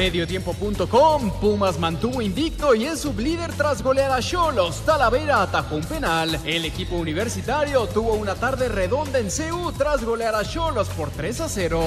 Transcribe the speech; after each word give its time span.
Mediotiempo.com, 0.00 1.30
Pumas 1.42 1.78
mantuvo 1.78 2.22
invicto 2.22 2.74
y 2.74 2.86
es 2.86 3.00
sublíder 3.00 3.52
tras 3.52 3.82
golear 3.82 4.10
a 4.10 4.22
Cholos. 4.22 4.80
Talavera 4.86 5.42
atajó 5.42 5.76
un 5.76 5.84
penal. 5.84 6.40
El 6.46 6.64
equipo 6.64 6.96
universitario 6.96 7.86
tuvo 7.86 8.14
una 8.14 8.34
tarde 8.34 8.70
redonda 8.70 9.18
en 9.18 9.30
CEU 9.30 9.72
tras 9.72 10.02
golear 10.02 10.34
a 10.34 10.42
Cholos 10.42 10.88
por 10.88 11.10
3 11.10 11.42
a 11.42 11.50
0. 11.50 11.82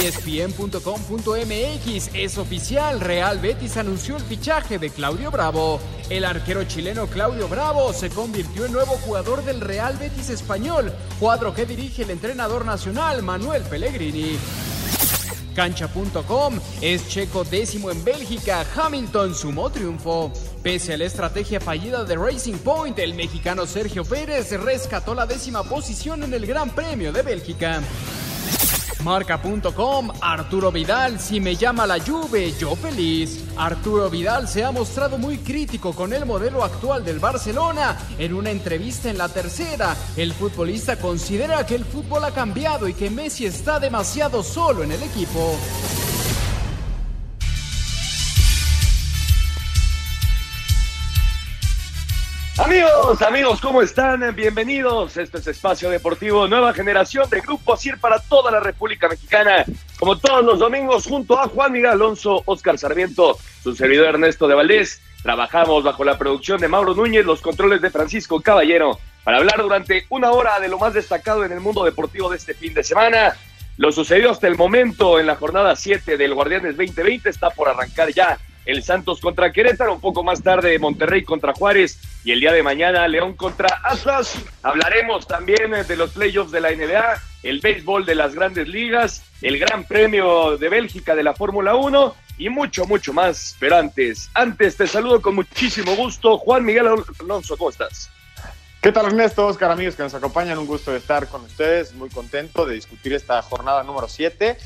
ESPN.com.mx 0.00 0.80
es 2.14 2.38
oficial. 2.38 2.98
Real 2.98 3.38
Betis 3.40 3.76
anunció 3.76 4.16
el 4.16 4.22
fichaje 4.22 4.78
de 4.78 4.88
Claudio 4.88 5.30
Bravo. 5.30 5.80
El 6.08 6.24
arquero 6.24 6.64
chileno 6.64 7.08
Claudio 7.08 7.46
Bravo 7.46 7.92
se 7.92 8.08
convirtió 8.08 8.64
en 8.64 8.72
nuevo 8.72 8.92
jugador 9.04 9.44
del 9.44 9.60
Real 9.60 9.98
Betis 9.98 10.30
español, 10.30 10.94
cuadro 11.20 11.52
que 11.52 11.66
dirige 11.66 12.04
el 12.04 12.10
entrenador 12.10 12.64
nacional 12.64 13.22
Manuel 13.22 13.64
Pellegrini. 13.64 14.38
Cancha.com 15.58 16.60
es 16.80 17.08
checo 17.08 17.42
décimo 17.42 17.90
en 17.90 18.04
Bélgica. 18.04 18.64
Hamilton 18.76 19.34
sumó 19.34 19.68
triunfo. 19.70 20.32
Pese 20.62 20.94
a 20.94 20.96
la 20.96 21.06
estrategia 21.06 21.60
fallida 21.60 22.04
de 22.04 22.14
Racing 22.14 22.58
Point, 22.58 22.96
el 23.00 23.14
mexicano 23.14 23.66
Sergio 23.66 24.04
Pérez 24.04 24.52
rescató 24.52 25.16
la 25.16 25.26
décima 25.26 25.64
posición 25.64 26.22
en 26.22 26.32
el 26.32 26.46
Gran 26.46 26.70
Premio 26.70 27.10
de 27.10 27.22
Bélgica. 27.22 27.82
Marca.com, 29.04 30.10
Arturo 30.20 30.72
Vidal, 30.72 31.20
si 31.20 31.40
me 31.40 31.54
llama 31.54 31.86
la 31.86 31.98
lluvia, 31.98 32.48
yo 32.58 32.74
feliz. 32.74 33.44
Arturo 33.56 34.10
Vidal 34.10 34.48
se 34.48 34.64
ha 34.64 34.72
mostrado 34.72 35.18
muy 35.18 35.38
crítico 35.38 35.92
con 35.94 36.12
el 36.12 36.26
modelo 36.26 36.64
actual 36.64 37.04
del 37.04 37.18
Barcelona. 37.18 37.96
En 38.18 38.34
una 38.34 38.50
entrevista 38.50 39.08
en 39.08 39.18
la 39.18 39.28
tercera, 39.28 39.96
el 40.16 40.32
futbolista 40.32 40.96
considera 40.96 41.64
que 41.64 41.76
el 41.76 41.84
fútbol 41.84 42.24
ha 42.24 42.32
cambiado 42.32 42.88
y 42.88 42.94
que 42.94 43.10
Messi 43.10 43.46
está 43.46 43.78
demasiado 43.78 44.42
solo 44.42 44.82
en 44.82 44.92
el 44.92 45.02
equipo. 45.02 45.56
Amigos, 52.58 53.22
amigos, 53.22 53.60
¿cómo 53.60 53.82
están? 53.82 54.34
Bienvenidos. 54.34 55.16
Este 55.16 55.38
es 55.38 55.46
Espacio 55.46 55.90
Deportivo 55.90 56.48
Nueva 56.48 56.74
Generación 56.74 57.30
de 57.30 57.40
Grupo 57.40 57.76
CIR 57.76 57.98
para 57.98 58.18
toda 58.18 58.50
la 58.50 58.58
República 58.58 59.08
Mexicana. 59.08 59.64
Como 59.96 60.18
todos 60.18 60.44
los 60.44 60.58
domingos, 60.58 61.06
junto 61.06 61.38
a 61.38 61.46
Juan 61.46 61.70
Miguel 61.70 61.92
Alonso, 61.92 62.42
Oscar 62.46 62.76
Sarmiento, 62.76 63.38
su 63.62 63.76
servidor 63.76 64.06
Ernesto 64.06 64.48
de 64.48 64.56
Valdés. 64.56 65.00
Trabajamos 65.22 65.84
bajo 65.84 66.02
la 66.02 66.18
producción 66.18 66.60
de 66.60 66.66
Mauro 66.66 66.94
Núñez, 66.94 67.24
los 67.24 67.40
controles 67.40 67.80
de 67.80 67.90
Francisco 67.90 68.40
Caballero, 68.40 68.98
para 69.22 69.36
hablar 69.36 69.62
durante 69.62 70.06
una 70.08 70.32
hora 70.32 70.58
de 70.58 70.66
lo 70.66 70.80
más 70.80 70.94
destacado 70.94 71.44
en 71.44 71.52
el 71.52 71.60
mundo 71.60 71.84
deportivo 71.84 72.28
de 72.28 72.38
este 72.38 72.54
fin 72.54 72.74
de 72.74 72.82
semana. 72.82 73.36
Lo 73.76 73.92
sucedió 73.92 74.32
hasta 74.32 74.48
el 74.48 74.56
momento 74.56 75.20
en 75.20 75.26
la 75.28 75.36
jornada 75.36 75.76
7 75.76 76.16
del 76.16 76.34
Guardianes 76.34 76.76
2020 76.76 77.30
está 77.30 77.50
por 77.50 77.68
arrancar 77.68 78.12
ya 78.12 78.36
el 78.68 78.84
Santos 78.84 79.20
contra 79.20 79.50
Querétaro, 79.50 79.94
un 79.94 80.00
poco 80.00 80.22
más 80.22 80.42
tarde 80.42 80.78
Monterrey 80.78 81.24
contra 81.24 81.54
Juárez 81.54 81.98
y 82.22 82.32
el 82.32 82.40
día 82.40 82.52
de 82.52 82.62
mañana 82.62 83.08
León 83.08 83.32
contra 83.32 83.80
Atlas. 83.82 84.38
Hablaremos 84.62 85.26
también 85.26 85.70
de 85.70 85.96
los 85.96 86.10
playoffs 86.10 86.52
de 86.52 86.60
la 86.60 86.70
NBA, 86.70 87.18
el 87.44 87.60
béisbol 87.60 88.04
de 88.04 88.14
las 88.14 88.34
grandes 88.34 88.68
ligas, 88.68 89.24
el 89.40 89.58
Gran 89.58 89.84
Premio 89.84 90.58
de 90.58 90.68
Bélgica 90.68 91.14
de 91.14 91.22
la 91.22 91.32
Fórmula 91.32 91.76
1 91.76 92.14
y 92.36 92.50
mucho, 92.50 92.84
mucho 92.84 93.14
más. 93.14 93.56
Pero 93.58 93.76
antes, 93.76 94.28
antes 94.34 94.76
te 94.76 94.86
saludo 94.86 95.22
con 95.22 95.34
muchísimo 95.34 95.96
gusto. 95.96 96.36
Juan 96.36 96.62
Miguel 96.62 96.88
Alonso, 97.20 97.56
¿cómo 97.56 97.70
estás? 97.70 98.10
¿Qué 98.82 98.92
tal 98.92 99.06
Ernesto, 99.06 99.46
Oscar, 99.46 99.70
amigos 99.70 99.96
que 99.96 100.02
nos 100.02 100.12
acompañan? 100.12 100.58
Un 100.58 100.66
gusto 100.66 100.92
de 100.92 100.98
estar 100.98 101.26
con 101.28 101.42
ustedes, 101.42 101.94
muy 101.94 102.10
contento 102.10 102.66
de 102.66 102.74
discutir 102.74 103.14
esta 103.14 103.40
jornada 103.40 103.82
número 103.82 104.08
7 104.08 104.58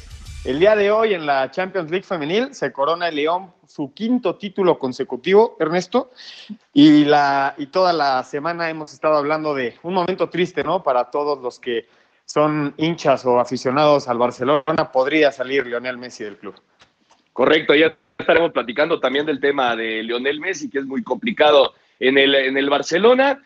el 0.44 0.58
día 0.58 0.74
de 0.74 0.90
hoy 0.90 1.14
en 1.14 1.24
la 1.24 1.50
Champions 1.50 1.90
League 1.90 2.04
femenil 2.04 2.54
se 2.54 2.72
corona 2.72 3.08
el 3.08 3.16
León 3.16 3.52
su 3.66 3.94
quinto 3.94 4.36
título 4.36 4.78
consecutivo, 4.78 5.56
Ernesto, 5.60 6.10
y, 6.74 7.04
la, 7.04 7.54
y 7.58 7.66
toda 7.66 7.92
la 7.92 8.22
semana 8.24 8.68
hemos 8.68 8.92
estado 8.92 9.16
hablando 9.16 9.54
de 9.54 9.76
un 9.82 9.94
momento 9.94 10.28
triste, 10.28 10.64
¿no? 10.64 10.82
Para 10.82 11.10
todos 11.10 11.40
los 11.42 11.58
que 11.58 11.86
son 12.24 12.74
hinchas 12.76 13.24
o 13.24 13.38
aficionados 13.38 14.08
al 14.08 14.18
Barcelona, 14.18 14.90
podría 14.92 15.32
salir 15.32 15.66
Lionel 15.66 15.96
Messi 15.96 16.24
del 16.24 16.36
club. 16.36 16.54
Correcto, 17.32 17.74
ya 17.74 17.96
estaremos 18.18 18.52
platicando 18.52 19.00
también 19.00 19.24
del 19.24 19.40
tema 19.40 19.76
de 19.76 20.02
Lionel 20.02 20.40
Messi, 20.40 20.68
que 20.68 20.80
es 20.80 20.86
muy 20.86 21.02
complicado 21.02 21.74
en 21.98 22.18
el, 22.18 22.34
en 22.34 22.56
el 22.56 22.68
Barcelona. 22.68 23.42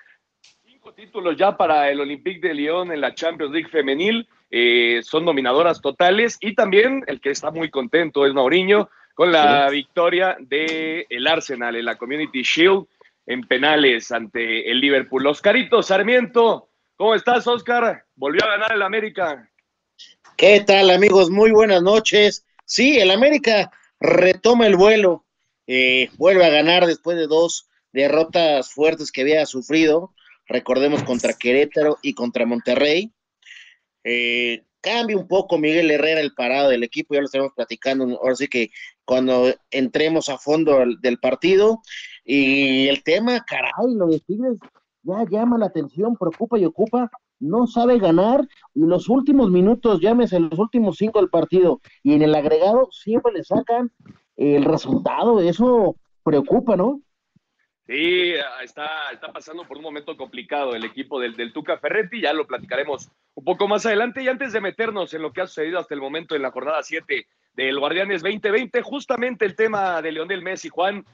Cinco 0.65 0.93
títulos 0.93 1.37
ya 1.37 1.56
para 1.56 1.91
el 1.91 2.01
Olympique 2.01 2.49
de 2.49 2.55
Lyon 2.55 2.91
en 2.91 3.01
la 3.01 3.15
Champions 3.15 3.53
League 3.53 3.69
femenil 3.69 4.27
eh, 4.51 5.01
son 5.03 5.25
dominadoras 5.25 5.81
totales 5.81 6.39
y 6.41 6.55
también 6.55 7.03
el 7.07 7.21
que 7.21 7.31
está 7.31 7.51
muy 7.51 7.71
contento 7.71 8.27
es 8.27 8.33
Mauriño 8.33 8.89
con 9.15 9.33
la 9.33 9.69
victoria 9.71 10.37
del 10.41 11.07
el 11.09 11.27
Arsenal 11.27 11.75
en 11.75 11.84
la 11.84 11.97
Community 11.97 12.43
Shield 12.43 12.87
en 13.27 13.47
penales 13.47 14.12
ante 14.12 14.71
el 14.71 14.81
Liverpool. 14.81 15.27
Oscarito 15.27 15.83
Sarmiento, 15.83 16.69
¿cómo 16.97 17.15
estás, 17.15 17.47
Oscar? 17.47 18.05
Volvió 18.15 18.45
a 18.45 18.51
ganar 18.51 18.73
el 18.73 18.83
América. 18.83 19.51
¿Qué 20.37 20.61
tal, 20.61 20.91
amigos? 20.91 21.31
Muy 21.31 21.51
buenas 21.51 21.83
noches. 21.83 22.45
Sí, 22.65 22.99
el 22.99 23.11
América 23.11 23.71
retoma 24.01 24.67
el 24.67 24.77
vuelo, 24.77 25.25
eh, 25.67 26.11
vuelve 26.19 26.45
a 26.45 26.51
ganar 26.51 26.87
después 26.87 27.17
de 27.17 27.27
dos 27.27 27.69
derrotas 27.93 28.71
fuertes 28.71 29.11
que 29.11 29.23
había 29.23 29.47
sufrido, 29.47 30.12
recordemos 30.47 31.03
contra 31.03 31.33
Querétaro 31.33 31.99
y 32.03 32.15
contra 32.15 32.45
Monterrey. 32.45 33.12
Eh, 34.09 34.62
cambia 34.81 35.17
un 35.17 35.27
poco 35.27 35.59
Miguel 35.59 35.91
Herrera 35.91 36.21
el 36.21 36.33
parado 36.33 36.69
del 36.69 36.84
equipo, 36.84 37.15
ya 37.15 37.21
lo 37.21 37.27
estamos 37.27 37.50
platicando, 37.56 38.05
ahora 38.22 38.37
sí 38.37 38.47
que 38.47 38.71
cuando 39.05 39.53
entremos 39.72 40.28
a 40.28 40.39
fondo 40.39 40.78
del 41.00 41.19
partido, 41.19 41.81
y 42.25 42.87
el 42.87 43.03
tema, 43.03 43.44
caray, 43.44 43.94
lo 43.97 44.06
de 44.06 44.21
Tigres 44.21 44.59
ya 45.03 45.25
llama 45.28 45.59
la 45.59 45.67
atención, 45.67 46.15
preocupa 46.17 46.56
y 46.56 46.65
ocupa, 46.65 47.11
no 47.41 47.67
sabe 47.67 47.99
ganar, 47.99 48.47
y 48.75 48.81
los 48.81 49.09
últimos 49.09 49.50
minutos, 49.50 50.00
llámese 50.00 50.38
los 50.38 50.59
últimos 50.59 50.99
cinco 50.99 51.19
del 51.19 51.31
partido, 51.31 51.81
y 52.05 52.15
en 52.15 52.23
el 52.23 52.34
agregado 52.37 52.88
siempre 52.93 53.33
le 53.33 53.43
sacan 53.43 53.91
el 54.37 54.65
resultado, 54.65 55.41
eso 55.41 55.97
preocupa, 56.23 56.77
¿no? 56.77 57.00
Sí, 57.87 58.33
está, 58.65 59.13
está 59.13 59.33
pasando 59.33 59.65
por 59.65 59.77
un 59.77 59.85
momento 59.85 60.17
complicado 60.17 60.75
el 60.75 60.85
equipo 60.85 61.21
del, 61.21 61.37
del, 61.37 61.53
Tuca 61.53 61.79
Ferretti, 61.79 62.21
ya 62.21 62.33
lo 62.33 62.45
platicaremos 62.45 63.09
un 63.35 63.45
poco 63.45 63.69
más 63.69 63.87
adelante. 63.87 64.23
Y 64.23 64.29
antes 64.29 64.53
de 64.53 64.61
meternos 64.61 65.15
en 65.15 65.23
lo 65.23 65.33
que 65.33 65.43
ha 65.43 65.47
sucedido 65.47 65.79
hasta 65.79 65.95
el 65.95 66.01
momento 66.01 66.35
en 66.35 66.43
la 66.43 66.51
jornada 66.51 66.83
7 66.83 67.29
del 67.55 67.79
Guardianes 67.79 68.23
2020, 68.23 68.83
justamente 68.83 69.45
el 69.45 69.55
tema 69.55 70.03
de 70.03 70.11
Leonel 70.11 70.43
Messi, 70.43 70.69
Juan. 70.69 71.05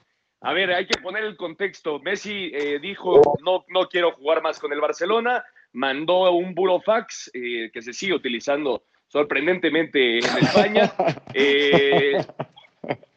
A 0.41 0.55
ver, 0.55 0.72
hay 0.72 0.87
que 0.87 1.00
poner 1.00 1.25
el 1.25 1.37
contexto. 1.37 2.00
Messi 2.00 2.50
eh, 2.55 2.78
dijo, 2.81 3.21
no, 3.44 3.65
no 3.69 3.87
quiero 3.89 4.12
jugar 4.12 4.43
más 4.43 4.59
con 4.59 4.72
el 4.72 4.81
Barcelona, 4.81 5.44
mandó 5.72 6.33
un 6.33 6.54
burofax 6.54 7.31
eh, 7.34 7.71
que 7.71 7.83
se 7.83 7.93
sigue 7.93 8.15
utilizando 8.15 8.84
sorprendentemente 9.09 10.19
en 10.19 10.39
España. 10.39 10.93
Eh, 11.34 12.19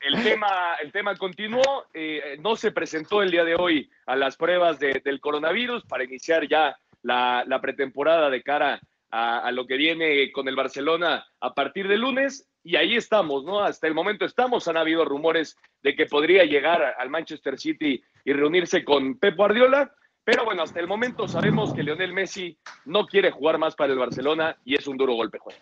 el 0.01 0.23
tema, 0.23 0.75
el 0.81 0.91
tema 0.91 1.15
continuó, 1.15 1.85
eh, 1.93 2.37
no 2.39 2.55
se 2.55 2.71
presentó 2.71 3.21
el 3.21 3.31
día 3.31 3.43
de 3.43 3.55
hoy 3.55 3.89
a 4.05 4.15
las 4.15 4.37
pruebas 4.37 4.79
del 4.79 5.19
coronavirus 5.19 5.83
para 5.85 6.03
iniciar 6.03 6.47
ya 6.47 6.77
la, 7.01 7.59
pretemporada 7.61 8.29
de 8.29 8.43
cara 8.43 8.79
a, 9.11 9.51
lo 9.51 9.65
que 9.65 9.77
viene 9.77 10.31
con 10.31 10.47
el 10.47 10.55
Barcelona 10.55 11.25
a 11.39 11.53
partir 11.53 11.87
de 11.87 11.97
lunes. 11.97 12.49
Y 12.63 12.75
ahí 12.75 12.95
estamos, 12.95 13.43
¿no? 13.43 13.61
Hasta 13.61 13.87
el 13.87 13.93
momento 13.93 14.25
estamos. 14.25 14.67
Han 14.67 14.77
habido 14.77 15.05
rumores 15.05 15.55
de 15.83 15.95
que 15.95 16.07
podría 16.07 16.43
llegar 16.45 16.95
al 16.97 17.09
Manchester 17.09 17.59
City 17.59 18.03
y 18.23 18.33
reunirse 18.33 18.83
con 18.83 19.17
Pep 19.19 19.35
Guardiola. 19.35 19.93
Pero 20.25 20.43
bueno, 20.43 20.63
hasta 20.63 20.79
el 20.79 20.87
momento 20.87 21.27
sabemos 21.27 21.71
que 21.73 21.83
Lionel 21.83 22.11
Messi 22.11 22.57
no 22.85 23.05
quiere 23.05 23.29
jugar 23.29 23.59
más 23.59 23.75
para 23.75 23.93
el 23.93 23.99
Barcelona 23.99 24.57
y 24.65 24.75
es 24.75 24.87
un 24.87 24.97
duro 24.97 25.13
golpe, 25.13 25.37
Juan. 25.37 25.55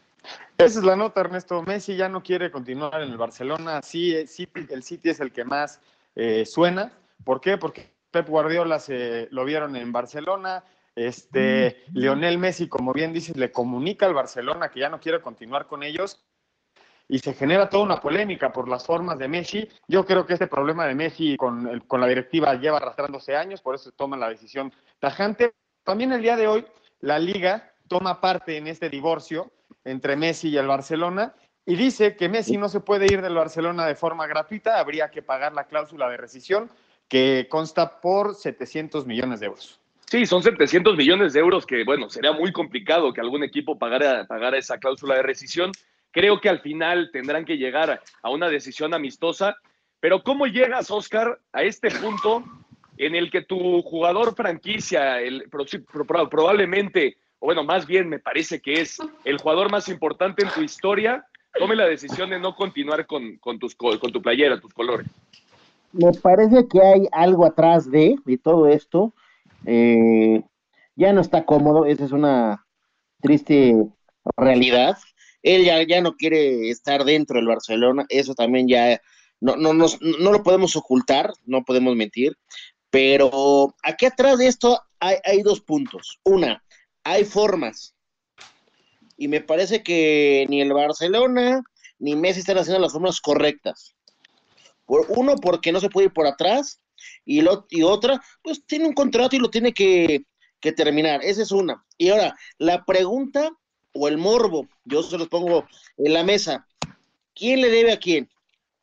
Esa 0.57 0.79
es 0.79 0.85
la 0.85 0.95
nota, 0.95 1.19
Ernesto. 1.19 1.61
Messi 1.63 1.97
ya 1.97 2.07
no 2.07 2.23
quiere 2.23 2.49
continuar 2.49 3.01
en 3.01 3.11
el 3.11 3.17
Barcelona. 3.17 3.81
Sí, 3.81 4.15
el 4.15 4.27
City 4.29 5.09
es 5.09 5.19
el 5.19 5.33
que 5.33 5.43
más 5.43 5.81
eh, 6.15 6.45
suena. 6.45 6.93
¿Por 7.25 7.41
qué? 7.41 7.57
Porque 7.57 7.91
Pep 8.09 8.27
Guardiola 8.29 8.79
se 8.79 9.27
lo 9.31 9.43
vieron 9.43 9.75
en 9.75 9.91
Barcelona. 9.91 10.63
Este, 10.95 11.83
mm. 11.89 11.97
Lionel 11.97 12.37
Messi, 12.37 12.69
como 12.69 12.93
bien 12.93 13.11
dices, 13.11 13.35
le 13.35 13.51
comunica 13.51 14.05
al 14.05 14.13
Barcelona 14.13 14.69
que 14.69 14.79
ya 14.79 14.87
no 14.87 15.01
quiere 15.01 15.19
continuar 15.19 15.67
con 15.67 15.83
ellos 15.83 16.23
y 17.07 17.19
se 17.19 17.33
genera 17.33 17.69
toda 17.69 17.83
una 17.83 17.99
polémica 17.99 18.51
por 18.51 18.67
las 18.67 18.85
formas 18.85 19.17
de 19.17 19.27
Messi. 19.27 19.67
Yo 19.87 20.05
creo 20.05 20.25
que 20.25 20.33
este 20.33 20.47
problema 20.47 20.85
de 20.85 20.95
Messi 20.95 21.35
con, 21.37 21.79
con 21.87 22.01
la 22.01 22.07
directiva 22.07 22.53
lleva 22.55 22.77
arrastrándose 22.77 23.35
años, 23.35 23.61
por 23.61 23.75
eso 23.75 23.85
se 23.85 23.95
toma 23.95 24.17
la 24.17 24.29
decisión 24.29 24.71
tajante. 24.99 25.53
También 25.83 26.11
el 26.13 26.21
día 26.21 26.37
de 26.37 26.47
hoy 26.47 26.65
la 27.01 27.19
liga 27.19 27.73
toma 27.87 28.21
parte 28.21 28.57
en 28.57 28.67
este 28.67 28.89
divorcio 28.89 29.51
entre 29.83 30.15
Messi 30.15 30.49
y 30.49 30.57
el 30.57 30.67
Barcelona 30.67 31.33
y 31.65 31.75
dice 31.75 32.15
que 32.15 32.29
Messi 32.29 32.57
no 32.57 32.69
se 32.69 32.79
puede 32.79 33.05
ir 33.05 33.21
del 33.21 33.35
Barcelona 33.35 33.85
de 33.85 33.95
forma 33.95 34.27
gratuita, 34.27 34.79
habría 34.79 35.09
que 35.09 35.21
pagar 35.21 35.53
la 35.53 35.65
cláusula 35.65 36.09
de 36.09 36.17
rescisión 36.17 36.69
que 37.07 37.47
consta 37.49 38.01
por 38.01 38.35
700 38.35 39.05
millones 39.05 39.39
de 39.39 39.47
euros. 39.47 39.79
Sí, 40.09 40.25
son 40.25 40.43
700 40.43 40.95
millones 40.97 41.33
de 41.33 41.39
euros 41.39 41.65
que, 41.65 41.83
bueno, 41.83 42.09
sería 42.09 42.33
muy 42.33 42.51
complicado 42.51 43.13
que 43.13 43.21
algún 43.21 43.43
equipo 43.43 43.79
pagara, 43.79 44.25
pagara 44.27 44.57
esa 44.57 44.77
cláusula 44.77 45.15
de 45.15 45.23
rescisión. 45.23 45.71
Creo 46.13 46.39
que 46.39 46.47
al 46.47 46.59
final 46.59 47.09
tendrán 47.11 47.43
que 47.43 47.57
llegar 47.57 47.99
a 48.21 48.29
una 48.29 48.47
decisión 48.47 48.93
amistosa. 48.93 49.57
Pero 49.99 50.23
¿cómo 50.23 50.45
llegas, 50.45 50.91
Oscar, 50.91 51.39
a 51.51 51.63
este 51.63 51.89
punto 51.89 52.43
en 52.97 53.15
el 53.15 53.31
que 53.31 53.41
tu 53.41 53.81
jugador 53.81 54.35
franquicia, 54.35 55.19
el, 55.19 55.49
probablemente, 56.29 57.17
o 57.39 57.47
bueno, 57.47 57.63
más 57.63 57.87
bien 57.87 58.09
me 58.09 58.19
parece 58.19 58.61
que 58.61 58.73
es 58.73 58.99
el 59.23 59.39
jugador 59.39 59.71
más 59.71 59.89
importante 59.89 60.43
en 60.43 60.51
tu 60.51 60.61
historia, 60.61 61.25
tome 61.57 61.75
la 61.75 61.87
decisión 61.87 62.29
de 62.29 62.39
no 62.39 62.55
continuar 62.55 63.07
con, 63.07 63.39
tus, 63.59 63.73
con 63.75 64.11
tu 64.11 64.21
playera, 64.21 64.59
tus 64.59 64.73
colores? 64.73 65.07
Me 65.91 66.11
parece 66.11 66.67
que 66.67 66.79
hay 66.79 67.07
algo 67.11 67.45
atrás 67.45 67.89
de, 67.89 68.17
de 68.23 68.37
todo 68.37 68.67
esto. 68.67 69.13
Eh, 69.65 70.43
ya 70.95 71.11
no 71.11 71.21
está 71.21 71.43
cómodo, 71.43 71.85
esa 71.85 72.05
es 72.05 72.11
una 72.11 72.65
triste 73.19 73.75
realidad. 74.37 74.97
Él 75.43 75.65
ya, 75.65 75.83
ya 75.83 76.01
no 76.01 76.15
quiere 76.15 76.69
estar 76.69 77.03
dentro 77.03 77.37
del 77.37 77.47
Barcelona, 77.47 78.05
eso 78.09 78.33
también 78.33 78.67
ya 78.67 79.01
no, 79.39 79.57
no, 79.57 79.73
no, 79.73 79.85
no 80.19 80.31
lo 80.31 80.41
podemos 80.41 80.75
ocultar, 80.75 81.33
no 81.45 81.63
podemos 81.63 81.95
mentir, 81.95 82.37
pero 82.89 83.75
aquí 83.83 84.05
atrás 84.05 84.37
de 84.37 84.47
esto 84.47 84.81
hay, 84.99 85.17
hay 85.25 85.41
dos 85.41 85.59
puntos. 85.61 86.19
Una, 86.23 86.63
hay 87.03 87.25
formas, 87.25 87.93
y 89.17 89.27
me 89.27 89.41
parece 89.41 89.83
que 89.83 90.45
ni 90.49 90.61
el 90.61 90.73
Barcelona 90.73 91.63
ni 91.99 92.15
Messi 92.15 92.39
están 92.39 92.57
haciendo 92.57 92.81
las 92.81 92.93
formas 92.93 93.21
correctas. 93.21 93.95
Por, 94.85 95.05
uno, 95.09 95.35
porque 95.35 95.71
no 95.71 95.79
se 95.79 95.89
puede 95.89 96.07
ir 96.07 96.13
por 96.13 96.27
atrás, 96.27 96.81
y, 97.25 97.41
lo, 97.41 97.65
y 97.69 97.83
otra, 97.83 98.21
pues 98.41 98.65
tiene 98.65 98.85
un 98.85 98.93
contrato 98.93 99.35
y 99.35 99.39
lo 99.39 99.49
tiene 99.49 99.73
que, 99.73 100.25
que 100.59 100.71
terminar. 100.71 101.21
Esa 101.23 101.41
es 101.41 101.51
una. 101.51 101.85
Y 101.97 102.09
ahora, 102.09 102.35
la 102.57 102.83
pregunta 102.85 103.51
o 103.93 104.07
el 104.07 104.17
morbo, 104.17 104.67
yo 104.85 105.03
se 105.03 105.17
los 105.17 105.27
pongo 105.27 105.67
en 105.97 106.13
la 106.13 106.23
mesa. 106.23 106.67
¿Quién 107.35 107.61
le 107.61 107.69
debe 107.69 107.93
a 107.93 107.99
quién? 107.99 108.29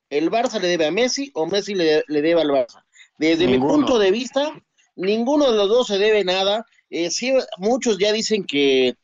¿El 0.08 0.30
Barça 0.30 0.60
le 0.60 0.68
debe 0.68 0.86
a 0.86 0.90
Messi 0.90 1.30
o 1.34 1.46
Messi 1.46 1.74
le, 1.74 2.02
le 2.08 2.22
debe 2.22 2.40
al 2.40 2.48
Barça? 2.48 2.84
Desde 3.18 3.46
mi 3.46 3.58
punto 3.58 3.98
de 3.98 4.10
vista, 4.10 4.50
ninguno 4.96 5.50
de 5.50 5.56
los 5.56 5.68
dos 5.68 5.86
se 5.88 5.98
debe 5.98 6.24
nada. 6.24 6.66
Eh, 6.88 7.10
sí, 7.10 7.32
muchos 7.58 7.98
ya 7.98 8.12
dicen 8.12 8.44
que, 8.44 8.96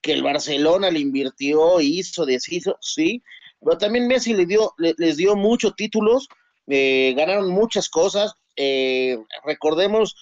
que 0.00 0.12
el 0.12 0.22
Barcelona 0.22 0.90
le 0.90 0.98
invirtió, 0.98 1.80
hizo, 1.80 2.26
deshizo, 2.26 2.76
sí, 2.80 3.22
pero 3.60 3.78
también 3.78 4.08
Messi 4.08 4.34
le 4.34 4.46
dio, 4.46 4.74
les 4.78 5.16
dio 5.16 5.36
muchos 5.36 5.76
títulos, 5.76 6.28
eh, 6.66 7.14
ganaron 7.16 7.50
muchas 7.50 7.88
cosas. 7.88 8.34
Eh, 8.56 9.18
recordemos 9.44 10.16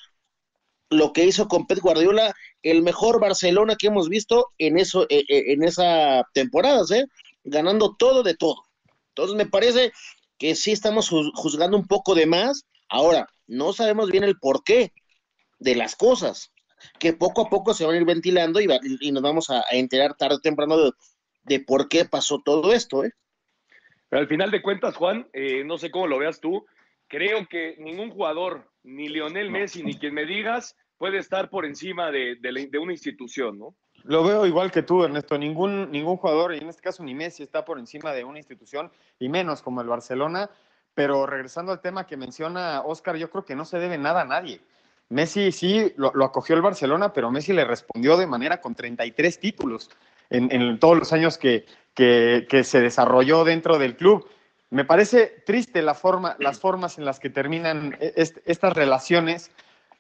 lo 0.91 1.13
que 1.13 1.25
hizo 1.25 1.49
con 1.49 1.67
Pep 1.67 1.79
Guardiola, 1.81 2.35
el 2.63 2.83
mejor 2.83 3.21
Barcelona 3.21 3.77
que 3.77 3.89
hemos 3.89 4.09
visto 4.09 4.49
en 4.59 4.79
eso, 4.79 5.07
eh, 5.09 5.25
en 5.29 5.65
esa 5.65 6.25
temporada, 6.33 6.83
¿eh? 6.95 7.05
ganando 7.45 7.97
todo 7.99 8.23
de 8.23 8.35
todo. 8.35 8.63
Entonces 9.11 9.37
me 9.37 9.47
parece 9.47 9.93
que 10.39 10.55
sí 10.55 10.73
estamos 10.73 11.09
juzgando 11.09 11.77
un 11.77 11.87
poco 11.87 12.15
de 12.15 12.27
más. 12.27 12.67
Ahora, 12.89 13.27
no 13.47 13.73
sabemos 13.73 14.11
bien 14.11 14.25
el 14.25 14.39
porqué 14.39 14.93
de 15.59 15.75
las 15.75 15.97
cosas, 15.97 16.53
que 16.99 17.13
poco 17.13 17.43
a 17.43 17.51
poco 17.51 17.75
se 17.75 17.85
van 17.85 17.95
a 17.95 17.99
ir 17.99 18.05
ventilando 18.05 18.61
y, 18.61 18.67
nos 19.11 19.23
vamos 19.23 19.51
a, 19.51 19.65
enterar 19.73 20.15
tarde 20.17 20.37
o 20.37 20.41
temprano 20.41 20.77
de, 20.77 20.93
de, 21.43 21.61
por 21.61 21.89
qué 21.89 22.05
pasó 22.05 22.41
todo 22.45 22.73
esto. 22.73 23.05
¿eh? 23.05 23.13
Pero 24.09 24.21
al 24.21 24.29
final 24.29 24.51
de 24.51 24.63
cuentas, 24.63 24.97
Juan, 24.97 25.29
eh, 25.33 25.65
no 25.65 25.79
sé 25.79 25.91
cómo 25.91 26.07
lo 26.07 26.19
veas 26.19 26.41
tú, 26.41 26.65
creo 27.09 27.49
que 27.49 27.77
ningún 27.79 28.11
jugador, 28.11 28.71
ni 28.83 29.09
Lionel 29.09 29.51
Messi, 29.51 29.83
ni 29.83 29.99
quien 29.99 30.15
me 30.15 30.25
digas, 30.25 30.77
puede 30.99 31.19
estar 31.19 31.49
por 31.49 31.65
encima 31.65 32.11
de, 32.11 32.37
de, 32.37 32.79
una 32.79 32.93
institución, 32.93 33.59
¿no? 33.59 33.75
Lo 34.05 34.25
veo 34.25 34.47
igual 34.47 34.71
que 34.71 34.83
tú, 34.83 35.05
Ernesto. 35.05 35.39
Ningún, 35.39 35.91
ningún 35.91 36.17
jugador, 36.17 36.55
y 36.55 36.59
en 36.59 36.69
este 36.69 36.83
caso 36.83 37.03
ni 37.03 37.15
Messi, 37.15 37.43
está 37.43 37.65
por 37.65 37.79
encima 37.79 38.13
de 38.13 38.25
una 38.25 38.39
institución, 38.39 38.91
y 39.19 39.29
menos 39.29 39.63
como 39.63 39.81
el 39.81 39.89
Barcelona. 39.89 40.51
Pero 40.95 41.27
regresando 41.27 41.73
al 41.73 41.81
tema 41.81 42.07
que 42.07 42.17
menciona 42.17 42.83
Oscar, 42.83 43.17
yo 43.17 43.31
creo 43.31 43.45
que 43.45 43.55
no 43.55 43.65
se 43.65 43.79
debe 43.79 43.99
nada 43.99 44.23
a 44.23 44.25
nadie. 44.25 44.61
Messi 45.11 45.53
sí 45.53 45.93
lo, 45.97 46.13
lo 46.15 46.25
acogió 46.25 46.55
el 46.57 46.63
Barcelona, 46.63 47.13
pero 47.13 47.31
Messi 47.31 47.53
le 47.53 47.65
respondió 47.65 48.17
de 48.17 48.27
manera 48.27 48.61
con 48.61 48.75
33 48.75 49.39
títulos 49.39 49.91
en, 50.31 50.53
en 50.53 50.79
todos 50.79 50.99
los 50.99 51.13
años 51.13 51.39
que, 51.39 51.65
que, 51.95 52.65
se 52.65 52.81
desarrolló 52.81 53.45
dentro 53.45 53.79
del 53.79 53.97
club. 53.97 54.29
Me 54.71 54.85
parece 54.85 55.43
triste 55.47 55.83
la 55.83 55.95
forma, 55.95 56.37
las 56.39 56.61
formas 56.61 56.99
en 56.99 57.05
las 57.05 57.19
que 57.19 57.31
terminan 57.31 57.97
e, 58.01 58.13
estas 58.45 58.73
relaciones, 58.75 59.51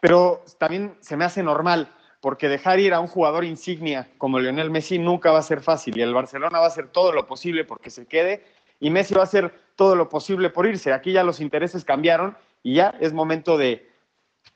pero 0.00 0.44
también 0.58 0.96
se 1.00 1.16
me 1.16 1.24
hace 1.24 1.42
normal, 1.42 1.92
porque 2.20 2.48
dejar 2.48 2.80
ir 2.80 2.94
a 2.94 3.00
un 3.00 3.06
jugador 3.06 3.44
insignia 3.44 4.08
como 4.18 4.38
Lionel 4.38 4.70
Messi 4.70 4.98
nunca 4.98 5.30
va 5.30 5.38
a 5.38 5.42
ser 5.42 5.60
fácil 5.60 5.96
y 5.96 6.02
el 6.02 6.14
Barcelona 6.14 6.58
va 6.58 6.64
a 6.64 6.68
hacer 6.68 6.88
todo 6.88 7.12
lo 7.12 7.26
posible 7.26 7.64
porque 7.64 7.90
se 7.90 8.06
quede 8.06 8.44
y 8.80 8.90
Messi 8.90 9.14
va 9.14 9.20
a 9.20 9.24
hacer 9.24 9.54
todo 9.76 9.94
lo 9.94 10.08
posible 10.08 10.50
por 10.50 10.66
irse. 10.66 10.92
Aquí 10.92 11.12
ya 11.12 11.22
los 11.22 11.40
intereses 11.40 11.84
cambiaron 11.84 12.36
y 12.62 12.74
ya 12.74 12.94
es 13.00 13.12
momento 13.12 13.56
de 13.56 13.88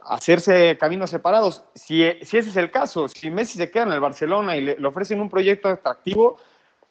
hacerse 0.00 0.76
caminos 0.78 1.10
separados. 1.10 1.64
Si, 1.74 2.02
si 2.22 2.38
ese 2.38 2.50
es 2.50 2.56
el 2.56 2.70
caso, 2.70 3.08
si 3.08 3.30
Messi 3.30 3.58
se 3.58 3.70
queda 3.70 3.84
en 3.84 3.92
el 3.92 4.00
Barcelona 4.00 4.56
y 4.56 4.62
le 4.62 4.86
ofrecen 4.86 5.20
un 5.20 5.30
proyecto 5.30 5.68
atractivo, 5.68 6.38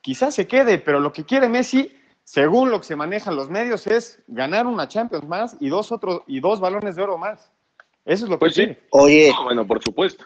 quizás 0.01 0.35
se 0.35 0.47
quede, 0.47 0.77
pero 0.77 0.99
lo 0.99 1.11
que 1.11 1.25
quiere 1.25 1.49
Messi, 1.49 1.97
según 2.23 2.71
lo 2.71 2.79
que 2.79 2.87
se 2.87 2.95
manejan 2.95 3.35
los 3.35 3.49
medios, 3.49 3.87
es 3.87 4.21
ganar 4.27 4.65
una 4.67 4.87
Champions 4.87 5.27
más 5.27 5.57
y 5.59 5.69
dos 5.69 5.91
otros 5.91 6.21
y 6.27 6.39
dos 6.39 6.59
balones 6.59 6.95
de 6.95 7.03
oro 7.03 7.17
más. 7.17 7.50
Eso 8.05 8.25
es 8.25 8.29
lo 8.29 8.37
que 8.37 8.39
pues 8.39 8.53
quiere. 8.53 8.81
Oye, 8.91 9.31
bueno, 9.43 9.65
por 9.65 9.83
supuesto. 9.83 10.25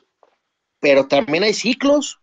Pero 0.79 1.07
también 1.07 1.43
hay 1.43 1.53
ciclos 1.53 2.19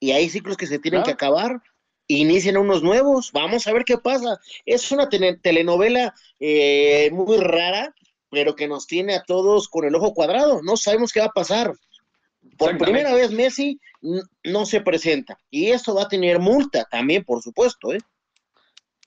y 0.00 0.12
hay 0.12 0.28
ciclos 0.28 0.56
que 0.56 0.66
se 0.66 0.78
tienen 0.78 1.02
que 1.02 1.10
acabar. 1.10 1.62
Inician 2.08 2.56
unos 2.56 2.82
nuevos, 2.82 3.32
vamos 3.32 3.66
a 3.66 3.72
ver 3.72 3.84
qué 3.84 3.98
pasa. 3.98 4.38
Es 4.64 4.92
una 4.92 5.08
telenovela 5.08 6.14
eh, 6.38 7.10
muy 7.12 7.38
rara, 7.38 7.94
pero 8.30 8.54
que 8.54 8.68
nos 8.68 8.86
tiene 8.86 9.14
a 9.14 9.24
todos 9.24 9.68
con 9.68 9.84
el 9.84 9.94
ojo 9.94 10.14
cuadrado. 10.14 10.62
No 10.62 10.76
sabemos 10.76 11.12
qué 11.12 11.20
va 11.20 11.26
a 11.26 11.32
pasar. 11.32 11.72
Por 12.56 12.78
primera 12.78 13.12
vez 13.12 13.32
Messi 13.32 13.80
no 14.44 14.66
se 14.66 14.80
presenta 14.80 15.38
y 15.50 15.70
eso 15.70 15.94
va 15.94 16.02
a 16.02 16.08
tener 16.08 16.38
multa 16.38 16.84
también, 16.90 17.24
por 17.24 17.42
supuesto. 17.42 17.92
¿eh? 17.92 17.98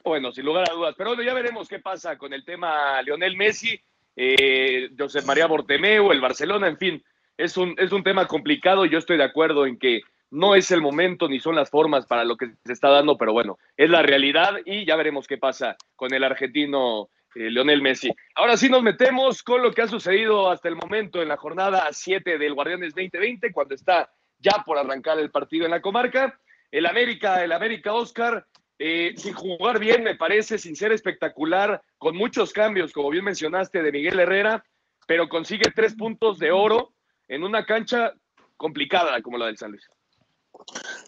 Bueno, 0.03 0.31
sin 0.31 0.45
lugar 0.45 0.69
a 0.69 0.73
dudas, 0.73 0.95
pero 0.97 1.21
ya 1.21 1.33
veremos 1.33 1.67
qué 1.67 1.79
pasa 1.79 2.17
con 2.17 2.33
el 2.33 2.43
tema 2.43 3.01
Lionel 3.01 3.37
Messi, 3.37 3.79
eh, 4.15 4.89
José 4.97 5.21
María 5.23 5.47
Bortemeu, 5.47 6.11
el 6.11 6.21
Barcelona, 6.21 6.67
en 6.67 6.77
fin, 6.77 7.03
es 7.37 7.57
un, 7.57 7.75
es 7.77 7.91
un 7.91 8.03
tema 8.03 8.27
complicado. 8.27 8.85
Yo 8.85 8.97
estoy 8.97 9.17
de 9.17 9.23
acuerdo 9.23 9.65
en 9.65 9.77
que 9.77 10.01
no 10.31 10.55
es 10.55 10.71
el 10.71 10.81
momento 10.81 11.27
ni 11.27 11.39
son 11.39 11.55
las 11.55 11.69
formas 11.69 12.05
para 12.05 12.23
lo 12.23 12.37
que 12.37 12.51
se 12.65 12.73
está 12.73 12.89
dando, 12.89 13.17
pero 13.17 13.33
bueno, 13.33 13.57
es 13.77 13.89
la 13.89 14.01
realidad 14.01 14.57
y 14.65 14.85
ya 14.85 14.95
veremos 14.95 15.27
qué 15.27 15.37
pasa 15.37 15.75
con 15.95 16.13
el 16.13 16.23
argentino 16.23 17.09
eh, 17.35 17.49
Lionel 17.49 17.81
Messi. 17.81 18.11
Ahora 18.35 18.57
sí 18.57 18.69
nos 18.69 18.83
metemos 18.83 19.43
con 19.43 19.61
lo 19.61 19.71
que 19.71 19.81
ha 19.81 19.87
sucedido 19.87 20.49
hasta 20.51 20.67
el 20.67 20.75
momento 20.75 21.21
en 21.21 21.29
la 21.29 21.37
jornada 21.37 21.87
7 21.91 22.37
del 22.37 22.53
Guardianes 22.53 22.93
2020, 22.93 23.51
cuando 23.51 23.75
está 23.75 24.11
ya 24.37 24.63
por 24.65 24.77
arrancar 24.77 25.19
el 25.19 25.31
partido 25.31 25.65
en 25.65 25.71
la 25.71 25.81
comarca. 25.81 26.39
El 26.71 26.85
América, 26.85 27.43
el 27.43 27.51
América 27.51 27.93
Oscar, 27.93 28.45
eh, 28.79 29.13
sin 29.17 29.33
jugar 29.33 29.79
bien, 29.79 30.03
me 30.03 30.15
parece, 30.15 30.57
sin 30.57 30.75
ser 30.75 30.91
espectacular, 30.91 31.81
con 31.97 32.15
muchos 32.15 32.53
cambios, 32.53 32.93
como 32.93 33.09
bien 33.09 33.25
mencionaste, 33.25 33.83
de 33.83 33.91
Miguel 33.91 34.19
Herrera, 34.19 34.63
pero 35.05 35.27
consigue 35.27 35.71
tres 35.75 35.95
puntos 35.95 36.39
de 36.39 36.51
oro 36.51 36.93
en 37.27 37.43
una 37.43 37.65
cancha 37.65 38.13
complicada 38.57 39.21
como 39.21 39.37
la 39.37 39.47
del 39.47 39.57
San 39.57 39.71
Luis. 39.71 39.87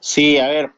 Sí, 0.01 0.37
a 0.37 0.47
ver, 0.47 0.71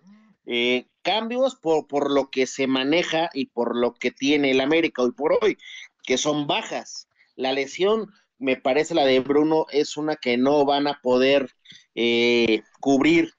eh, 0.46 0.86
cambios 1.02 1.56
por, 1.56 1.88
por 1.88 2.12
lo 2.12 2.30
que 2.30 2.46
se 2.46 2.68
maneja 2.68 3.30
y 3.34 3.48
por 3.48 3.76
lo 3.76 3.94
que 3.94 4.12
tiene 4.12 4.52
el 4.52 4.62
América 4.62 5.02
hoy 5.02 5.12
por 5.12 5.38
hoy, 5.42 5.58
que 6.04 6.18
son 6.18 6.48
bajas. 6.48 7.08
La 7.36 7.54
lesión, 7.54 8.12
me 8.38 8.58
parece 8.58 8.94
la 8.94 9.06
de 9.06 9.20
Bruno, 9.20 9.66
es 9.72 9.98
una 9.98 10.16
que 10.16 10.38
no 10.38 10.66
van 10.66 10.88
a 10.88 11.00
poder 11.02 11.50
eh, 11.96 12.62
cubrir. 12.80 13.34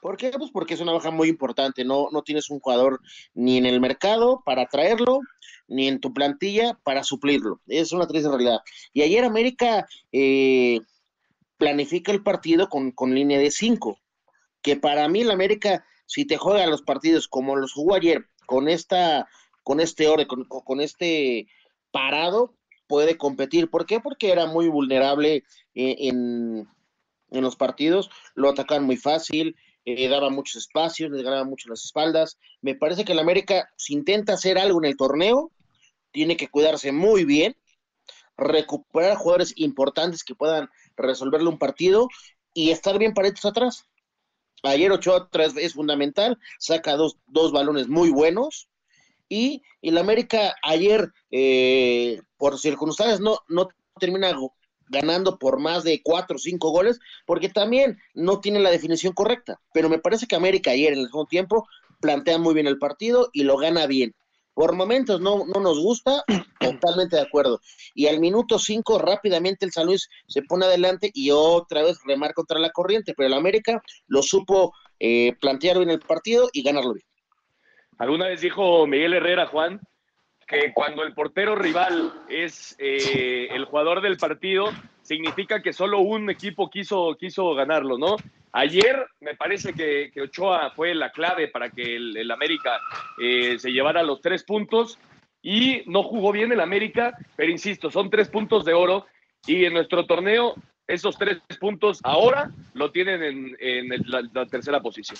¿Por 0.00 0.16
qué? 0.16 0.30
Pues 0.30 0.50
porque 0.52 0.74
es 0.74 0.80
una 0.80 0.92
baja 0.92 1.10
muy 1.10 1.28
importante. 1.28 1.84
No, 1.84 2.08
no 2.12 2.22
tienes 2.22 2.50
un 2.50 2.60
jugador 2.60 3.00
ni 3.34 3.58
en 3.58 3.66
el 3.66 3.80
mercado 3.80 4.42
para 4.44 4.66
traerlo, 4.66 5.20
ni 5.66 5.88
en 5.88 6.00
tu 6.00 6.12
plantilla 6.12 6.78
para 6.84 7.02
suplirlo. 7.02 7.60
Es 7.66 7.92
una 7.92 8.06
triste 8.06 8.28
realidad. 8.28 8.60
Y 8.92 9.02
ayer 9.02 9.24
América 9.24 9.86
eh, 10.12 10.80
planifica 11.56 12.12
el 12.12 12.22
partido 12.22 12.68
con, 12.68 12.92
con 12.92 13.14
línea 13.14 13.38
de 13.38 13.50
cinco, 13.50 13.98
que 14.62 14.76
para 14.76 15.08
mí 15.08 15.22
el 15.22 15.30
América 15.30 15.84
si 16.08 16.24
te 16.24 16.38
juega 16.38 16.66
los 16.66 16.82
partidos 16.82 17.28
como 17.28 17.54
los 17.54 17.74
jugó 17.74 17.94
ayer, 17.94 18.26
con 18.46 18.68
esta, 18.68 19.28
con 19.62 19.78
este 19.78 20.08
orden, 20.08 20.26
con, 20.26 20.80
este 20.80 21.46
parado, 21.90 22.54
puede 22.86 23.18
competir. 23.18 23.68
¿Por 23.68 23.84
qué? 23.84 24.00
Porque 24.00 24.32
era 24.32 24.46
muy 24.46 24.68
vulnerable 24.68 25.44
eh, 25.74 25.96
en, 25.98 26.66
en 27.30 27.42
los 27.42 27.56
partidos, 27.56 28.10
lo 28.34 28.48
atacaban 28.48 28.84
muy 28.84 28.96
fácil, 28.96 29.54
eh, 29.84 30.08
daba 30.08 30.30
muchos 30.30 30.56
espacios, 30.56 31.10
les 31.10 31.22
ganaba 31.22 31.44
mucho 31.44 31.68
las 31.68 31.84
espaldas. 31.84 32.38
Me 32.60 32.74
parece 32.74 33.04
que 33.04 33.12
el 33.12 33.18
América, 33.18 33.68
si 33.76 33.94
intenta 33.94 34.34
hacer 34.34 34.58
algo 34.58 34.78
en 34.78 34.86
el 34.86 34.96
torneo, 34.96 35.52
tiene 36.10 36.36
que 36.36 36.48
cuidarse 36.48 36.92
muy 36.92 37.24
bien, 37.24 37.56
recuperar 38.36 39.16
jugadores 39.16 39.52
importantes 39.56 40.24
que 40.24 40.34
puedan 40.34 40.68
resolverle 40.96 41.48
un 41.48 41.58
partido 41.58 42.08
y 42.54 42.70
estar 42.70 42.98
bien 42.98 43.14
paretos 43.14 43.44
atrás. 43.44 43.84
Ayer 44.62 44.90
Ochoa 44.90 45.28
vez 45.32 45.56
es 45.56 45.74
fundamental, 45.74 46.38
saca 46.58 46.96
dos, 46.96 47.18
dos 47.26 47.52
balones 47.52 47.88
muy 47.88 48.10
buenos. 48.10 48.68
Y, 49.28 49.62
el 49.82 49.98
América 49.98 50.54
ayer, 50.62 51.12
eh, 51.30 52.20
por 52.36 52.58
circunstancias, 52.58 53.20
no, 53.20 53.38
no 53.48 53.68
termina 54.00 54.34
ganando 54.88 55.38
por 55.38 55.58
más 55.58 55.84
de 55.84 56.02
cuatro 56.02 56.36
o 56.36 56.38
cinco 56.38 56.70
goles, 56.70 57.00
porque 57.26 57.48
también 57.48 57.98
no 58.14 58.40
tiene 58.40 58.60
la 58.60 58.70
definición 58.70 59.12
correcta. 59.12 59.60
Pero 59.72 59.88
me 59.88 59.98
parece 59.98 60.26
que 60.26 60.36
América 60.36 60.70
ayer, 60.70 60.92
en 60.92 61.00
el 61.00 61.06
segundo 61.06 61.28
tiempo, 61.28 61.68
plantea 62.00 62.38
muy 62.38 62.54
bien 62.54 62.66
el 62.66 62.78
partido 62.78 63.30
y 63.32 63.42
lo 63.44 63.56
gana 63.56 63.86
bien. 63.86 64.14
Por 64.54 64.74
momentos 64.74 65.20
no, 65.20 65.46
no 65.46 65.60
nos 65.60 65.78
gusta, 65.78 66.24
totalmente 66.60 67.16
de 67.16 67.22
acuerdo. 67.22 67.60
Y 67.94 68.08
al 68.08 68.18
minuto 68.18 68.58
cinco, 68.58 68.98
rápidamente 68.98 69.64
el 69.64 69.72
San 69.72 69.86
Luis 69.86 70.08
se 70.26 70.42
pone 70.42 70.66
adelante 70.66 71.10
y 71.14 71.30
otra 71.30 71.82
vez 71.82 71.98
remar 72.04 72.34
contra 72.34 72.58
la 72.58 72.70
corriente, 72.70 73.14
pero 73.16 73.28
el 73.28 73.34
América 73.34 73.80
lo 74.08 74.22
supo 74.22 74.74
eh, 74.98 75.34
plantear 75.40 75.78
bien 75.78 75.90
el 75.90 76.00
partido 76.00 76.48
y 76.52 76.62
ganarlo 76.62 76.94
bien. 76.94 77.06
Alguna 77.98 78.26
vez 78.26 78.40
dijo 78.40 78.86
Miguel 78.86 79.14
Herrera, 79.14 79.46
Juan, 79.46 79.80
que 80.48 80.72
cuando 80.72 81.02
el 81.04 81.12
portero 81.12 81.54
rival 81.54 82.12
es 82.28 82.74
eh, 82.78 83.48
el 83.50 83.66
jugador 83.66 84.00
del 84.00 84.16
partido, 84.16 84.70
significa 85.02 85.62
que 85.62 85.74
solo 85.74 86.00
un 86.00 86.30
equipo 86.30 86.70
quiso, 86.70 87.16
quiso 87.20 87.54
ganarlo, 87.54 87.98
¿no? 87.98 88.16
Ayer 88.52 89.06
me 89.20 89.36
parece 89.36 89.74
que, 89.74 90.10
Ochoa 90.20 90.70
fue 90.70 90.94
la 90.94 91.12
clave 91.12 91.48
para 91.48 91.68
que 91.70 91.96
el, 91.96 92.30
América 92.30 92.80
eh, 93.22 93.58
se 93.58 93.70
llevara 93.70 94.02
los 94.02 94.22
tres 94.22 94.42
puntos 94.42 94.98
y 95.42 95.82
no 95.86 96.02
jugó 96.02 96.32
bien 96.32 96.50
el 96.50 96.60
América, 96.60 97.16
pero 97.36 97.52
insisto, 97.52 97.90
son 97.90 98.08
tres 98.08 98.28
puntos 98.28 98.64
de 98.64 98.72
oro 98.72 99.06
y 99.46 99.66
en 99.66 99.74
nuestro 99.74 100.06
torneo 100.06 100.54
esos 100.86 101.18
tres 101.18 101.38
puntos 101.60 102.00
ahora 102.02 102.50
lo 102.72 102.90
tienen 102.90 103.54
en, 103.60 103.88
la, 104.06 104.46
tercera 104.46 104.80
posición. 104.80 105.18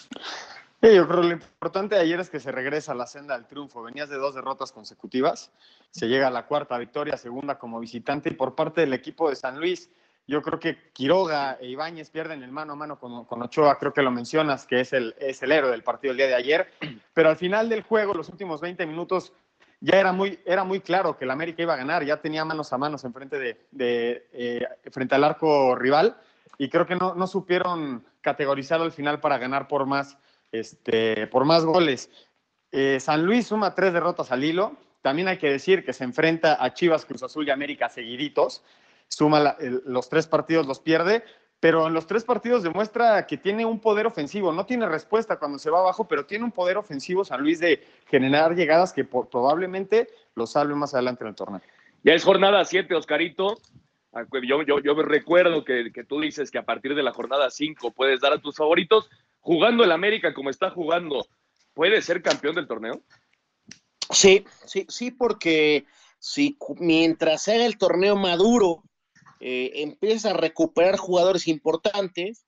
Sí, 0.80 0.94
yo 0.94 1.08
creo 1.08 1.22
que 1.22 1.26
lo 1.28 1.32
importante 1.32 1.96
de 1.96 2.02
ayer 2.02 2.20
es 2.20 2.30
que 2.30 2.38
se 2.38 2.52
regresa 2.52 2.92
a 2.92 2.94
la 2.94 3.06
senda 3.06 3.36
del 3.36 3.46
triunfo. 3.46 3.82
Venías 3.82 4.08
de 4.08 4.16
dos 4.16 4.34
derrotas 4.34 4.70
consecutivas, 4.70 5.50
se 5.90 6.06
llega 6.06 6.28
a 6.28 6.30
la 6.30 6.46
cuarta 6.46 6.78
victoria, 6.78 7.16
segunda 7.16 7.58
como 7.58 7.80
visitante 7.80 8.30
y 8.30 8.34
por 8.34 8.54
parte 8.54 8.82
del 8.82 8.92
equipo 8.92 9.28
de 9.28 9.36
San 9.36 9.58
Luis 9.58 9.90
yo 10.28 10.42
creo 10.42 10.60
que 10.60 10.92
Quiroga 10.92 11.56
e 11.58 11.68
Ibáñez 11.68 12.10
pierden 12.10 12.42
el 12.42 12.52
mano 12.52 12.74
a 12.74 12.76
mano 12.76 12.98
con, 12.98 13.42
Ochoa, 13.42 13.78
creo 13.78 13.94
que 13.94 14.02
lo 14.02 14.10
mencionas, 14.10 14.66
que 14.66 14.80
es 14.80 14.92
el, 14.92 15.14
es 15.18 15.42
el 15.42 15.50
héroe 15.50 15.70
del 15.70 15.82
partido 15.82 16.10
el 16.12 16.18
día 16.18 16.26
de 16.26 16.34
ayer. 16.34 16.70
Pero 17.14 17.30
al 17.30 17.36
final 17.36 17.70
del 17.70 17.82
juego, 17.82 18.12
los 18.12 18.28
últimos 18.28 18.60
20 18.60 18.84
minutos, 18.84 19.32
ya 19.80 19.98
era 19.98 20.12
muy, 20.12 20.38
era 20.44 20.64
muy 20.64 20.80
claro 20.80 21.16
que 21.16 21.24
el 21.24 21.30
América 21.30 21.62
iba 21.62 21.72
a 21.72 21.78
ganar, 21.78 22.04
ya 22.04 22.20
tenía 22.20 22.44
manos 22.44 22.74
a 22.74 22.78
manos 22.78 23.04
enfrente 23.04 23.38
de, 23.38 23.66
de 23.70 24.28
eh, 24.32 24.66
frente 24.92 25.14
al 25.14 25.24
arco 25.24 25.74
rival 25.74 26.18
y 26.58 26.68
creo 26.68 26.86
que 26.86 26.96
no, 26.96 27.14
no, 27.14 27.26
supieron 27.26 28.04
categorizar 28.20 28.82
al 28.82 28.92
final 28.92 29.20
para 29.20 29.38
ganar 29.38 29.66
por 29.66 29.86
más, 29.86 30.18
este, 30.52 31.26
por 31.28 31.44
más 31.44 31.64
goles. 31.64 32.10
Eh, 32.70 33.00
San 33.00 33.24
Luis 33.24 33.46
suma 33.46 33.74
tres 33.74 33.92
derrotas 33.92 34.32
al 34.32 34.44
hilo. 34.44 34.76
También 35.02 35.28
hay 35.28 35.38
que 35.38 35.50
decir 35.50 35.84
que 35.84 35.92
se 35.92 36.04
enfrenta 36.04 36.62
a 36.62 36.74
Chivas, 36.74 37.04
Cruz 37.04 37.22
Azul 37.22 37.46
y 37.46 37.50
América 37.50 37.88
seguiditos 37.88 38.62
suma 39.08 39.56
los 39.58 40.08
tres 40.08 40.26
partidos, 40.26 40.66
los 40.66 40.80
pierde, 40.80 41.24
pero 41.60 41.88
en 41.88 41.94
los 41.94 42.06
tres 42.06 42.24
partidos 42.24 42.62
demuestra 42.62 43.26
que 43.26 43.36
tiene 43.36 43.66
un 43.66 43.80
poder 43.80 44.06
ofensivo, 44.06 44.52
no 44.52 44.64
tiene 44.64 44.86
respuesta 44.86 45.38
cuando 45.38 45.58
se 45.58 45.70
va 45.70 45.80
abajo, 45.80 46.06
pero 46.06 46.26
tiene 46.26 46.44
un 46.44 46.52
poder 46.52 46.76
ofensivo 46.76 47.24
San 47.24 47.40
Luis 47.40 47.58
de 47.58 47.84
generar 48.06 48.54
llegadas 48.54 48.92
que 48.92 49.04
probablemente 49.04 50.08
lo 50.34 50.46
salve 50.46 50.74
más 50.74 50.94
adelante 50.94 51.24
en 51.24 51.28
el 51.28 51.34
torneo. 51.34 51.62
Ya 52.04 52.12
es 52.12 52.24
jornada 52.24 52.64
7, 52.64 52.94
Oscarito. 52.94 53.58
Ah, 54.12 54.24
pues, 54.28 54.44
yo, 54.46 54.58
me 54.94 55.02
recuerdo 55.02 55.64
que, 55.64 55.90
que, 55.92 56.04
tú 56.04 56.20
dices 56.20 56.50
que 56.50 56.58
a 56.58 56.64
partir 56.64 56.94
de 56.94 57.02
la 57.02 57.12
jornada 57.12 57.50
5 57.50 57.90
puedes 57.90 58.20
dar 58.20 58.32
a 58.32 58.38
tus 58.38 58.56
favoritos. 58.56 59.10
Jugando 59.48 59.82
el 59.82 59.92
América 59.92 60.34
como 60.34 60.50
está 60.50 60.68
jugando, 60.68 61.26
¿puede 61.72 62.02
ser 62.02 62.20
campeón 62.20 62.54
del 62.54 62.66
torneo? 62.66 63.00
Sí, 64.10 64.44
sí, 64.66 64.84
sí, 64.90 65.10
porque 65.10 65.86
si 66.18 66.58
mientras 66.76 67.48
haga 67.48 67.64
el 67.64 67.78
torneo 67.78 68.14
maduro 68.14 68.82
eh, 69.40 69.70
empieza 69.76 70.32
a 70.32 70.34
recuperar 70.34 70.98
jugadores 70.98 71.48
importantes. 71.48 72.44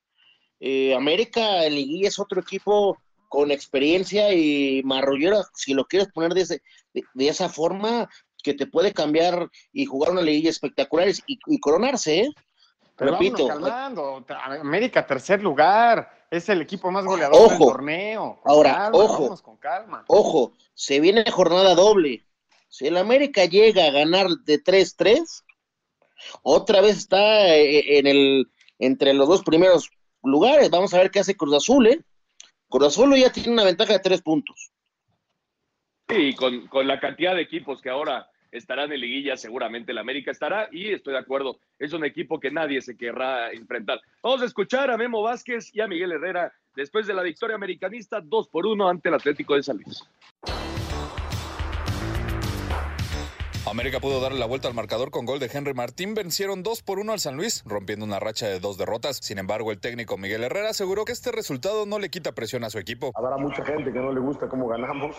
Eh, 0.60 0.94
América 0.94 1.64
en 1.64 1.76
Liguilla 1.76 2.08
es 2.08 2.18
otro 2.18 2.38
equipo 2.38 2.98
con 3.30 3.50
experiencia 3.50 4.34
y 4.34 4.82
marrullero, 4.84 5.42
si 5.54 5.72
lo 5.72 5.86
quieres 5.86 6.08
poner 6.12 6.34
de, 6.34 6.60
de, 6.92 7.28
esa 7.28 7.48
forma, 7.48 8.10
que 8.42 8.52
te 8.52 8.66
puede 8.66 8.92
cambiar 8.92 9.48
y 9.72 9.86
jugar 9.86 10.10
una 10.10 10.20
liguilla 10.20 10.50
espectacular 10.50 11.08
y, 11.26 11.60
coronarse, 11.60 12.20
¿eh? 12.20 12.30
Repito. 12.98 13.48
Calmando. 13.48 14.22
América, 14.60 15.06
tercer 15.06 15.42
lugar, 15.42 16.19
es 16.30 16.48
el 16.48 16.62
equipo 16.62 16.90
más 16.90 17.04
goleador 17.04 17.50
del 17.50 17.58
torneo. 17.58 18.40
ahora, 18.44 18.90
ojo, 18.92 19.36
con 19.42 19.56
calma. 19.56 20.04
Ojo, 20.06 20.52
se 20.74 21.00
viene 21.00 21.28
jornada 21.30 21.74
doble. 21.74 22.24
Si 22.68 22.86
el 22.86 22.96
América 22.96 23.44
llega 23.46 23.86
a 23.86 23.90
ganar 23.90 24.28
de 24.28 24.62
3-3, 24.62 25.44
otra 26.42 26.80
vez 26.80 26.98
está 26.98 27.56
eh, 27.56 27.98
en 27.98 28.06
el, 28.06 28.50
entre 28.78 29.12
los 29.12 29.28
dos 29.28 29.42
primeros 29.42 29.90
lugares. 30.22 30.70
Vamos 30.70 30.94
a 30.94 30.98
ver 30.98 31.10
qué 31.10 31.18
hace 31.18 31.36
Cruz 31.36 31.56
Azul, 31.56 31.88
¿eh? 31.88 32.00
Cruz 32.68 32.86
Azul 32.86 33.16
ya 33.16 33.32
tiene 33.32 33.50
una 33.50 33.64
ventaja 33.64 33.94
de 33.94 33.98
tres 33.98 34.22
puntos. 34.22 34.70
Sí, 36.08 36.34
con, 36.34 36.68
con 36.68 36.86
la 36.86 37.00
cantidad 37.00 37.34
de 37.34 37.42
equipos 37.42 37.82
que 37.82 37.90
ahora 37.90 38.30
estarán 38.52 38.92
en 38.92 39.00
liguilla, 39.00 39.36
seguramente 39.36 39.92
el 39.92 39.98
América 39.98 40.30
estará 40.30 40.68
y 40.70 40.92
estoy 40.92 41.12
de 41.12 41.20
acuerdo, 41.20 41.58
es 41.78 41.92
un 41.92 42.04
equipo 42.04 42.40
que 42.40 42.50
nadie 42.50 42.80
se 42.80 42.96
querrá 42.96 43.52
enfrentar. 43.52 44.00
Vamos 44.22 44.42
a 44.42 44.46
escuchar 44.46 44.90
a 44.90 44.96
Memo 44.96 45.22
Vázquez 45.22 45.74
y 45.74 45.80
a 45.80 45.88
Miguel 45.88 46.12
Herrera 46.12 46.52
después 46.74 47.06
de 47.06 47.14
la 47.14 47.22
victoria 47.22 47.56
americanista, 47.56 48.20
dos 48.20 48.48
por 48.48 48.66
uno 48.66 48.88
ante 48.88 49.08
el 49.08 49.14
Atlético 49.14 49.54
de 49.54 49.62
San 49.62 49.76
Luis. 49.76 50.04
América 53.70 54.00
pudo 54.00 54.20
darle 54.20 54.40
la 54.40 54.46
vuelta 54.46 54.66
al 54.66 54.74
marcador 54.74 55.12
con 55.12 55.26
gol 55.26 55.38
de 55.38 55.48
Henry 55.52 55.74
Martín. 55.74 56.12
Vencieron 56.12 56.64
2 56.64 56.82
por 56.82 56.98
1 56.98 57.12
al 57.12 57.20
San 57.20 57.36
Luis, 57.36 57.62
rompiendo 57.64 58.04
una 58.04 58.18
racha 58.18 58.48
de 58.48 58.58
dos 58.58 58.76
derrotas. 58.76 59.20
Sin 59.22 59.38
embargo, 59.38 59.70
el 59.70 59.78
técnico 59.78 60.18
Miguel 60.18 60.42
Herrera 60.42 60.70
aseguró 60.70 61.04
que 61.04 61.12
este 61.12 61.30
resultado 61.30 61.86
no 61.86 62.00
le 62.00 62.10
quita 62.10 62.32
presión 62.32 62.64
a 62.64 62.70
su 62.70 62.80
equipo. 62.80 63.12
Habrá 63.14 63.36
mucha 63.36 63.64
gente 63.64 63.92
que 63.92 64.00
no 64.00 64.12
le 64.12 64.18
gusta 64.18 64.48
cómo 64.48 64.66
ganamos. 64.66 65.14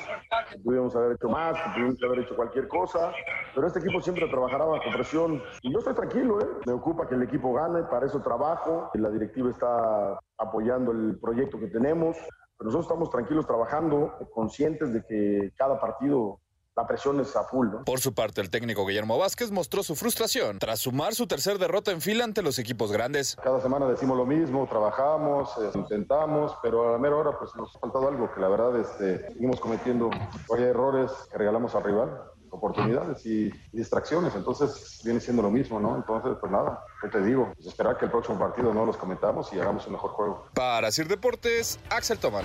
Pudimos 0.66 0.94
haber 0.98 1.14
hecho 1.14 1.30
más, 1.30 1.58
pudimos 1.74 1.96
haber 2.04 2.20
hecho 2.20 2.36
cualquier 2.36 2.68
cosa. 2.68 3.14
Pero 3.56 3.68
este 3.68 3.80
equipo 3.80 4.02
siempre 4.02 4.28
trabajará 4.28 4.66
bajo 4.66 4.92
presión. 4.92 5.42
Y 5.62 5.72
yo 5.72 5.80
estoy 5.80 5.94
tranquilo, 5.94 6.42
¿eh? 6.42 6.48
Me 6.66 6.74
ocupa 6.74 7.08
que 7.08 7.16
el 7.16 7.24
equipo 7.24 7.54
gane, 7.54 7.84
para 7.84 8.06
eso 8.06 8.22
trabajo. 8.22 8.90
La 8.96 9.10
directiva 9.12 9.50
está 9.50 10.20
apoyando 10.38 10.92
el 10.92 11.18
proyecto 11.22 11.58
que 11.58 11.68
tenemos. 11.68 12.18
Pero 12.58 12.70
nosotros 12.70 12.86
estamos 12.86 13.10
tranquilos 13.10 13.48
trabajando, 13.48 14.14
conscientes 14.36 14.92
de 14.92 15.04
que 15.08 15.52
cada 15.56 15.80
partido 15.80 16.41
la 16.76 16.88
presión 16.88 17.20
es 17.20 17.36
a 17.36 17.44
full. 17.44 17.68
Por 17.86 18.00
su 18.00 18.14
parte, 18.14 18.42
el 18.42 18.50
técnico 18.50 18.86
Guillermo 18.86 19.18
Vázquez 19.18 19.52
mostró 19.52 19.84
su 19.84 19.96
frustración 19.96 20.60
tras 20.60 20.80
sumar 20.80 21.14
su 21.14 21.28
tercer 21.28 21.58
derrota 21.58 21.92
en 21.92 22.02
fila 22.02 22.24
ante 22.24 22.42
los 22.42 22.60
equipos 22.60 22.92
grandes. 22.92 23.36
Cada 23.44 23.62
semana 23.62 23.88
decimos 23.88 24.18
lo 24.18 24.26
mismo, 24.26 24.66
trabajamos, 24.68 25.50
eh, 25.58 25.72
intentamos, 25.76 26.56
pero 26.62 26.90
a 26.90 26.92
la 26.94 26.98
mera 26.98 27.16
hora 27.16 27.38
pues 27.38 27.56
nos 27.56 27.76
ha 27.76 27.80
faltado 27.80 28.08
algo 28.08 28.32
que 28.34 28.40
la 28.40 28.48
verdad 28.48 28.80
este, 28.80 29.28
seguimos 29.34 29.60
cometiendo 29.60 30.10
errores 30.58 31.12
que 31.32 31.38
regalamos 31.38 31.76
al 31.76 31.84
rival 31.84 32.22
oportunidades 32.52 33.26
y, 33.26 33.50
distracciones, 33.72 34.36
entonces 34.36 35.02
viene 35.04 35.20
siendo 35.20 35.42
lo 35.42 35.50
mismo, 35.50 35.80
¿no? 35.80 35.96
Entonces, 35.96 36.34
pues 36.40 36.52
nada, 36.52 36.84
¿qué 37.02 37.08
te 37.08 37.22
digo? 37.22 37.52
Pues 37.56 37.66
esperar 37.68 37.98
que 37.98 38.06
el 38.06 38.12
próximo 38.12 38.38
partido 38.38 38.74
no 38.74 38.86
los 38.86 38.98
cometamos 38.98 39.52
y 39.54 39.60
hagamos 39.60 39.88
un 39.88 39.94
mejor 39.94 40.12
juego. 40.12 40.46
Para 40.54 40.92
Sir 40.92 41.08
Deportes, 41.08 41.80
Axel 41.90 42.20
Toman. 42.20 42.44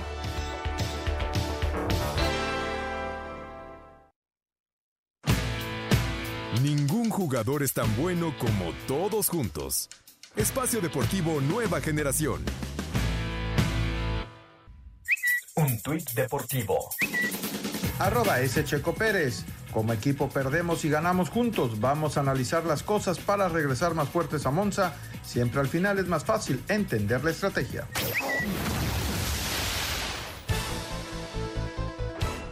Ningún 7.26 7.40
jugador 7.40 7.64
es 7.64 7.72
tan 7.72 7.96
bueno 7.96 8.32
como 8.38 8.72
todos 8.86 9.28
juntos. 9.28 9.88
Espacio 10.36 10.80
Deportivo 10.80 11.40
Nueva 11.40 11.80
Generación. 11.80 12.44
Un 15.56 15.82
tuit 15.82 16.08
deportivo. 16.12 16.88
Arroba. 17.98 18.36
Checo 18.64 18.94
Pérez. 18.94 19.44
Como 19.72 19.92
equipo 19.92 20.28
perdemos 20.28 20.84
y 20.84 20.88
ganamos 20.88 21.28
juntos. 21.28 21.80
Vamos 21.80 22.16
a 22.16 22.20
analizar 22.20 22.64
las 22.64 22.84
cosas 22.84 23.18
para 23.18 23.48
regresar 23.48 23.94
más 23.94 24.08
fuertes 24.08 24.46
a 24.46 24.52
Monza. 24.52 24.94
Siempre 25.24 25.60
al 25.60 25.68
final 25.68 25.98
es 25.98 26.06
más 26.06 26.24
fácil 26.24 26.62
entender 26.68 27.24
la 27.24 27.32
estrategia. 27.32 27.88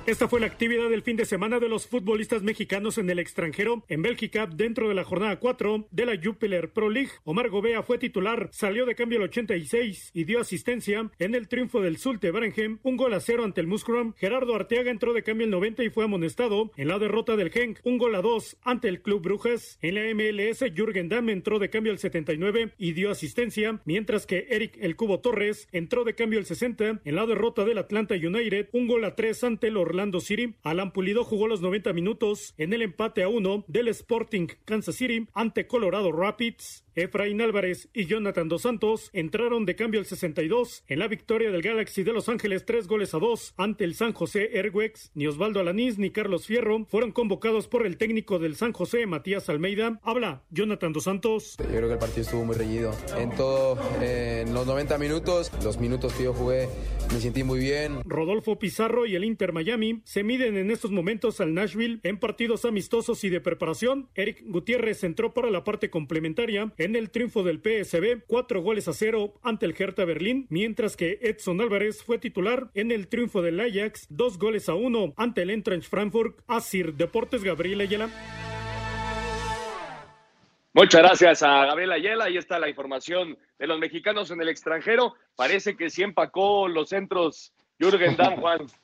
Esta 0.06 0.28
fue 0.28 0.38
la 0.38 0.46
actividad 0.46 0.90
del 0.90 1.00
fin 1.00 1.16
de 1.16 1.24
semana 1.24 1.60
de 1.60 1.70
los 1.70 1.86
futbolistas 1.86 2.42
mexicanos 2.42 2.98
en 2.98 3.08
el 3.08 3.18
extranjero. 3.18 3.86
En 3.88 4.02
Bélgica, 4.02 4.46
dentro 4.46 4.86
de 4.86 4.94
la 4.94 5.02
jornada 5.02 5.38
4 5.40 5.88
de 5.90 6.04
la 6.04 6.20
Jupiler 6.22 6.74
Pro 6.74 6.90
League, 6.90 7.08
Omar 7.24 7.48
Gobea 7.48 7.82
fue 7.82 7.96
titular, 7.96 8.50
salió 8.52 8.84
de 8.84 8.94
cambio 8.94 9.16
el 9.16 9.24
86 9.24 10.10
y 10.12 10.24
dio 10.24 10.40
asistencia 10.40 11.10
en 11.18 11.34
el 11.34 11.48
triunfo 11.48 11.80
del 11.80 11.96
Zulte 11.96 12.30
Barenhem, 12.32 12.80
un 12.82 12.98
gol 12.98 13.14
a 13.14 13.20
cero 13.20 13.44
ante 13.44 13.62
el 13.62 13.66
Muskron. 13.66 14.14
Gerardo 14.18 14.54
Arteaga 14.54 14.90
entró 14.90 15.14
de 15.14 15.22
cambio 15.22 15.46
el 15.46 15.50
90 15.50 15.84
y 15.84 15.88
fue 15.88 16.04
amonestado 16.04 16.70
en 16.76 16.88
la 16.88 16.98
derrota 16.98 17.34
del 17.36 17.50
Genk, 17.50 17.78
un 17.84 17.96
gol 17.96 18.14
a 18.14 18.20
dos 18.20 18.58
ante 18.62 18.88
el 18.88 19.00
Club 19.00 19.22
Brujas. 19.22 19.78
En 19.80 19.94
la 19.94 20.02
MLS, 20.14 20.64
Jürgen 20.76 21.08
Damm 21.08 21.30
entró 21.30 21.58
de 21.58 21.70
cambio 21.70 21.92
el 21.92 21.98
79 21.98 22.74
y 22.76 22.92
dio 22.92 23.10
asistencia, 23.10 23.80
mientras 23.86 24.26
que 24.26 24.48
Eric 24.50 24.76
El 24.82 24.96
Cubo 24.96 25.20
Torres 25.20 25.66
entró 25.72 26.04
de 26.04 26.14
cambio 26.14 26.38
el 26.38 26.44
60 26.44 27.00
en 27.02 27.16
la 27.16 27.24
derrota 27.24 27.64
del 27.64 27.78
Atlanta 27.78 28.14
United, 28.14 28.68
un 28.72 28.86
gol 28.86 29.02
a 29.06 29.14
tres 29.14 29.42
ante 29.44 29.68
el 29.68 29.78
Orlando 29.94 30.18
City. 30.18 30.56
Alan 30.64 30.92
Pulido 30.92 31.22
jugó 31.22 31.46
los 31.46 31.60
90 31.60 31.92
minutos 31.92 32.52
en 32.58 32.72
el 32.72 32.82
empate 32.82 33.22
a 33.22 33.28
uno 33.28 33.64
del 33.68 33.86
Sporting 33.86 34.48
Kansas 34.64 34.96
City 34.96 35.28
ante 35.34 35.68
Colorado 35.68 36.10
Rapids. 36.10 36.83
Efraín 36.96 37.40
Álvarez 37.40 37.88
y 37.92 38.06
Jonathan 38.06 38.48
Dos 38.48 38.62
Santos 38.62 39.10
entraron 39.12 39.64
de 39.64 39.74
cambio 39.74 40.00
al 40.00 40.06
62 40.06 40.84
en 40.86 40.98
la 40.98 41.08
victoria 41.08 41.50
del 41.50 41.62
Galaxy 41.62 42.04
de 42.04 42.12
Los 42.12 42.28
Ángeles 42.28 42.64
tres 42.64 42.86
goles 42.86 43.14
a 43.14 43.18
dos 43.18 43.52
ante 43.56 43.84
el 43.84 43.94
San 43.94 44.12
José 44.12 44.58
Erwex. 44.58 45.10
Ni 45.14 45.26
Osvaldo 45.26 45.60
Alanís 45.60 45.98
ni 45.98 46.10
Carlos 46.10 46.46
Fierro 46.46 46.86
fueron 46.86 47.12
convocados 47.12 47.68
por 47.68 47.86
el 47.86 47.96
técnico 47.96 48.38
del 48.38 48.56
San 48.56 48.72
José, 48.72 49.06
Matías 49.06 49.48
Almeida. 49.48 50.00
Habla 50.02 50.42
Jonathan 50.50 50.92
Dos 50.92 51.04
Santos. 51.04 51.56
Yo 51.58 51.64
creo 51.66 51.88
que 51.88 51.94
el 51.94 51.98
partido 51.98 52.22
estuvo 52.22 52.44
muy 52.44 52.56
reñido. 52.56 52.94
En 53.18 53.30
todo, 53.30 53.78
en 54.00 54.54
los 54.54 54.66
90 54.66 54.96
minutos, 54.98 55.50
los 55.62 55.78
minutos 55.78 56.12
que 56.14 56.24
yo 56.24 56.32
jugué, 56.32 56.68
me 57.12 57.20
sentí 57.20 57.42
muy 57.42 57.58
bien. 57.58 58.00
Rodolfo 58.04 58.58
Pizarro 58.58 59.06
y 59.06 59.16
el 59.16 59.24
Inter 59.24 59.52
Miami 59.52 60.00
se 60.04 60.22
miden 60.22 60.56
en 60.56 60.70
estos 60.70 60.90
momentos 60.90 61.40
al 61.40 61.54
Nashville 61.54 62.00
en 62.02 62.18
partidos 62.18 62.64
amistosos 62.64 63.24
y 63.24 63.30
de 63.30 63.40
preparación. 63.40 64.08
Eric 64.14 64.42
Gutiérrez 64.46 65.04
entró 65.04 65.34
para 65.34 65.50
la 65.50 65.64
parte 65.64 65.90
complementaria 65.90 66.72
en 66.84 66.96
el 66.96 67.10
triunfo 67.10 67.42
del 67.42 67.60
PSB, 67.60 68.26
cuatro 68.26 68.60
goles 68.60 68.88
a 68.88 68.92
cero 68.92 69.34
ante 69.42 69.64
el 69.64 69.74
Hertha 69.76 70.04
Berlín, 70.04 70.46
mientras 70.50 70.96
que 70.96 71.18
Edson 71.22 71.60
Álvarez 71.62 72.04
fue 72.04 72.18
titular 72.18 72.70
en 72.74 72.92
el 72.92 73.08
triunfo 73.08 73.40
del 73.40 73.58
Ajax, 73.58 74.06
dos 74.10 74.38
goles 74.38 74.68
a 74.68 74.74
uno 74.74 75.14
ante 75.16 75.42
el 75.42 75.50
Eintracht 75.50 75.88
Frankfurt. 75.88 76.40
Asir 76.46 76.92
Deportes 76.94 77.42
Gabriel 77.42 77.80
Ayala. 77.80 78.10
Muchas 80.74 81.02
gracias 81.02 81.42
a 81.42 81.64
Gabriel 81.64 81.92
Ayala. 81.92 82.24
Ahí 82.24 82.36
está 82.36 82.58
la 82.58 82.68
información 82.68 83.38
de 83.58 83.66
los 83.66 83.78
mexicanos 83.78 84.30
en 84.30 84.42
el 84.42 84.50
extranjero. 84.50 85.14
Parece 85.36 85.76
que 85.76 85.88
sí 85.88 86.02
empacó 86.02 86.68
los 86.68 86.90
centros 86.90 87.54
Jürgen 87.78 88.16
Damm, 88.16 88.40
Juan. 88.40 88.66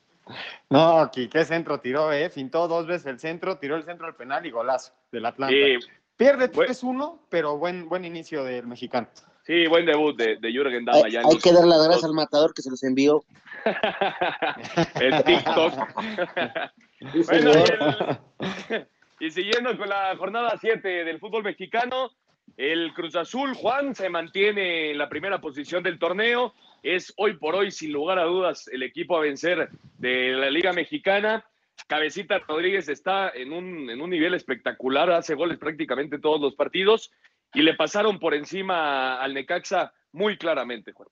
No, 0.70 1.00
aquí 1.00 1.28
qué 1.28 1.44
centro 1.44 1.80
tiró, 1.80 2.12
¿eh? 2.12 2.30
Fintó 2.30 2.68
dos 2.68 2.86
veces 2.86 3.06
el 3.06 3.18
centro, 3.18 3.58
tiró 3.58 3.74
el 3.74 3.82
centro 3.82 4.06
al 4.06 4.14
penal 4.14 4.46
y 4.46 4.52
golazo 4.52 4.92
del 5.10 5.26
Atlanta. 5.26 5.52
Sí, 5.52 5.78
Pierde 6.20 6.52
3-1, 6.52 7.18
pero 7.30 7.56
buen, 7.56 7.88
buen 7.88 8.04
inicio 8.04 8.44
del 8.44 8.66
mexicano. 8.66 9.08
Sí, 9.42 9.66
buen 9.68 9.86
debut 9.86 10.14
de, 10.18 10.36
de 10.36 10.52
Jürgen 10.52 10.84
Damm. 10.84 11.02
Hay, 11.02 11.16
hay 11.16 11.38
que 11.42 11.50
dar 11.50 11.64
las 11.64 11.82
gracias 11.82 12.04
al 12.04 12.12
matador 12.12 12.52
que 12.52 12.60
se 12.60 12.68
los 12.68 12.82
envió. 12.84 13.24
el 15.00 15.24
TikTok. 15.24 15.72
bueno, 17.26 17.52
y, 17.52 18.74
el- 18.74 18.86
y 19.18 19.30
siguiendo 19.30 19.74
con 19.78 19.88
la 19.88 20.14
jornada 20.18 20.58
7 20.60 20.86
del 21.04 21.18
fútbol 21.20 21.42
mexicano, 21.42 22.10
el 22.58 22.92
Cruz 22.92 23.16
Azul, 23.16 23.54
Juan, 23.54 23.94
se 23.94 24.10
mantiene 24.10 24.90
en 24.90 24.98
la 24.98 25.08
primera 25.08 25.40
posición 25.40 25.82
del 25.82 25.98
torneo. 25.98 26.52
Es 26.82 27.14
hoy 27.16 27.38
por 27.38 27.54
hoy, 27.54 27.70
sin 27.70 27.92
lugar 27.92 28.18
a 28.18 28.24
dudas, 28.24 28.68
el 28.68 28.82
equipo 28.82 29.16
a 29.16 29.20
vencer 29.20 29.70
de 29.96 30.32
la 30.32 30.50
Liga 30.50 30.74
Mexicana. 30.74 31.46
Cabecita 31.86 32.38
Rodríguez 32.40 32.88
está 32.88 33.30
en 33.30 33.52
un, 33.52 33.90
en 33.90 34.00
un 34.00 34.10
nivel 34.10 34.34
espectacular, 34.34 35.10
hace 35.10 35.34
goles 35.34 35.58
prácticamente 35.58 36.18
todos 36.18 36.40
los 36.40 36.54
partidos 36.54 37.10
y 37.52 37.62
le 37.62 37.74
pasaron 37.74 38.18
por 38.18 38.34
encima 38.34 39.20
al 39.20 39.34
Necaxa 39.34 39.92
muy 40.12 40.36
claramente, 40.36 40.92
Juan. 40.92 41.08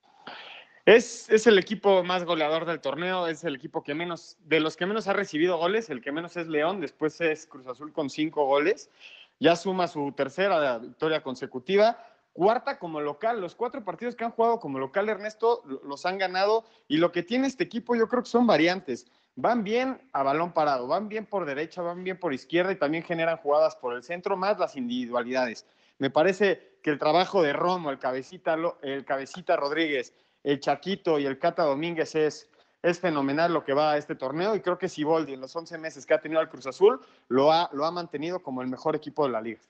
Es, 0.87 1.29
es 1.29 1.47
el 1.47 1.59
equipo 1.59 2.03
más 2.03 2.25
goleador 2.25 2.65
del 2.65 2.81
torneo, 2.81 3.27
es 3.27 3.45
el 3.45 3.57
equipo 3.57 3.83
que 3.83 3.95
menos, 3.95 4.39
de 4.41 4.61
los 4.61 4.77
que 4.77 4.87
menos 4.87 5.07
ha 5.07 5.13
recibido 5.13 5.59
goles, 5.59 5.91
el 5.91 6.01
que 6.01 6.13
menos 6.13 6.37
es 6.37 6.47
León, 6.49 6.81
después 6.81 7.21
es 7.21 7.47
Cruz 7.47 7.67
Azul 7.67 7.93
con 7.93 8.09
cinco 8.09 8.47
goles, 8.47 8.91
ya 9.39 9.55
suma 9.55 9.87
su 9.87 10.13
tercera 10.13 10.79
victoria 10.79 11.23
consecutiva, 11.23 12.03
cuarta 12.33 12.79
como 12.79 13.01
local, 13.03 13.41
los 13.41 13.55
cuatro 13.55 13.85
partidos 13.85 14.17
que 14.17 14.25
han 14.25 14.31
jugado 14.31 14.61
como 14.61 14.79
local, 14.79 15.09
Ernesto, 15.11 15.63
lo- 15.67 15.83
los 15.85 16.07
han 16.07 16.17
ganado 16.17 16.65
y 16.87 16.97
lo 16.97 17.13
que 17.13 17.23
tiene 17.23 17.49
este 17.49 17.65
equipo 17.65 17.95
yo 17.95 18.09
creo 18.09 18.23
que 18.23 18.31
son 18.31 18.47
variantes, 18.47 19.07
van 19.41 19.63
bien 19.63 20.01
a 20.13 20.25
balón 20.25 20.53
parado, 20.53 20.89
van 20.89 21.09
bien 21.09 21.25
por 21.25 21.45
derecha, 21.47 21.81
van 21.81 22.03
bien 22.03 22.19
por 22.19 22.35
izquierda 22.35 22.73
y 22.73 22.77
también 22.77 23.05
generan 23.05 23.37
jugadas 23.37 23.77
por 23.77 23.95
el 23.95 24.03
centro, 24.03 24.37
más 24.37 24.59
las 24.59 24.75
individualidades. 24.75 25.65
Me 25.99 26.11
parece 26.11 26.79
que 26.83 26.91
el 26.91 26.99
trabajo 26.99 27.41
de 27.41 27.53
Romo, 27.53 27.91
el 27.91 28.01
cabecita, 28.01 28.57
Lo- 28.57 28.79
el 28.83 29.05
cabecita 29.05 29.55
Rodríguez, 29.57 30.13
el 30.43 30.59
Chaquito 30.59 31.21
y 31.21 31.27
el 31.27 31.39
Cata 31.39 31.63
Domínguez 31.63 32.17
es, 32.17 32.51
es 32.83 32.99
fenomenal 32.99 33.53
lo 33.53 33.63
que 33.65 33.75
va 33.75 33.93
a 33.93 33.97
este 33.97 34.17
torneo 34.17 34.57
y 34.57 34.61
creo 34.61 34.77
que 34.77 34.89
Siboldi 34.89 35.35
en 35.35 35.41
los 35.41 35.55
11 35.55 35.79
meses 35.79 36.05
que 36.05 36.15
ha 36.15 36.21
tenido 36.21 36.41
al 36.41 36.49
Cruz 36.49 36.67
Azul 36.67 37.01
lo 37.29 37.53
ha, 37.53 37.71
lo 37.73 37.85
ha 37.85 37.93
mantenido 37.93 38.43
como 38.43 38.61
el 38.63 38.67
mejor 38.69 38.97
equipo 38.97 39.25
de 39.25 39.31
la 39.33 39.41
liga. 39.41 39.61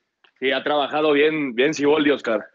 Sí, 0.41 0.51
ha 0.51 0.63
trabajado 0.65 1.13
bien, 1.13 1.55
bien 1.55 1.75
Siboldi, 1.75 2.11
Oscar. 2.11 2.47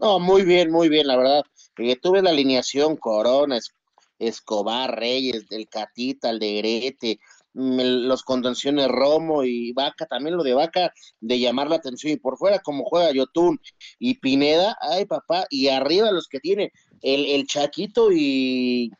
No, 0.00 0.18
muy 0.18 0.42
bien, 0.42 0.70
muy 0.72 0.88
bien, 0.88 1.06
la 1.06 1.16
verdad. 1.16 1.42
Eh, 1.76 1.94
tuve 1.94 2.22
la 2.22 2.30
alineación 2.30 2.96
Corona, 2.96 3.56
Es- 3.56 3.72
Escobar, 4.18 4.98
Reyes, 4.98 5.48
del 5.48 5.68
Catita, 5.68 6.30
el 6.30 6.38
de 6.38 6.58
Grete, 6.58 7.20
mm, 7.54 8.06
los 8.06 8.22
contenciones 8.22 8.88
Romo 8.88 9.44
y 9.44 9.72
Vaca, 9.72 10.06
también 10.06 10.36
lo 10.36 10.42
de 10.42 10.54
Vaca, 10.54 10.92
de 11.20 11.38
llamar 11.38 11.68
la 11.68 11.76
atención. 11.76 12.12
Y 12.12 12.16
por 12.16 12.36
fuera, 12.36 12.58
como 12.60 12.84
juega 12.84 13.12
Yotun 13.12 13.60
y 13.98 14.14
Pineda, 14.18 14.76
ay 14.80 15.04
papá, 15.06 15.46
y 15.50 15.68
arriba 15.68 16.10
los 16.12 16.28
que 16.28 16.40
tiene 16.40 16.72
el, 17.02 17.26
el 17.26 17.46
Chaquito 17.46 18.10
y, 18.12 18.90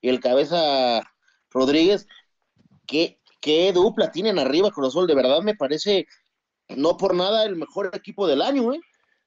y 0.00 0.08
el 0.08 0.20
Cabeza 0.20 1.02
Rodríguez, 1.50 2.06
¿qué, 2.86 3.18
qué 3.40 3.72
dupla 3.72 4.10
tienen 4.12 4.38
arriba 4.38 4.70
Cruz 4.70 4.88
Azul, 4.88 5.06
de 5.06 5.14
verdad 5.14 5.42
me 5.42 5.54
parece, 5.54 6.06
no 6.68 6.96
por 6.96 7.14
nada, 7.14 7.44
el 7.44 7.56
mejor 7.56 7.90
equipo 7.92 8.26
del 8.26 8.42
año, 8.42 8.72
¿eh? 8.74 8.80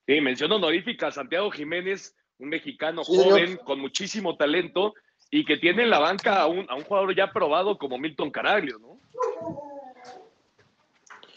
Sí, 0.07 0.19
mención 0.19 0.51
honorífica 0.51 1.07
a 1.07 1.11
Santiago 1.11 1.51
Jiménez, 1.51 2.15
un 2.39 2.49
mexicano 2.49 3.03
Sí, 3.03 3.13
señor. 3.15 3.29
joven 3.29 3.57
con 3.57 3.79
muchísimo 3.79 4.35
talento 4.35 4.93
y 5.31 5.45
que 5.45 5.57
tiene 5.57 5.83
en 5.83 5.89
la 5.89 5.99
banca 5.99 6.41
a 6.41 6.47
un, 6.47 6.69
a 6.69 6.75
un 6.75 6.83
jugador 6.83 7.15
ya 7.15 7.31
probado 7.31 7.77
como 7.77 7.97
Milton 7.97 8.29
Caraglio, 8.29 8.77
¿no? 8.79 8.99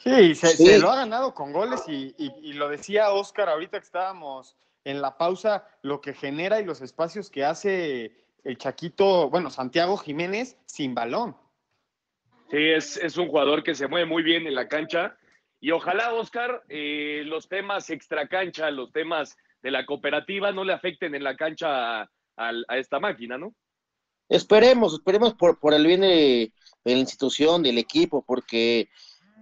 Sí, 0.02 0.35
se, 0.35 0.48
Sí. 0.48 0.66
se 0.66 0.78
lo 0.78 0.90
ha 0.90 0.96
ganado 0.96 1.33
con 1.33 1.52
goles 1.52 1.83
y, 1.88 2.14
y- 2.18 2.35
y 2.42 2.52
lo 2.54 2.68
decía 2.68 3.11
Oscar 3.12 3.48
ahorita 3.48 3.78
que 3.78 3.85
estábamos 3.87 4.57
en 4.85 5.00
la 5.00 5.16
pausa, 5.16 5.66
lo 5.80 6.00
que 6.02 6.12
genera 6.12 6.61
y 6.61 6.64
los 6.64 6.83
espacios 6.83 7.30
que 7.30 7.44
hace 7.44 8.12
el 8.44 8.59
Chaquito, 8.59 9.30
bueno, 9.30 9.48
Santiago 9.48 9.96
Jiménez 9.96 10.59
sin 10.66 10.94
balón. 10.94 11.35
Sí, 12.50 12.59
es, 12.59 12.98
es 12.98 13.16
un 13.16 13.28
jugador 13.28 13.62
que 13.62 13.74
se 13.74 13.88
mueve 13.88 14.07
muy 14.07 14.22
bien 14.22 14.46
en 14.46 14.54
la 14.54 14.68
cancha. 14.68 15.16
Y 15.61 15.70
ojalá, 15.70 16.12
Oscar, 16.12 16.62
eh, 16.68 17.22
los 17.24 17.48
temas 17.48 17.88
extracancha, 17.88 18.70
los 18.70 18.92
temas 18.92 19.38
de 19.62 19.70
la 19.70 19.87
cooperativa 19.87 20.52
no 20.52 20.62
le 20.64 20.74
afecten 20.74 21.14
en 21.14 21.24
la 21.24 21.37
cancha 21.37 22.02
a, 22.02 22.11
a 22.37 22.76
esta 22.76 23.00
máquina, 23.00 23.38
¿no? 23.38 23.54
Esperemos, 24.28 24.94
esperemos 24.94 25.34
por, 25.34 25.58
por 25.58 25.74
el 25.74 25.87
bien 25.87 26.00
de, 26.00 26.52
la 26.84 26.92
institución, 26.92 27.62
del 27.62 27.78
equipo, 27.78 28.24
porque 28.26 28.88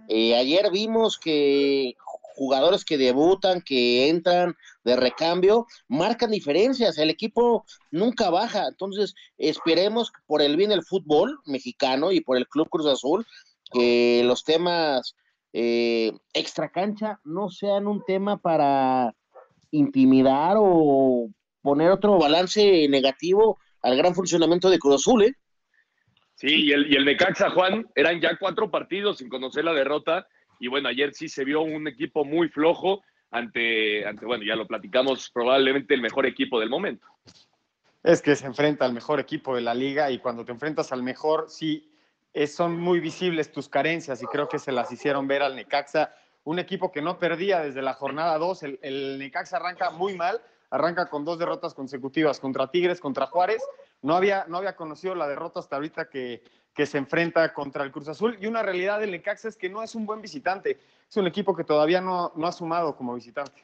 eh, 0.07 0.35
ayer 0.35 0.71
vimos 0.71 1.17
que 1.17 1.95
jugadores 2.35 2.83
que 2.83 2.97
debutan, 2.97 3.61
que 3.61 4.09
entran 4.09 4.55
de 4.83 4.95
recambio, 4.95 5.67
marcan 5.87 6.31
diferencias, 6.31 6.97
el 6.97 7.09
equipo 7.09 7.65
nunca 7.91 8.29
baja, 8.29 8.67
entonces 8.67 9.13
esperemos 9.37 10.11
por 10.25 10.41
el 10.41 10.57
bien 10.57 10.71
del 10.71 10.83
fútbol 10.83 11.39
mexicano 11.45 12.11
y 12.11 12.21
por 12.21 12.37
el 12.37 12.47
Club 12.47 12.69
Cruz 12.69 12.87
Azul, 12.87 13.25
que 13.71 14.23
los 14.25 14.43
temas 14.43 15.15
eh, 15.53 16.11
extra 16.33 16.69
cancha 16.69 17.19
no 17.23 17.49
sean 17.49 17.87
un 17.87 18.03
tema 18.03 18.37
para 18.37 19.13
intimidar 19.71 20.57
o 20.59 21.29
poner 21.61 21.91
otro 21.91 22.17
balance 22.17 22.87
negativo 22.89 23.59
al 23.83 23.95
gran 23.97 24.15
funcionamiento 24.15 24.69
de 24.69 24.79
Cruz 24.79 24.95
Azul, 24.95 25.23
¿eh? 25.23 25.35
Sí, 26.35 26.65
y 26.65 26.71
el, 26.71 26.91
y 26.91 26.95
el 26.95 27.05
Necaxa, 27.05 27.51
Juan, 27.51 27.85
eran 27.95 28.19
ya 28.19 28.37
cuatro 28.37 28.71
partidos 28.71 29.19
sin 29.19 29.29
conocer 29.29 29.63
la 29.63 29.73
derrota. 29.73 30.27
Y 30.59 30.67
bueno, 30.67 30.89
ayer 30.89 31.13
sí 31.13 31.29
se 31.29 31.43
vio 31.45 31.61
un 31.61 31.87
equipo 31.87 32.25
muy 32.25 32.49
flojo 32.49 33.01
ante, 33.31 34.05
ante 34.05 34.25
bueno, 34.25 34.43
ya 34.43 34.55
lo 34.55 34.65
platicamos, 34.67 35.29
probablemente 35.31 35.93
el 35.93 36.01
mejor 36.01 36.25
equipo 36.25 36.59
del 36.59 36.69
momento. 36.69 37.07
Es 38.03 38.21
que 38.21 38.35
se 38.35 38.45
enfrenta 38.45 38.85
al 38.85 38.93
mejor 38.93 39.19
equipo 39.19 39.55
de 39.55 39.61
la 39.61 39.73
liga 39.73 40.11
y 40.11 40.19
cuando 40.19 40.43
te 40.43 40.51
enfrentas 40.51 40.91
al 40.91 41.03
mejor, 41.03 41.45
sí, 41.49 41.89
es- 42.33 42.55
son 42.55 42.79
muy 42.79 42.99
visibles 42.99 43.51
tus 43.51 43.69
carencias 43.69 44.21
y 44.21 44.25
creo 44.25 44.47
que 44.49 44.59
se 44.59 44.71
las 44.71 44.91
hicieron 44.91 45.27
ver 45.27 45.41
al 45.41 45.55
Necaxa. 45.55 46.13
Un 46.43 46.59
equipo 46.59 46.91
que 46.91 47.01
no 47.01 47.17
perdía 47.19 47.61
desde 47.61 47.81
la 47.81 47.93
jornada 47.93 48.37
2. 48.37 48.63
El, 48.63 48.79
el 48.81 49.17
Necaxa 49.19 49.57
arranca 49.57 49.91
muy 49.91 50.15
mal, 50.15 50.41
arranca 50.73 51.07
con 51.07 51.23
dos 51.23 51.37
derrotas 51.37 51.75
consecutivas 51.75 52.39
contra 52.39 52.71
Tigres, 52.71 52.99
contra 52.99 53.27
Juárez. 53.27 53.63
No 54.01 54.15
había, 54.15 54.45
no 54.47 54.57
había 54.57 54.75
conocido 54.75 55.13
la 55.13 55.27
derrota 55.27 55.59
hasta 55.59 55.75
ahorita 55.75 56.09
que, 56.09 56.43
que 56.73 56.87
se 56.87 56.97
enfrenta 56.97 57.53
contra 57.53 57.83
el 57.83 57.91
Cruz 57.91 58.07
Azul. 58.07 58.37
Y 58.41 58.47
una 58.47 58.63
realidad 58.63 58.99
del 58.99 59.11
Necaxa 59.11 59.49
es 59.49 59.55
que 59.55 59.69
no 59.69 59.83
es 59.83 59.93
un 59.93 60.07
buen 60.07 60.19
visitante. 60.19 60.79
Es 61.07 61.15
un 61.15 61.27
equipo 61.27 61.55
que 61.55 61.63
todavía 61.63 62.01
no, 62.01 62.33
no 62.35 62.47
ha 62.47 62.51
sumado 62.51 62.95
como 62.95 63.13
visitante. 63.13 63.63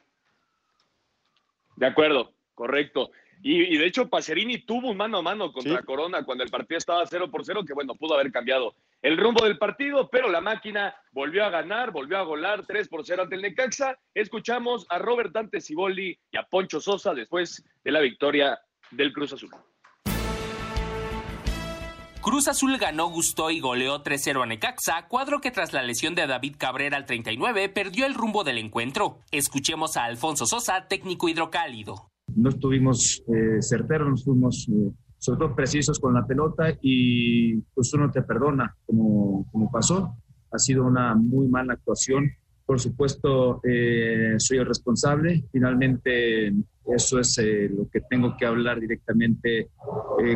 De 1.74 1.86
acuerdo, 1.86 2.30
correcto. 2.54 3.10
Y, 3.42 3.78
de 3.78 3.86
hecho, 3.86 4.08
Pacerini 4.08 4.58
tuvo 4.58 4.90
un 4.90 4.98
mano 4.98 5.18
a 5.18 5.22
mano 5.22 5.50
contra 5.52 5.82
Corona 5.82 6.24
cuando 6.24 6.44
el 6.44 6.50
partido 6.50 6.76
estaba 6.76 7.06
0 7.06 7.30
por 7.30 7.44
0, 7.44 7.64
que 7.66 7.72
bueno, 7.72 7.94
pudo 7.94 8.14
haber 8.14 8.30
cambiado 8.30 8.74
el 9.00 9.16
rumbo 9.16 9.44
del 9.44 9.56
partido, 9.56 10.10
pero 10.10 10.28
la 10.28 10.42
máquina 10.42 10.94
volvió 11.12 11.44
a 11.44 11.50
ganar, 11.50 11.90
volvió 11.90 12.18
a 12.18 12.22
golar 12.22 12.66
3 12.66 12.88
por 12.88 13.04
0 13.04 13.22
ante 13.22 13.36
el 13.36 13.42
Necaxa. 13.42 13.98
Escuchamos 14.12 14.86
a 14.90 14.98
Robert 14.98 15.32
Dante 15.32 15.60
Ciboldi 15.60 16.18
y 16.30 16.36
a 16.36 16.42
Poncho 16.42 16.80
Sosa 16.80 17.14
después 17.14 17.64
de 17.82 17.90
la 17.90 18.00
victoria 18.00 18.60
del 18.90 19.12
Cruz 19.12 19.32
Azul. 19.32 19.50
Cruz 22.20 22.48
Azul 22.48 22.76
ganó, 22.76 23.08
gustó 23.08 23.50
y 23.50 23.60
goleó 23.60 24.02
3-0 24.02 24.42
a 24.42 24.46
Necaxa, 24.46 25.08
cuadro 25.08 25.40
que 25.40 25.50
tras 25.50 25.72
la 25.72 25.82
lesión 25.82 26.14
de 26.14 26.26
David 26.26 26.56
Cabrera 26.58 26.98
al 26.98 27.06
39 27.06 27.70
perdió 27.70 28.04
el 28.04 28.12
rumbo 28.12 28.44
del 28.44 28.58
encuentro. 28.58 29.20
Escuchemos 29.30 29.96
a 29.96 30.04
Alfonso 30.04 30.44
Sosa, 30.44 30.86
técnico 30.86 31.30
hidrocálido. 31.30 32.09
No 32.36 32.48
estuvimos 32.50 33.22
eh, 33.28 33.60
certeros, 33.60 34.20
estuvimos 34.20 34.68
eh, 34.68 34.90
sobre 35.18 35.38
todo 35.38 35.54
precisos 35.54 35.98
con 35.98 36.14
la 36.14 36.26
pelota 36.26 36.76
y 36.80 37.56
pues 37.74 37.92
uno 37.94 38.10
te 38.10 38.22
perdona 38.22 38.74
como, 38.86 39.46
como 39.50 39.70
pasó. 39.70 40.16
Ha 40.52 40.58
sido 40.58 40.84
una 40.84 41.14
muy 41.14 41.48
mala 41.48 41.74
actuación. 41.74 42.30
Por 42.64 42.80
supuesto, 42.80 43.60
eh, 43.64 44.34
soy 44.38 44.58
el 44.58 44.66
responsable. 44.66 45.44
Finalmente, 45.52 46.52
eso 46.86 47.18
es 47.18 47.38
eh, 47.38 47.68
lo 47.68 47.88
que 47.88 48.00
tengo 48.08 48.36
que 48.36 48.46
hablar 48.46 48.80
directamente 48.80 49.70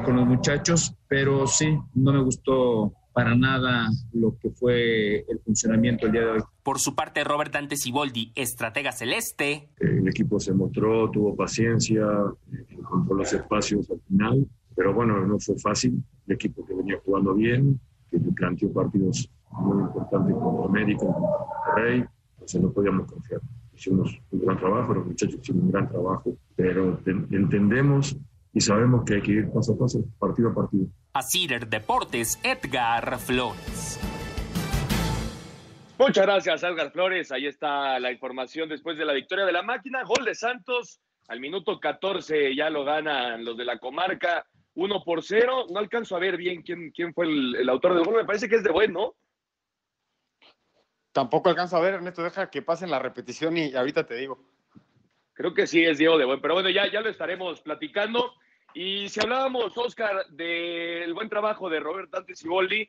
con 0.04 0.16
los 0.16 0.26
muchachos, 0.26 0.94
pero 1.06 1.46
sí, 1.46 1.76
no 1.94 2.12
me 2.12 2.22
gustó 2.22 2.94
para 3.14 3.36
nada 3.36 3.88
lo 4.12 4.36
que 4.38 4.50
fue 4.50 5.20
el 5.28 5.38
funcionamiento 5.44 6.06
el 6.06 6.12
día 6.12 6.22
de 6.22 6.30
hoy. 6.32 6.40
Por 6.64 6.80
su 6.80 6.96
parte, 6.96 7.22
Robert 7.22 7.52
Dante 7.52 7.76
Siboldi, 7.76 8.32
estratega 8.34 8.90
celeste. 8.90 9.70
El 9.78 10.08
equipo 10.08 10.40
se 10.40 10.52
mostró, 10.52 11.08
tuvo 11.10 11.36
paciencia, 11.36 12.04
encontró 12.70 13.14
los 13.14 13.32
espacios 13.32 13.88
al 13.88 14.00
final, 14.08 14.46
pero 14.74 14.92
bueno, 14.92 15.24
no 15.24 15.38
fue 15.38 15.56
fácil. 15.58 16.02
El 16.26 16.34
equipo 16.34 16.66
que 16.66 16.74
venía 16.74 16.98
jugando 17.04 17.34
bien, 17.34 17.80
que 18.10 18.18
planteó 18.18 18.72
partidos 18.72 19.30
muy 19.52 19.84
importantes 19.84 20.34
contra 20.34 20.66
América, 20.66 21.06
contra 21.06 21.74
Rey, 21.76 22.04
entonces 22.32 22.60
no 22.60 22.72
podíamos 22.72 23.10
confiar. 23.10 23.40
Hicimos 23.76 24.20
un 24.32 24.40
gran 24.40 24.58
trabajo, 24.58 24.92
los 24.92 25.06
muchachos 25.06 25.38
hicieron 25.40 25.64
un 25.64 25.70
gran 25.70 25.88
trabajo, 25.88 26.36
pero 26.56 26.98
entendemos 27.06 28.16
y 28.54 28.60
sabemos 28.60 29.04
que 29.04 29.14
hay 29.14 29.22
que 29.22 29.32
ir 29.32 29.50
paso 29.52 29.74
a 29.74 29.78
paso, 29.78 30.04
partido 30.18 30.50
a 30.50 30.54
partido. 30.54 30.86
A 31.12 31.22
Cider 31.22 31.66
Deportes, 31.68 32.38
Edgar 32.44 33.18
Flores. 33.18 34.00
Muchas 35.98 36.24
gracias, 36.24 36.62
Edgar 36.62 36.92
Flores. 36.92 37.32
Ahí 37.32 37.46
está 37.46 37.98
la 37.98 38.12
información 38.12 38.68
después 38.68 38.96
de 38.96 39.04
la 39.04 39.12
victoria 39.12 39.44
de 39.44 39.52
la 39.52 39.62
máquina. 39.62 40.04
Gol 40.04 40.24
de 40.24 40.34
Santos. 40.34 41.00
Al 41.28 41.40
minuto 41.40 41.80
14 41.80 42.54
ya 42.54 42.70
lo 42.70 42.84
ganan 42.84 43.44
los 43.44 43.56
de 43.56 43.64
la 43.64 43.78
comarca. 43.78 44.46
1 44.74 45.04
por 45.04 45.22
0. 45.22 45.66
No 45.70 45.78
alcanzo 45.78 46.16
a 46.16 46.20
ver 46.20 46.36
bien 46.36 46.62
quién, 46.62 46.90
quién 46.92 47.12
fue 47.12 47.26
el, 47.26 47.56
el 47.56 47.68
autor 47.68 47.94
del 47.94 48.04
gol. 48.04 48.16
Me 48.16 48.24
parece 48.24 48.48
que 48.48 48.56
es 48.56 48.64
de 48.64 48.70
buen, 48.70 48.92
¿no? 48.92 49.14
Tampoco 51.12 51.48
alcanzo 51.48 51.76
a 51.76 51.80
ver, 51.80 51.94
Ernesto, 51.94 52.22
deja 52.22 52.50
que 52.50 52.62
pasen 52.62 52.90
la 52.90 52.98
repetición 52.98 53.56
y 53.56 53.74
ahorita 53.74 54.04
te 54.04 54.14
digo. 54.14 54.53
Creo 55.34 55.52
que 55.52 55.66
sí 55.66 55.84
es 55.84 55.98
Diego 55.98 56.16
de 56.18 56.24
Buen, 56.24 56.40
pero 56.40 56.54
bueno, 56.54 56.70
ya, 56.70 56.90
ya 56.90 57.00
lo 57.00 57.10
estaremos 57.10 57.60
platicando. 57.60 58.32
Y 58.72 59.08
si 59.08 59.20
hablábamos, 59.20 59.76
Oscar, 59.76 60.26
del 60.30 61.12
buen 61.14 61.28
trabajo 61.28 61.68
de 61.68 61.80
Robert 61.80 62.10
Dante 62.10 62.34
Ciboldi, 62.34 62.88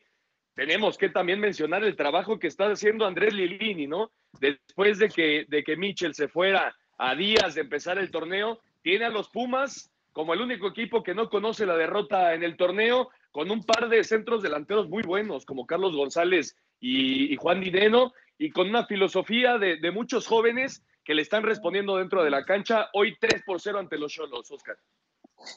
tenemos 0.55 0.97
que 0.97 1.10
también 1.10 1.39
mencionar 1.39 1.84
el 1.84 1.95
trabajo 1.95 2.39
que 2.39 2.47
está 2.47 2.67
haciendo 2.67 3.05
Andrés 3.05 3.34
Lilini, 3.34 3.88
¿no? 3.88 4.12
Después 4.39 4.99
de 4.99 5.10
que, 5.10 5.45
de 5.47 5.63
que 5.63 5.75
Mitchell 5.75 6.15
se 6.15 6.27
fuera 6.27 6.75
a 6.97 7.13
días 7.13 7.55
de 7.55 7.62
empezar 7.62 7.97
el 7.97 8.10
torneo, 8.10 8.62
tiene 8.81 9.05
a 9.05 9.10
los 9.10 9.29
Pumas 9.29 9.91
como 10.15 10.34
el 10.34 10.39
único 10.39 10.69
equipo 10.69 11.03
que 11.03 11.13
no 11.13 11.29
conoce 11.29 11.65
la 11.65 11.75
derrota 11.75 12.34
en 12.36 12.43
el 12.43 12.55
torneo, 12.55 13.10
con 13.34 13.51
un 13.51 13.65
par 13.65 13.89
de 13.89 14.01
centros 14.05 14.41
delanteros 14.41 14.88
muy 14.88 15.03
buenos, 15.03 15.45
como 15.45 15.65
Carlos 15.65 15.93
González 15.93 16.55
y, 16.79 17.36
Juan 17.36 17.60
Dineno, 17.60 18.13
y 18.38 18.49
con 18.49 18.69
una 18.69 18.86
filosofía 18.86 19.58
de, 19.58 19.91
muchos 19.91 20.25
jóvenes 20.25 20.86
que 21.05 21.13
le 21.13 21.21
están 21.21 21.43
respondiendo 21.43 21.95
dentro 21.97 22.23
de 22.23 22.31
la 22.31 22.43
cancha. 22.43 22.89
Hoy 22.93 23.15
3 23.19 23.43
por 23.45 23.61
0 23.61 23.79
ante 23.79 23.97
los 23.97 24.11
Cholos, 24.11 24.51
Oscar. 24.51 24.77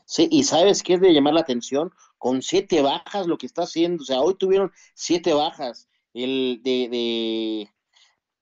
Sí, 0.04 0.28
y 0.30 0.44
sabes 0.44 0.82
qué 0.82 0.94
es 0.94 1.00
de 1.00 1.12
llamar 1.12 1.34
la 1.34 1.40
atención, 1.40 1.92
con 2.18 2.42
siete 2.42 2.82
bajas 2.82 3.26
lo 3.26 3.38
que 3.38 3.46
está 3.46 3.62
haciendo, 3.62 4.02
o 4.02 4.04
sea, 4.06 4.20
hoy 4.20 4.34
tuvieron 4.34 4.72
siete 4.94 5.32
bajas 5.32 5.88
el 6.12 6.60
de, 6.62 7.68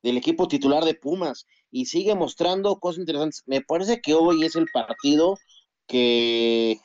del 0.02 0.16
equipo 0.16 0.48
titular 0.48 0.84
de 0.84 0.94
Pumas 0.94 1.46
y 1.70 1.86
sigue 1.86 2.14
mostrando 2.14 2.78
cosas 2.80 3.00
interesantes. 3.00 3.42
Me 3.46 3.60
parece 3.60 4.00
que 4.00 4.14
hoy 4.14 4.44
es 4.44 4.56
el 4.56 4.66
partido 4.72 5.38
que, 5.86 6.80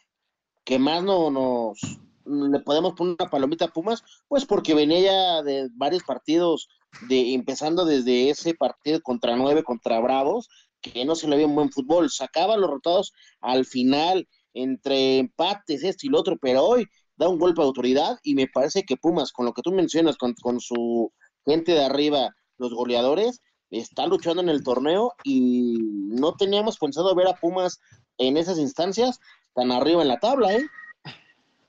que 0.64 0.80
más 0.80 1.04
no, 1.04 1.32
nos, 1.32 1.80
le 2.26 2.60
podemos 2.60 2.94
poner 2.94 3.16
una 3.20 3.30
palomita 3.30 3.66
a 3.66 3.74
Pumas, 3.74 4.04
pues 4.28 4.46
porque 4.46 4.74
venía 4.74 5.00
ya 5.00 5.44
de 5.44 5.70
varios 5.74 6.04
partidos, 6.04 6.68
de 7.08 7.34
empezando 7.34 7.86
desde 7.86 8.30
ese 8.30 8.54
partido 8.54 9.02
contra 9.02 9.36
nueve, 9.36 9.64
contra 9.64 10.00
Bravos, 10.00 10.50
que 10.82 11.06
no 11.06 11.16
se 11.16 11.28
le 11.28 11.36
veía 11.36 11.48
un 11.48 11.56
buen 11.56 11.72
fútbol, 11.72 12.10
sacaba 12.10 12.58
los 12.58 12.70
rotados 12.70 13.14
al 13.40 13.66
final, 13.66 14.28
entre 14.54 15.20
empates, 15.20 15.84
esto 15.84 16.08
y 16.08 16.10
lo 16.10 16.20
otro, 16.20 16.38
pero 16.38 16.64
hoy 16.64 16.88
da 17.16 17.30
un 17.30 17.40
golpe 17.40 17.62
de 17.62 17.68
autoridad 17.68 18.18
y 18.24 18.36
me 18.36 18.48
parece 18.48 18.84
que 18.84 18.98
Pumas, 18.98 19.32
con 19.32 19.46
lo 19.46 19.54
que 19.54 19.62
tú 19.62 19.72
mencionas, 19.72 20.18
con, 20.18 20.34
con 20.34 20.60
su 20.60 21.12
gente 21.46 21.74
de 21.74 21.86
arriba, 21.86 22.36
los 22.58 22.74
goleadores, 22.74 23.42
está 23.70 24.06
luchando 24.06 24.42
en 24.42 24.50
el 24.50 24.64
torneo 24.64 25.14
y 25.24 25.78
no 25.80 26.36
teníamos 26.36 26.78
pensado 26.78 27.16
ver 27.16 27.28
a 27.28 27.36
Pumas 27.36 27.80
en 28.18 28.38
esas 28.38 28.60
instancias 28.60 29.20
tan 29.54 29.72
arriba 29.72 30.02
en 30.02 30.08
la 30.08 30.20
tabla, 30.20 30.54
¿eh? 30.54 30.66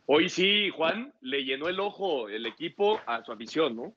Hoy 0.06 0.28
sí, 0.28 0.68
Juan, 0.70 1.14
le 1.20 1.44
llenó 1.44 1.68
el 1.68 1.80
ojo 1.80 2.28
el 2.28 2.44
equipo 2.46 2.98
a 3.06 3.24
su 3.24 3.32
afición, 3.32 3.76
¿no? 3.76 3.94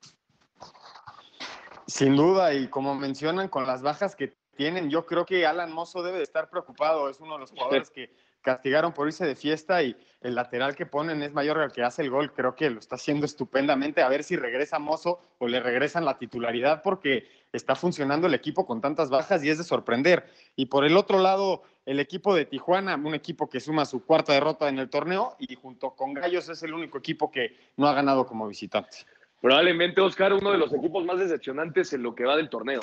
Sin 1.88 2.16
duda, 2.16 2.54
y 2.54 2.68
como 2.68 2.96
mencionan, 2.96 3.48
con 3.48 3.68
las 3.68 3.82
bajas 3.82 4.16
que 4.16 4.36
tienen, 4.56 4.90
yo 4.90 5.06
creo 5.06 5.26
que 5.26 5.46
Alan 5.46 5.72
Mozo 5.72 6.02
debe 6.02 6.18
de 6.18 6.24
estar 6.24 6.50
preocupado. 6.50 7.10
Es 7.10 7.20
uno 7.20 7.34
de 7.34 7.42
los 7.42 7.52
jugadores 7.52 7.90
que 7.90 8.12
castigaron 8.42 8.94
por 8.94 9.08
irse 9.08 9.26
de 9.26 9.36
fiesta 9.36 9.82
y 9.84 9.98
el 10.22 10.36
lateral 10.36 10.76
que 10.76 10.86
ponen 10.86 11.22
es 11.24 11.34
mayor 11.34 11.60
al 11.60 11.72
que 11.72 11.84
hace 11.84 12.04
el 12.04 12.10
gol. 12.10 12.32
Creo 12.34 12.56
que 12.56 12.70
lo 12.70 12.80
está 12.80 12.96
haciendo 12.96 13.26
estupendamente. 13.26 14.02
A 14.02 14.10
ver 14.10 14.24
si 14.24 14.36
regresa 14.36 14.80
Mozo 14.80 15.20
o 15.40 15.48
le 15.48 15.60
regresan 15.60 16.06
la 16.06 16.18
titularidad 16.18 16.82
porque 16.82 17.28
está 17.52 17.76
funcionando 17.76 18.28
el 18.28 18.34
equipo 18.34 18.66
con 18.66 18.82
tantas 18.82 19.10
bajas 19.10 19.44
y 19.44 19.50
es 19.50 19.58
de 19.58 19.64
sorprender. 19.64 20.26
Y 20.56 20.68
por 20.68 20.86
el 20.86 20.96
otro 20.96 21.20
lado, 21.20 21.64
el 21.86 22.00
equipo 22.00 22.34
de 22.36 22.46
Tijuana, 22.46 22.96
un 22.96 23.16
equipo 23.16 23.50
que 23.50 23.60
suma 23.60 23.86
su 23.86 24.06
cuarta 24.06 24.34
derrota 24.34 24.70
en 24.70 24.80
el 24.80 24.90
torneo 24.90 25.36
y 25.40 25.56
junto 25.56 25.96
con 25.96 26.14
Gallos 26.14 26.50
es 26.50 26.64
el 26.64 26.74
único 26.74 26.98
equipo 26.98 27.32
que 27.32 27.58
no 27.78 27.88
ha 27.88 27.94
ganado 27.94 28.26
como 28.26 28.48
visitante. 28.48 28.98
Probablemente, 29.46 30.02
Oscar, 30.02 30.34
uno 30.34 30.54
de 30.54 30.58
los 30.58 30.74
equipos 30.74 31.06
más 31.06 31.20
decepcionantes 31.20 31.94
en 31.94 32.02
lo 32.02 32.16
que 32.16 32.26
va 32.26 32.36
del 32.36 32.50
torneo. 32.50 32.82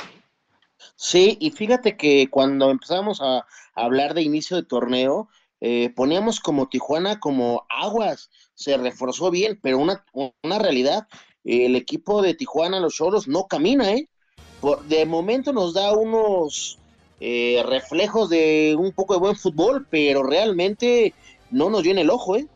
Sí, 0.95 1.37
y 1.41 1.51
fíjate 1.51 1.97
que 1.97 2.29
cuando 2.31 2.71
empezamos 2.71 3.21
a 3.21 3.45
hablar 3.75 4.15
de 4.15 4.23
inicio 4.23 4.57
de 4.57 4.63
torneo, 4.63 5.29
eh, 5.61 5.91
poníamos 5.97 6.39
como 6.39 6.69
Tijuana 6.69 7.19
como 7.19 7.67
aguas, 7.69 8.31
se 8.55 8.77
reforzó 8.77 9.33
bien, 9.33 9.59
pero 9.61 9.79
una, 9.79 10.05
una 10.13 10.61
realidad, 10.61 11.09
el 11.43 11.75
equipo 11.75 12.23
de 12.23 12.35
Tijuana, 12.35 12.79
los 12.79 12.95
Cholos, 12.95 13.27
no 13.27 13.49
camina, 13.49 13.91
¿eh? 13.95 14.09
Por, 14.61 14.85
de 14.85 15.05
momento 15.05 15.53
nos 15.53 15.75
da 15.75 15.91
unos 15.91 16.79
eh, 17.19 17.61
reflejos 17.67 18.31
de 18.31 18.77
un 18.79 18.93
poco 18.93 19.15
de 19.15 19.21
buen 19.21 19.35
fútbol, 19.35 19.85
pero 19.91 20.23
realmente 20.23 21.13
no 21.51 21.71
nos 21.71 21.83
viene 21.83 22.03
el 22.03 22.11
ojo, 22.11 22.37
¿eh? 22.37 22.47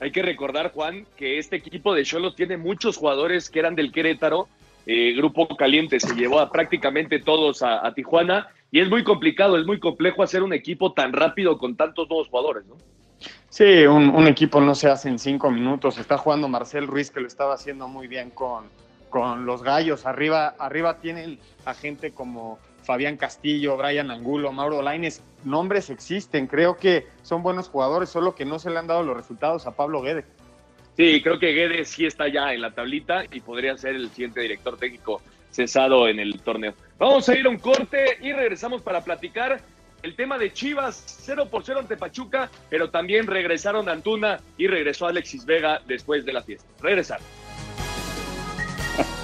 Hay 0.00 0.10
que 0.10 0.22
recordar, 0.22 0.72
Juan, 0.72 1.06
que 1.16 1.38
este 1.38 1.56
equipo 1.56 1.94
de 1.94 2.04
Cholos 2.04 2.34
tiene 2.36 2.56
muchos 2.56 2.96
jugadores 2.96 3.48
que 3.48 3.60
eran 3.60 3.74
del 3.74 3.92
Querétaro, 3.92 4.48
eh, 4.86 5.14
Grupo 5.16 5.48
Caliente 5.56 5.98
se 5.98 6.14
llevó 6.14 6.40
a 6.40 6.50
prácticamente 6.50 7.18
todos 7.18 7.62
a, 7.62 7.90
Tijuana 7.94 8.48
y 8.70 8.80
es 8.80 8.90
muy 8.90 9.02
complicado, 9.02 9.56
es 9.58 9.64
muy 9.64 9.78
complejo 9.78 10.22
hacer 10.22 10.42
un 10.42 10.52
equipo 10.52 10.92
tan 10.92 11.12
rápido 11.12 11.56
con 11.56 11.76
tantos 11.76 12.08
nuevos 12.08 12.28
jugadores, 12.28 12.66
¿no? 12.66 12.76
Sí, 13.48 13.86
un, 13.86 14.26
equipo 14.26 14.60
no 14.60 14.74
se 14.74 14.88
hace 14.88 15.08
en 15.08 15.18
cinco 15.18 15.50
minutos. 15.50 15.96
Está 15.96 16.18
jugando 16.18 16.48
Marcel 16.48 16.88
Ruiz, 16.88 17.10
que 17.12 17.20
lo 17.20 17.28
estaba 17.28 17.54
haciendo 17.54 17.86
muy 17.86 18.08
bien 18.08 18.30
con, 18.30 18.64
con 19.10 19.46
los 19.46 19.62
gallos. 19.62 20.06
Arriba, 20.06 20.56
arriba 20.58 20.98
tienen 20.98 21.38
a 21.64 21.72
gente 21.72 22.10
como 22.10 22.58
Fabián 22.84 23.16
Castillo, 23.16 23.76
Brian 23.76 24.10
Angulo, 24.10 24.52
Mauro 24.52 24.82
Laines. 24.82 25.22
Nombres 25.44 25.90
existen, 25.90 26.46
creo 26.46 26.76
que 26.76 27.06
son 27.22 27.42
buenos 27.42 27.68
jugadores, 27.68 28.08
solo 28.08 28.34
que 28.34 28.44
no 28.44 28.58
se 28.58 28.70
le 28.70 28.78
han 28.78 28.86
dado 28.86 29.02
los 29.02 29.16
resultados 29.16 29.66
a 29.66 29.72
Pablo 29.76 30.02
Guedes. 30.02 30.24
Sí, 30.96 31.20
creo 31.22 31.38
que 31.38 31.52
Guedes 31.52 31.88
sí 31.88 32.06
está 32.06 32.28
ya 32.28 32.52
en 32.52 32.60
la 32.60 32.70
tablita 32.70 33.24
y 33.30 33.40
podría 33.40 33.76
ser 33.76 33.96
el 33.96 34.10
siguiente 34.10 34.40
director 34.40 34.76
técnico 34.76 35.20
cesado 35.50 36.08
en 36.08 36.20
el 36.20 36.40
torneo. 36.40 36.74
Vamos 36.98 37.28
a 37.28 37.36
ir 37.36 37.46
a 37.46 37.48
un 37.48 37.58
corte 37.58 38.18
y 38.20 38.32
regresamos 38.32 38.82
para 38.82 39.02
platicar 39.02 39.60
el 40.02 40.14
tema 40.14 40.36
de 40.38 40.52
Chivas, 40.52 41.02
0 41.24 41.48
por 41.50 41.64
0 41.64 41.80
ante 41.80 41.96
Pachuca, 41.96 42.50
pero 42.68 42.90
también 42.90 43.26
regresaron 43.26 43.88
Antuna 43.88 44.40
y 44.58 44.66
regresó 44.66 45.06
Alexis 45.06 45.46
Vega 45.46 45.80
después 45.86 46.24
de 46.24 46.32
la 46.32 46.42
fiesta. 46.42 46.68
Regresaron. 46.80 47.24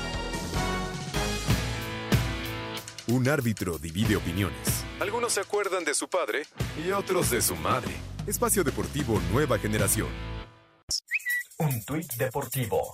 Un 3.10 3.28
árbitro 3.28 3.76
divide 3.76 4.14
opiniones. 4.14 4.84
Algunos 5.00 5.32
se 5.32 5.40
acuerdan 5.40 5.84
de 5.84 5.94
su 5.94 6.08
padre 6.08 6.44
y 6.76 6.92
otros 6.92 7.28
de 7.30 7.42
su 7.42 7.56
madre. 7.56 7.92
Espacio 8.24 8.62
Deportivo 8.62 9.20
Nueva 9.32 9.58
Generación. 9.58 10.06
Un 11.58 11.84
tuit 11.84 12.12
deportivo. 12.14 12.92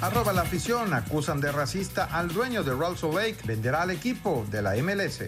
Arroba 0.00 0.32
la 0.32 0.42
afición, 0.42 0.92
acusan 0.94 1.40
de 1.40 1.52
racista 1.52 2.06
al 2.06 2.26
dueño 2.26 2.64
de 2.64 2.72
Rolls 2.72 3.04
Lake, 3.04 3.36
venderá 3.44 3.82
al 3.82 3.92
equipo 3.92 4.44
de 4.50 4.62
la 4.62 4.74
MLS. 4.74 5.22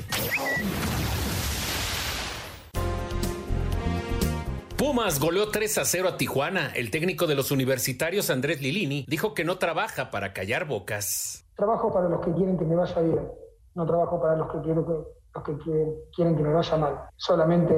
Pumas 4.76 5.20
goleó 5.20 5.50
3 5.50 5.78
a 5.78 5.84
0 5.84 6.08
a 6.08 6.16
Tijuana. 6.16 6.72
El 6.74 6.90
técnico 6.90 7.28
de 7.28 7.36
los 7.36 7.52
universitarios, 7.52 8.30
Andrés 8.30 8.60
Lilini, 8.60 9.04
dijo 9.06 9.32
que 9.34 9.44
no 9.44 9.58
trabaja 9.58 10.10
para 10.10 10.32
callar 10.32 10.66
bocas. 10.66 11.44
Trabajo 11.58 11.92
para 11.92 12.08
los 12.08 12.24
que 12.24 12.32
quieren 12.34 12.56
que 12.56 12.64
me 12.64 12.76
vaya 12.76 13.02
bien, 13.02 13.32
no 13.74 13.84
trabajo 13.84 14.20
para 14.20 14.36
los 14.36 14.48
que, 14.52 14.60
quiero 14.60 14.86
que, 14.86 14.92
los 15.34 15.44
que 15.44 15.58
quieren, 15.58 15.94
quieren 16.14 16.36
que 16.36 16.42
me 16.44 16.52
vaya 16.52 16.76
mal. 16.76 17.08
Solamente 17.16 17.74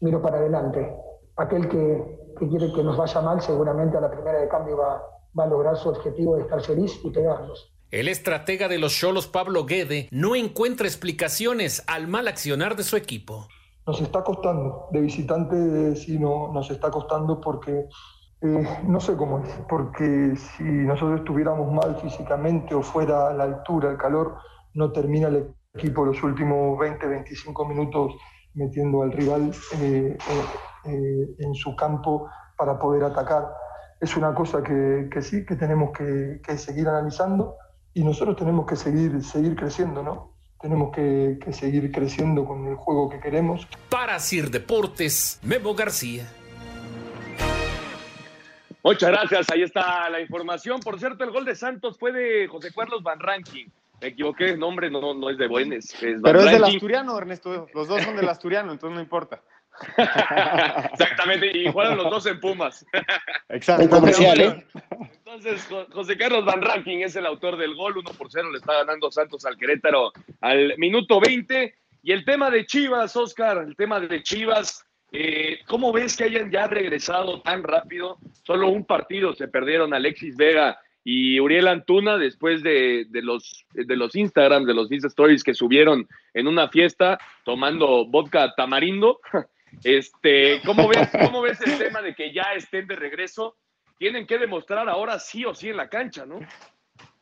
miro 0.00 0.20
para 0.20 0.38
adelante. 0.38 0.92
Aquel 1.36 1.68
que, 1.68 2.34
que 2.36 2.48
quiere 2.48 2.72
que 2.72 2.82
nos 2.82 2.96
vaya 2.96 3.20
mal 3.20 3.40
seguramente 3.40 3.96
a 3.96 4.00
la 4.00 4.10
primera 4.10 4.40
de 4.40 4.48
cambio 4.48 4.76
va, 4.76 5.00
va 5.38 5.44
a 5.44 5.46
lograr 5.46 5.76
su 5.76 5.90
objetivo 5.90 6.34
de 6.34 6.42
estar 6.42 6.60
feliz 6.60 6.98
y 7.04 7.10
pegarnos. 7.10 7.72
El 7.92 8.08
estratega 8.08 8.66
de 8.66 8.78
los 8.78 8.92
Cholos, 8.92 9.28
Pablo 9.28 9.64
Guede, 9.64 10.08
no 10.10 10.34
encuentra 10.34 10.88
explicaciones 10.88 11.84
al 11.86 12.08
mal 12.08 12.26
accionar 12.26 12.74
de 12.74 12.82
su 12.82 12.96
equipo. 12.96 13.46
Nos 13.86 14.00
está 14.00 14.24
costando, 14.24 14.88
de 14.90 15.02
visitante 15.02 15.94
sí 15.94 16.18
no, 16.18 16.52
nos 16.52 16.68
está 16.68 16.90
costando 16.90 17.40
porque 17.40 17.86
eh, 18.42 18.78
no 18.88 18.98
sé 18.98 19.16
cómo 19.16 19.38
es, 19.38 19.48
porque 19.68 20.34
si 20.36 20.64
nosotros 20.64 21.20
estuviéramos 21.20 21.72
mal 21.72 21.96
físicamente 22.00 22.74
o 22.74 22.82
fuera 22.82 23.28
a 23.28 23.32
la 23.32 23.44
altura, 23.44 23.90
el 23.90 23.96
calor, 23.96 24.36
no 24.74 24.90
termina 24.90 25.28
el 25.28 25.54
equipo 25.74 26.04
los 26.04 26.20
últimos 26.22 26.78
20, 26.78 27.06
25 27.06 27.64
minutos 27.66 28.14
metiendo 28.54 29.02
al 29.02 29.12
rival 29.12 29.52
eh, 29.78 30.18
eh, 30.84 31.34
en 31.38 31.54
su 31.54 31.76
campo 31.76 32.28
para 32.56 32.78
poder 32.78 33.04
atacar. 33.04 33.48
Es 34.00 34.16
una 34.16 34.34
cosa 34.34 34.60
que, 34.62 35.08
sí, 35.22 35.46
que 35.46 35.54
tenemos 35.54 35.96
que, 35.96 36.40
que, 36.44 36.58
seguir 36.58 36.88
analizando 36.88 37.56
y 37.94 38.02
nosotros 38.02 38.36
tenemos 38.36 38.66
que 38.66 38.74
seguir, 38.74 39.22
seguir 39.22 39.54
creciendo, 39.54 40.02
¿no? 40.02 40.34
Tenemos 40.60 40.92
que, 40.92 41.38
que 41.42 41.52
seguir 41.52 41.92
creciendo 41.92 42.44
con 42.44 42.66
el 42.66 42.74
juego 42.74 43.08
que 43.08 43.20
queremos. 43.20 43.68
Para 43.88 44.18
Sir 44.18 44.50
Deportes, 44.50 45.38
Memo 45.42 45.74
García. 45.74 46.24
Muchas 48.82 49.10
gracias, 49.10 49.50
ahí 49.50 49.62
está 49.62 50.10
la 50.10 50.20
información. 50.20 50.80
Por 50.80 50.98
cierto, 50.98 51.22
el 51.24 51.30
gol 51.30 51.44
de 51.44 51.54
Santos 51.54 51.98
fue 51.98 52.12
de 52.12 52.48
José 52.48 52.72
Carlos 52.74 53.02
Van 53.02 53.20
Ranking. 53.20 53.66
Me 54.00 54.08
equivoqué, 54.08 54.46
el 54.50 54.58
nombre 54.58 54.90
no, 54.90 55.14
no 55.14 55.30
es 55.30 55.38
de 55.38 55.46
Buenes. 55.46 55.94
Es 56.02 56.20
Pero 56.20 56.40
es 56.40 56.50
del 56.50 56.64
asturiano, 56.64 57.16
Ernesto. 57.16 57.68
Los 57.72 57.86
dos 57.86 58.02
son 58.02 58.16
del 58.16 58.28
asturiano, 58.28 58.72
entonces 58.72 58.96
no 58.96 59.00
importa. 59.00 59.40
Exactamente, 60.92 61.56
y 61.56 61.70
juegan 61.70 61.96
los 61.96 62.10
dos 62.10 62.26
en 62.26 62.40
Pumas. 62.40 62.84
Exacto. 63.48 63.88
comercial, 63.88 64.40
¿eh? 64.40 64.66
Entonces, 65.24 65.66
José 65.92 66.18
Carlos 66.18 66.44
Van 66.44 66.60
Ranking 66.60 66.98
es 66.98 67.16
el 67.16 67.26
autor 67.26 67.56
del 67.56 67.74
gol, 67.74 67.96
1 67.96 68.10
por 68.12 68.30
0 68.30 68.50
le 68.50 68.58
está 68.58 68.74
ganando 68.74 69.10
Santos 69.10 69.46
al 69.46 69.56
Querétaro 69.56 70.12
al 70.40 70.74
minuto 70.78 71.20
20. 71.20 71.74
Y 72.02 72.12
el 72.12 72.24
tema 72.24 72.50
de 72.50 72.66
Chivas, 72.66 73.14
Oscar, 73.16 73.58
el 73.58 73.76
tema 73.76 74.00
de 74.00 74.22
Chivas, 74.22 74.84
eh, 75.12 75.60
¿Cómo 75.66 75.92
ves 75.92 76.16
que 76.16 76.24
hayan 76.24 76.50
ya 76.50 76.66
regresado 76.66 77.42
tan 77.42 77.62
rápido? 77.62 78.18
Solo 78.44 78.68
un 78.68 78.84
partido 78.86 79.34
se 79.34 79.46
perdieron 79.48 79.92
Alexis 79.92 80.36
Vega 80.36 80.78
y 81.04 81.38
Uriel 81.38 81.68
Antuna 81.68 82.16
después 82.16 82.62
de, 82.62 83.06
de, 83.08 83.22
los, 83.22 83.66
de 83.72 83.96
los 83.96 84.14
Instagram, 84.16 84.64
de 84.64 84.74
los 84.74 84.90
Insta 84.90 85.08
Stories 85.08 85.44
que 85.44 85.54
subieron 85.54 86.08
en 86.32 86.46
una 86.46 86.68
fiesta 86.68 87.18
tomando 87.44 88.06
vodka 88.06 88.54
tamarindo. 88.56 89.20
Este, 89.84 90.60
¿cómo, 90.66 90.86
ves, 90.86 91.08
¿Cómo 91.18 91.40
ves 91.40 91.58
el 91.62 91.78
tema 91.78 92.02
de 92.02 92.14
que 92.14 92.30
ya 92.30 92.52
estén 92.54 92.86
de 92.86 92.94
regreso? 92.94 93.56
Tienen 93.98 94.26
que 94.26 94.36
demostrar 94.36 94.86
ahora 94.86 95.18
sí 95.18 95.46
o 95.46 95.54
sí 95.54 95.70
en 95.70 95.78
la 95.78 95.88
cancha, 95.88 96.26
¿no? 96.26 96.40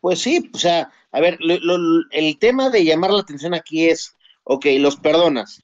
Pues 0.01 0.21
sí, 0.21 0.51
o 0.53 0.59
sea, 0.59 0.91
a 1.13 1.21
ver, 1.21 1.37
lo, 1.39 1.59
lo, 1.59 2.05
el 2.11 2.41
tema 2.41 2.69
de 2.69 2.85
llamar 2.85 3.13
la 3.13 3.21
atención 3.21 3.55
aquí 3.55 3.89
es, 3.89 4.19
ok, 4.43 4.67
los 4.81 4.97
perdonas, 4.97 5.63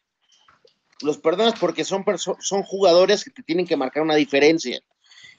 los 1.02 1.18
perdonas 1.18 1.59
porque 1.59 1.85
son, 1.85 2.04
son 2.40 2.62
jugadores 2.62 3.24
que 3.24 3.30
te 3.30 3.42
tienen 3.42 3.66
que 3.66 3.76
marcar 3.76 4.02
una 4.02 4.14
diferencia. 4.14 4.80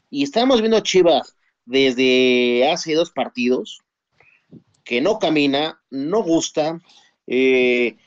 Y 0.09 0.23
estamos 0.23 0.61
viendo 0.61 0.79
Chivas 0.79 1.35
desde 1.65 2.69
hace 2.71 2.93
dos 2.93 3.11
partidos 3.11 3.81
que 4.83 5.01
no 5.01 5.19
camina, 5.19 5.81
no 5.89 6.23
gusta. 6.23 6.79
Eh, 7.27 7.97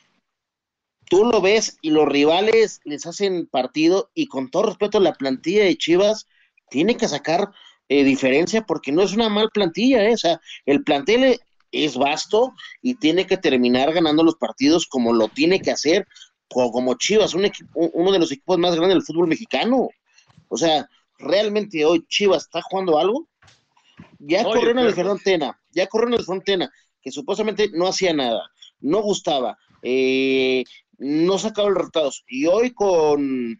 tú 1.05 1.25
lo 1.25 1.41
ves 1.41 1.77
y 1.81 1.91
los 1.91 2.07
rivales 2.07 2.79
les 2.85 3.05
hacen 3.05 3.45
partido 3.45 4.09
y 4.15 4.27
con 4.27 4.49
todo 4.49 4.63
respeto 4.63 4.99
la 4.99 5.13
plantilla 5.13 5.63
de 5.63 5.77
Chivas 5.77 6.27
tiene 6.69 6.97
que 6.97 7.07
sacar 7.07 7.51
eh, 7.87 8.03
diferencia 8.03 8.63
porque 8.63 8.91
no 8.91 9.03
es 9.03 9.13
una 9.13 9.29
mal 9.29 9.49
plantilla, 9.53 10.03
eh. 10.05 10.13
o 10.13 10.17
sea, 10.17 10.41
el 10.65 10.83
plantel 10.83 11.39
es 11.71 11.97
vasto 11.97 12.53
y 12.81 12.95
tiene 12.95 13.27
que 13.27 13.37
terminar 13.37 13.93
ganando 13.93 14.23
los 14.23 14.35
partidos 14.35 14.87
como 14.87 15.13
lo 15.13 15.27
tiene 15.27 15.61
que 15.61 15.71
hacer 15.71 16.07
como 16.51 16.95
Chivas, 16.95 17.33
un 17.33 17.45
equipo, 17.45 17.71
uno 17.93 18.11
de 18.11 18.19
los 18.19 18.31
equipos 18.31 18.57
más 18.57 18.75
grandes 18.75 18.95
del 18.95 19.03
fútbol 19.03 19.27
mexicano. 19.27 19.89
O 20.49 20.57
sea, 20.57 20.87
realmente 21.17 21.85
hoy 21.85 22.05
Chivas 22.07 22.43
está 22.43 22.61
jugando 22.61 22.97
algo. 22.97 23.27
Ya 24.19 24.41
Oye, 24.45 24.59
corrieron 24.59 24.79
el 24.79 24.93
Frontena, 24.93 25.59
ya 25.71 25.87
corrieron 25.87 26.19
el 26.19 26.25
Frontena, 26.25 26.71
que 27.01 27.11
supuestamente 27.11 27.69
no 27.73 27.87
hacía 27.87 28.13
nada, 28.13 28.41
no 28.79 29.01
gustaba, 29.01 29.57
eh, 29.81 30.63
no 30.97 31.37
sacaba 31.39 31.69
los 31.69 31.77
resultados. 31.77 32.23
Y 32.27 32.45
hoy 32.45 32.71
con, 32.71 33.57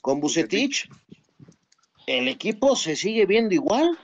con 0.00 0.20
Bucetich, 0.20 0.88
el 2.06 2.28
equipo 2.28 2.76
se 2.76 2.96
sigue 2.96 3.26
viendo 3.26 3.54
igual. 3.54 3.98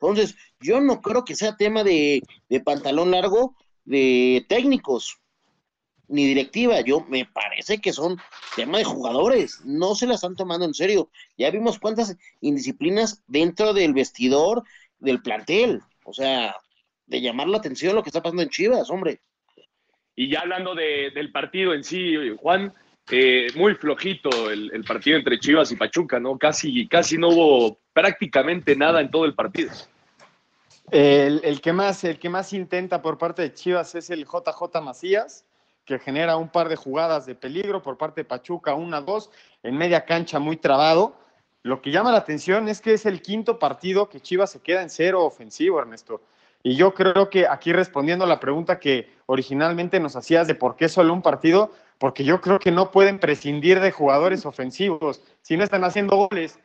Entonces, 0.00 0.36
yo 0.60 0.80
no 0.80 1.00
creo 1.00 1.24
que 1.24 1.34
sea 1.34 1.56
tema 1.56 1.82
de, 1.82 2.22
de 2.48 2.60
pantalón 2.60 3.10
largo 3.10 3.56
de 3.84 4.44
técnicos 4.48 5.18
ni 6.08 6.26
directiva. 6.26 6.80
Yo 6.80 7.04
me 7.08 7.24
parece 7.24 7.80
que 7.80 7.92
son 7.92 8.18
tema 8.54 8.78
de 8.78 8.84
jugadores, 8.84 9.60
no 9.64 9.94
se 9.94 10.06
la 10.06 10.14
están 10.14 10.36
tomando 10.36 10.64
en 10.64 10.74
serio. 10.74 11.10
Ya 11.36 11.50
vimos 11.50 11.78
cuántas 11.78 12.16
indisciplinas 12.40 13.22
dentro 13.26 13.72
del 13.72 13.94
vestidor 13.94 14.62
del 14.98 15.22
plantel. 15.22 15.82
O 16.04 16.12
sea, 16.12 16.56
de 17.06 17.20
llamar 17.20 17.48
la 17.48 17.58
atención 17.58 17.94
lo 17.94 18.02
que 18.02 18.10
está 18.10 18.22
pasando 18.22 18.42
en 18.42 18.50
Chivas, 18.50 18.90
hombre. 18.90 19.20
Y 20.14 20.30
ya 20.30 20.40
hablando 20.40 20.74
de, 20.74 21.10
del 21.14 21.30
partido 21.30 21.74
en 21.74 21.84
sí, 21.84 22.14
Juan, 22.38 22.72
eh, 23.10 23.48
muy 23.54 23.74
flojito 23.74 24.50
el, 24.50 24.70
el, 24.72 24.82
partido 24.82 25.18
entre 25.18 25.38
Chivas 25.38 25.70
y 25.70 25.76
Pachuca, 25.76 26.18
¿no? 26.18 26.38
Casi, 26.38 26.88
casi 26.88 27.18
no 27.18 27.28
hubo 27.28 27.78
prácticamente 27.92 28.74
nada 28.74 29.00
en 29.00 29.10
todo 29.10 29.26
el 29.26 29.34
partido. 29.34 29.70
El, 30.90 31.40
el, 31.44 31.60
que 31.60 31.72
más, 31.72 32.02
el 32.04 32.18
que 32.18 32.30
más 32.30 32.52
intenta 32.52 33.02
por 33.02 33.18
parte 33.18 33.42
de 33.42 33.52
Chivas 33.52 33.94
es 33.94 34.10
el 34.10 34.24
JJ 34.24 34.80
Macías 34.82 35.45
que 35.86 36.00
genera 36.00 36.36
un 36.36 36.48
par 36.48 36.68
de 36.68 36.76
jugadas 36.76 37.24
de 37.24 37.36
peligro 37.36 37.80
por 37.80 37.96
parte 37.96 38.20
de 38.20 38.24
Pachuca, 38.26 38.74
una, 38.74 39.00
dos, 39.00 39.30
en 39.62 39.78
media 39.78 40.04
cancha 40.04 40.38
muy 40.40 40.56
trabado. 40.56 41.16
Lo 41.62 41.80
que 41.80 41.92
llama 41.92 42.10
la 42.10 42.18
atención 42.18 42.68
es 42.68 42.80
que 42.80 42.92
es 42.92 43.06
el 43.06 43.22
quinto 43.22 43.58
partido 43.58 44.08
que 44.08 44.20
Chivas 44.20 44.50
se 44.50 44.60
queda 44.60 44.82
en 44.82 44.90
cero 44.90 45.24
ofensivo, 45.24 45.78
Ernesto. 45.78 46.20
Y 46.62 46.74
yo 46.74 46.92
creo 46.92 47.30
que 47.30 47.46
aquí 47.46 47.72
respondiendo 47.72 48.24
a 48.24 48.28
la 48.28 48.40
pregunta 48.40 48.80
que 48.80 49.08
originalmente 49.26 50.00
nos 50.00 50.16
hacías 50.16 50.48
de 50.48 50.56
por 50.56 50.74
qué 50.74 50.88
solo 50.88 51.12
un 51.12 51.22
partido, 51.22 51.70
porque 51.98 52.24
yo 52.24 52.40
creo 52.40 52.58
que 52.58 52.72
no 52.72 52.90
pueden 52.90 53.20
prescindir 53.20 53.78
de 53.78 53.92
jugadores 53.92 54.44
ofensivos. 54.44 55.22
Si 55.42 55.56
no 55.56 55.62
están 55.62 55.84
haciendo 55.84 56.16
goles 56.16 56.58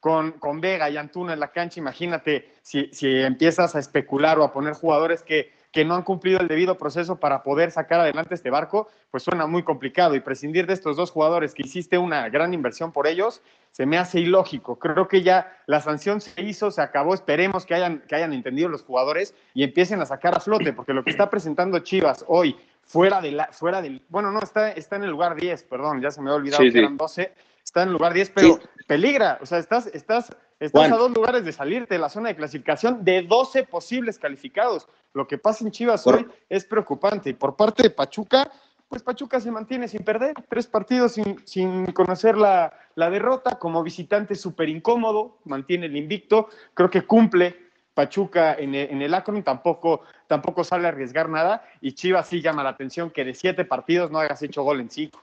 con, 0.00 0.32
con 0.32 0.62
Vega 0.62 0.88
y 0.88 0.96
Antuna 0.96 1.34
en 1.34 1.40
la 1.40 1.52
cancha, 1.52 1.78
imagínate 1.78 2.54
si, 2.62 2.88
si 2.92 3.20
empiezas 3.20 3.76
a 3.76 3.78
especular 3.78 4.38
o 4.38 4.44
a 4.44 4.52
poner 4.52 4.72
jugadores 4.72 5.22
que 5.22 5.52
que 5.72 5.84
no 5.86 5.94
han 5.94 6.02
cumplido 6.02 6.38
el 6.38 6.48
debido 6.48 6.76
proceso 6.76 7.16
para 7.16 7.42
poder 7.42 7.70
sacar 7.70 8.00
adelante 8.00 8.34
este 8.34 8.50
barco, 8.50 8.88
pues 9.10 9.22
suena 9.22 9.46
muy 9.46 9.62
complicado. 9.62 10.14
Y 10.14 10.20
prescindir 10.20 10.66
de 10.66 10.74
estos 10.74 10.96
dos 10.96 11.10
jugadores 11.10 11.54
que 11.54 11.62
hiciste 11.62 11.96
una 11.96 12.28
gran 12.28 12.52
inversión 12.52 12.92
por 12.92 13.06
ellos, 13.06 13.40
se 13.70 13.86
me 13.86 13.96
hace 13.96 14.20
ilógico. 14.20 14.78
Creo 14.78 15.08
que 15.08 15.22
ya 15.22 15.56
la 15.66 15.80
sanción 15.80 16.20
se 16.20 16.42
hizo, 16.42 16.70
se 16.70 16.82
acabó. 16.82 17.14
Esperemos 17.14 17.64
que 17.64 17.74
hayan, 17.74 18.02
que 18.06 18.14
hayan 18.14 18.34
entendido 18.34 18.68
los 18.68 18.82
jugadores 18.82 19.34
y 19.54 19.64
empiecen 19.64 20.02
a 20.02 20.06
sacar 20.06 20.36
a 20.36 20.40
flote, 20.40 20.74
porque 20.74 20.92
lo 20.92 21.02
que 21.02 21.10
está 21.10 21.30
presentando 21.30 21.78
Chivas 21.78 22.22
hoy, 22.28 22.54
fuera 22.82 23.22
de 23.22 23.32
la, 23.32 23.46
fuera 23.46 23.80
del, 23.80 24.02
bueno, 24.10 24.30
no, 24.30 24.40
está, 24.40 24.72
está 24.72 24.96
en 24.96 25.04
el 25.04 25.10
lugar 25.10 25.36
10, 25.36 25.64
perdón, 25.64 26.02
ya 26.02 26.10
se 26.10 26.20
me 26.20 26.28
había 26.28 26.36
olvidado 26.36 26.62
Sí, 26.62 26.68
que 26.68 26.72
sí. 26.72 26.78
eran 26.80 26.98
12, 26.98 27.32
está 27.64 27.82
en 27.82 27.88
el 27.88 27.92
lugar 27.94 28.12
10, 28.12 28.30
pero 28.30 28.60
peligra, 28.86 29.38
o 29.40 29.46
sea, 29.46 29.58
estás, 29.58 29.86
estás, 29.86 30.36
estás 30.66 30.88
Juan. 30.88 30.92
a 30.92 30.96
dos 30.96 31.12
lugares 31.12 31.44
de 31.44 31.52
salirte 31.52 31.94
de 31.94 32.00
la 32.00 32.08
zona 32.08 32.28
de 32.28 32.36
clasificación 32.36 33.04
de 33.04 33.22
12 33.22 33.64
posibles 33.64 34.18
calificados. 34.18 34.88
Lo 35.12 35.26
que 35.26 35.36
pasa 35.36 35.64
en 35.64 35.72
Chivas 35.72 36.06
hoy 36.06 36.26
es 36.48 36.64
preocupante. 36.64 37.30
Y 37.30 37.34
por 37.34 37.56
parte 37.56 37.82
de 37.82 37.90
Pachuca, 37.90 38.50
pues 38.88 39.02
Pachuca 39.02 39.40
se 39.40 39.50
mantiene 39.50 39.88
sin 39.88 40.04
perder, 40.04 40.34
tres 40.48 40.66
partidos 40.66 41.12
sin, 41.12 41.44
sin 41.46 41.86
conocer 41.92 42.36
la, 42.36 42.72
la, 42.94 43.10
derrota, 43.10 43.58
como 43.58 43.82
visitante 43.82 44.34
súper 44.34 44.68
incómodo, 44.68 45.38
mantiene 45.44 45.86
el 45.86 45.96
invicto, 45.96 46.48
creo 46.74 46.90
que 46.90 47.02
cumple 47.02 47.56
Pachuca 47.94 48.54
en 48.54 48.74
el, 48.74 48.90
en 48.90 49.02
el 49.02 49.14
Akron, 49.14 49.42
tampoco, 49.42 50.02
tampoco 50.26 50.62
sale 50.62 50.86
a 50.86 50.90
arriesgar 50.90 51.28
nada, 51.28 51.64
y 51.80 51.92
Chivas 51.92 52.28
sí 52.28 52.40
llama 52.40 52.62
la 52.62 52.70
atención 52.70 53.10
que 53.10 53.24
de 53.24 53.34
siete 53.34 53.64
partidos 53.64 54.10
no 54.10 54.18
hagas 54.18 54.42
hecho 54.42 54.62
gol 54.62 54.80
en 54.80 54.90
cinco. 54.90 55.22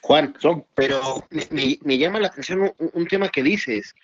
Juan, 0.00 0.34
pero 0.74 1.24
me, 1.50 1.78
me, 1.82 1.98
llama 1.98 2.18
la 2.18 2.28
atención 2.28 2.60
un, 2.60 2.90
un 2.92 3.06
tema 3.06 3.28
que 3.28 3.42
dices, 3.42 3.94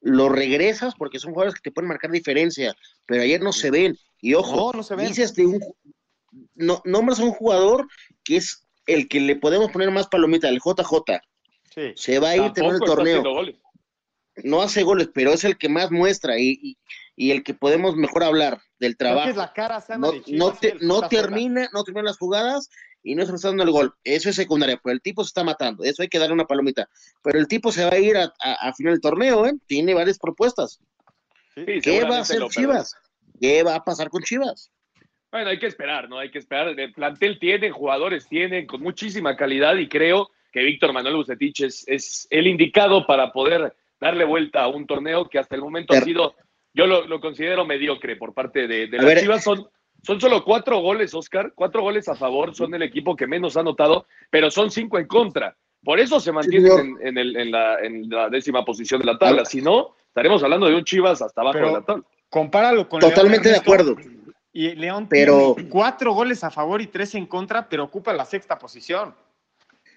lo 0.00 0.28
regresas 0.28 0.94
porque 0.94 1.18
son 1.18 1.32
jugadores 1.32 1.54
que 1.54 1.62
te 1.62 1.72
pueden 1.72 1.88
marcar 1.88 2.10
diferencia, 2.10 2.74
pero 3.06 3.22
ayer 3.22 3.40
no 3.40 3.52
se 3.52 3.70
ven. 3.70 3.96
Y 4.20 4.34
ojo, 4.34 4.72
no, 4.72 4.78
no 4.78 4.82
se 4.82 4.94
ven. 4.94 5.08
dices 5.08 5.34
de 5.34 5.46
un, 5.46 5.60
no, 6.54 6.82
nombras 6.84 7.20
a 7.20 7.24
un 7.24 7.32
jugador 7.32 7.86
que 8.24 8.36
es 8.36 8.66
el 8.86 9.08
que 9.08 9.20
le 9.20 9.36
podemos 9.36 9.70
poner 9.70 9.90
más 9.90 10.06
palomita, 10.08 10.48
el 10.48 10.60
JJ. 10.60 11.20
Sí. 11.74 11.92
Se 11.94 12.18
va 12.18 12.30
a 12.30 12.36
ir 12.36 12.52
tener 12.52 12.74
el 12.74 12.80
torneo. 12.80 13.22
No 14.44 14.60
hace 14.60 14.82
goles, 14.82 15.08
pero 15.14 15.32
es 15.32 15.44
el 15.44 15.56
que 15.56 15.68
más 15.68 15.90
muestra 15.90 16.38
y, 16.38 16.58
y, 16.62 16.78
y 17.16 17.30
el 17.30 17.42
que 17.42 17.54
podemos 17.54 17.96
mejor 17.96 18.22
hablar 18.22 18.60
del 18.78 18.96
trabajo. 18.96 19.36
La 19.36 19.52
cara 19.52 19.82
no, 19.98 20.12
no, 20.28 20.52
te, 20.52 20.76
no 20.80 21.08
termina, 21.08 21.68
no 21.72 21.84
termina 21.84 22.04
las 22.04 22.18
jugadas 22.18 22.68
y 23.06 23.14
no 23.14 23.22
está 23.22 23.48
dando 23.48 23.62
el 23.62 23.70
gol. 23.70 23.94
Eso 24.02 24.28
es 24.28 24.34
secundaria, 24.34 24.80
pero 24.82 24.92
el 24.92 25.00
tipo 25.00 25.22
se 25.22 25.28
está 25.28 25.44
matando. 25.44 25.84
Eso 25.84 26.02
hay 26.02 26.08
que 26.08 26.18
darle 26.18 26.34
una 26.34 26.44
palomita. 26.44 26.88
Pero 27.22 27.38
el 27.38 27.46
tipo 27.46 27.70
se 27.70 27.84
va 27.84 27.92
a 27.92 27.98
ir 27.98 28.16
a, 28.16 28.32
a, 28.40 28.68
a 28.68 28.74
final 28.74 28.94
del 28.94 29.00
torneo, 29.00 29.46
¿eh? 29.46 29.52
Tiene 29.66 29.94
varias 29.94 30.18
propuestas. 30.18 30.80
Sí, 31.54 31.80
¿Qué 31.82 32.02
va 32.02 32.18
a 32.18 32.20
hacer 32.22 32.42
Chivas? 32.48 32.96
¿Qué 33.40 33.62
va 33.62 33.76
a 33.76 33.84
pasar 33.84 34.10
con 34.10 34.22
Chivas? 34.22 34.72
Bueno, 35.30 35.50
hay 35.50 35.58
que 35.58 35.66
esperar, 35.66 36.08
¿no? 36.08 36.18
Hay 36.18 36.32
que 36.32 36.38
esperar. 36.38 36.68
El 36.68 36.92
plantel 36.92 37.38
tiene, 37.38 37.70
jugadores 37.70 38.26
tienen 38.26 38.66
con 38.66 38.82
muchísima 38.82 39.36
calidad 39.36 39.76
y 39.76 39.88
creo 39.88 40.30
que 40.52 40.62
Víctor 40.62 40.92
Manuel 40.92 41.16
Bucetich 41.16 41.60
es, 41.60 41.84
es, 41.86 42.26
el 42.30 42.48
indicado 42.48 43.06
para 43.06 43.32
poder 43.32 43.74
darle 44.00 44.24
vuelta 44.24 44.62
a 44.62 44.68
un 44.68 44.86
torneo 44.86 45.28
que 45.28 45.38
hasta 45.38 45.54
el 45.54 45.60
momento 45.60 45.94
ha 45.94 46.00
sido, 46.00 46.34
yo 46.74 46.86
lo, 46.86 47.06
lo, 47.06 47.20
considero 47.20 47.64
mediocre 47.64 48.16
por 48.16 48.34
parte 48.34 48.66
de, 48.66 48.88
de 48.88 48.96
las 48.96 49.06
ver, 49.06 49.20
Chivas. 49.20 49.44
Son, 49.44 49.68
son 50.06 50.20
solo 50.20 50.44
cuatro 50.44 50.78
goles, 50.78 51.12
Oscar, 51.14 51.52
cuatro 51.54 51.82
goles 51.82 52.08
a 52.08 52.14
favor, 52.14 52.54
son 52.54 52.72
el 52.74 52.82
equipo 52.82 53.16
que 53.16 53.26
menos 53.26 53.56
ha 53.56 53.60
anotado, 53.60 54.06
pero 54.30 54.52
son 54.52 54.70
cinco 54.70 55.00
en 55.00 55.06
contra. 55.06 55.56
Por 55.82 55.98
eso 55.98 56.20
se 56.20 56.30
mantienen 56.30 56.96
en, 57.00 57.08
en, 57.08 57.18
el, 57.18 57.36
en, 57.36 57.50
la, 57.50 57.80
en 57.80 58.08
la 58.08 58.28
décima 58.28 58.64
posición 58.64 59.00
de 59.00 59.06
la 59.06 59.18
tabla. 59.18 59.44
Si 59.44 59.60
no, 59.60 59.96
estaremos 60.06 60.42
hablando 60.44 60.68
de 60.68 60.76
un 60.76 60.84
Chivas 60.84 61.20
hasta 61.22 61.40
abajo 61.40 61.54
pero, 61.54 61.66
de 61.66 61.72
la 61.72 61.82
tabla. 61.82 62.04
Compáralo 62.28 62.88
con 62.88 63.00
Totalmente 63.00 63.48
León, 63.48 63.54
de 63.54 63.60
acuerdo. 63.60 63.96
Y 64.52 64.74
León 64.76 65.08
pero, 65.08 65.54
tiene 65.54 65.70
cuatro 65.70 66.12
goles 66.12 66.44
a 66.44 66.50
favor 66.50 66.80
y 66.80 66.86
tres 66.86 67.14
en 67.16 67.26
contra, 67.26 67.68
pero 67.68 67.82
ocupa 67.82 68.12
la 68.12 68.24
sexta 68.24 68.58
posición. 68.58 69.14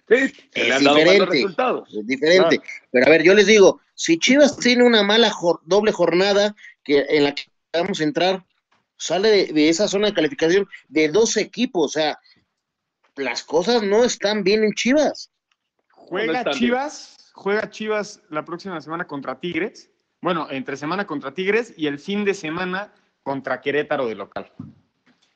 Sí, 0.07 0.33
es 0.53 0.79
diferente, 0.79 1.39
es 1.39 2.07
diferente. 2.07 2.57
Claro. 2.57 2.73
Pero 2.91 3.05
a 3.05 3.09
ver, 3.09 3.21
yo 3.21 3.35
les 3.35 3.45
digo, 3.45 3.79
si 3.93 4.17
Chivas 4.17 4.57
tiene 4.57 4.83
una 4.83 5.03
mala 5.03 5.29
jor 5.29 5.59
doble 5.65 5.91
jornada 5.91 6.55
que 6.83 7.05
en 7.09 7.25
la 7.25 7.35
que 7.35 7.43
vamos 7.71 8.01
a 8.01 8.03
entrar, 8.03 8.43
sale 8.99 9.29
de, 9.29 9.45
de, 9.53 9.69
esa 9.69 9.87
zona 9.87 10.07
de 10.07 10.13
calificación 10.13 10.67
de 10.89 11.09
dos 11.09 11.37
equipos, 11.37 11.85
o 11.85 11.89
sea, 11.89 12.19
las 13.15 13.43
cosas 13.43 13.81
no 13.81 14.03
están 14.03 14.43
bien 14.43 14.63
en 14.63 14.73
Chivas. 14.73 15.31
Juega 15.91 16.43
no 16.43 16.51
Chivas, 16.51 17.15
bien. 17.17 17.31
juega 17.33 17.69
Chivas 17.69 18.21
la 18.29 18.45
próxima 18.45 18.79
semana 18.81 19.07
contra 19.07 19.39
Tigres, 19.39 19.89
bueno, 20.21 20.47
entre 20.49 20.77
semana 20.77 21.07
contra 21.07 21.33
Tigres 21.33 21.73
y 21.77 21.87
el 21.87 21.99
fin 21.99 22.25
de 22.25 22.33
semana 22.33 22.93
contra 23.23 23.61
Querétaro 23.61 24.07
de 24.07 24.15
local. 24.15 24.51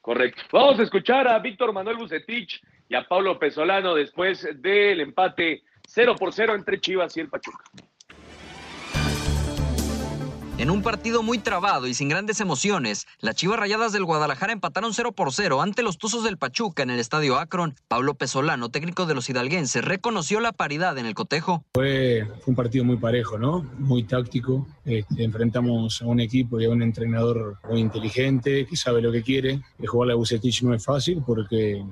Correcto. 0.02 0.42
Vamos 0.52 0.80
a 0.80 0.84
escuchar 0.84 1.28
a 1.28 1.40
Víctor 1.40 1.72
Manuel 1.72 1.98
Bucetich 1.98 2.62
y 2.90 2.96
a 2.96 3.08
Pablo 3.08 3.40
Pesolano 3.40 3.96
después 3.96 4.46
del 4.56 5.00
empate 5.00 5.64
0 5.88 6.16
por 6.18 6.34
0 6.34 6.56
entre 6.56 6.80
Chivas 6.82 7.16
y 7.16 7.22
el 7.22 7.30
Pachuca. 7.30 7.64
En 10.60 10.70
un 10.70 10.84
partido 10.84 11.24
muy 11.24 11.40
trabado 11.40 11.88
y 11.88 11.96
sin 11.96 12.10
grandes 12.10 12.40
emociones, 12.40 13.08
las 13.20 13.36
Chivas 13.36 13.58
Rayadas 13.58 13.92
del 13.92 14.06
Guadalajara 14.06 14.54
empataron 14.54 14.94
0 14.94 15.14
por 15.14 15.34
0 15.34 15.64
ante 15.64 15.82
los 15.82 15.98
Tuzos 15.98 16.24
del 16.24 16.38
Pachuca 16.38 16.84
en 16.84 16.92
el 16.92 17.00
Estadio 17.00 17.40
Akron. 17.40 17.74
Pablo 17.88 18.14
Pesolano, 18.14 18.70
técnico 18.70 19.08
de 19.08 19.16
los 19.16 19.28
hidalguenses, 19.28 19.84
reconoció 19.84 20.40
la 20.40 20.52
paridad 20.52 20.96
en 21.00 21.08
el 21.08 21.16
cotejo. 21.16 21.64
Fue, 21.74 22.28
un 22.46 22.54
partido 22.54 22.86
muy 22.86 22.98
parejo, 22.98 23.40
¿no? 23.40 23.64
Muy 23.80 24.04
táctico. 24.04 24.68
Este, 24.86 25.24
enfrentamos 25.24 26.04
a 26.04 26.06
un 26.06 26.20
equipo 26.20 26.62
y 26.62 26.66
a 26.66 26.70
un 26.70 26.84
entrenador 26.84 27.58
muy 27.68 27.80
inteligente, 27.80 28.68
que 28.68 28.78
sabe 28.78 29.02
lo 29.02 29.12
que 29.12 29.24
quiere. 29.24 29.60
Que 29.82 29.88
jugar 29.88 30.12
a 30.12 30.16
Bucetich 30.16 30.62
no 30.62 30.76
es 30.76 30.86
fácil 30.86 31.24
porque, 31.26 31.84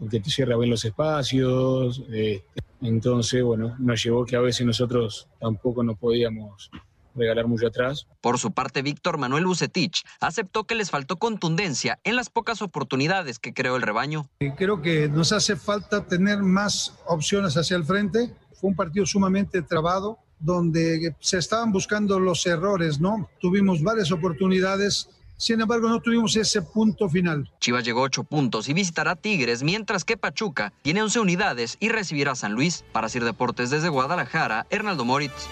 porque 0.00 0.18
te 0.18 0.30
cierra 0.30 0.56
bien 0.56 0.70
los 0.70 0.84
espacios. 0.84 2.02
Este, 2.08 2.44
entonces, 2.82 3.40
bueno, 3.40 3.76
nos 3.78 4.02
llevó 4.02 4.24
que 4.24 4.34
a 4.34 4.40
veces 4.40 4.66
nosotros 4.66 5.28
tampoco 5.38 5.84
nos 5.84 5.96
podíamos 5.96 6.72
regalar 7.14 7.46
mucho 7.46 7.66
atrás. 7.66 8.06
Por 8.20 8.38
su 8.38 8.52
parte, 8.52 8.82
Víctor 8.82 9.18
Manuel 9.18 9.46
Bucetich 9.46 10.04
aceptó 10.20 10.64
que 10.64 10.74
les 10.74 10.90
faltó 10.90 11.16
contundencia 11.16 11.98
en 12.04 12.16
las 12.16 12.30
pocas 12.30 12.62
oportunidades 12.62 13.38
que 13.38 13.54
creó 13.54 13.76
el 13.76 13.82
rebaño. 13.82 14.28
Creo 14.56 14.82
que 14.82 15.08
nos 15.08 15.32
hace 15.32 15.56
falta 15.56 16.04
tener 16.06 16.38
más 16.38 16.98
opciones 17.06 17.56
hacia 17.56 17.76
el 17.76 17.84
frente. 17.84 18.34
Fue 18.54 18.70
un 18.70 18.76
partido 18.76 19.06
sumamente 19.06 19.62
trabado, 19.62 20.18
donde 20.40 21.14
se 21.20 21.38
estaban 21.38 21.72
buscando 21.72 22.18
los 22.18 22.46
errores, 22.46 23.00
¿no? 23.00 23.28
Tuvimos 23.40 23.82
varias 23.82 24.12
oportunidades, 24.12 25.08
sin 25.36 25.60
embargo, 25.60 25.88
no 25.88 26.00
tuvimos 26.00 26.34
ese 26.36 26.62
punto 26.62 27.08
final. 27.08 27.50
Chivas 27.60 27.84
llegó 27.84 28.00
a 28.00 28.04
ocho 28.04 28.24
puntos 28.24 28.68
y 28.68 28.74
visitará 28.74 29.14
Tigres, 29.14 29.62
mientras 29.62 30.04
que 30.04 30.16
Pachuca 30.16 30.72
tiene 30.82 31.02
11 31.02 31.20
unidades 31.20 31.76
y 31.78 31.88
recibirá 31.88 32.32
a 32.32 32.36
San 32.36 32.54
Luis. 32.54 32.84
Para 32.92 33.08
Sir 33.08 33.24
Deportes 33.24 33.70
desde 33.70 33.88
Guadalajara, 33.88 34.66
Hernaldo 34.70 35.04
Moritz. 35.04 35.48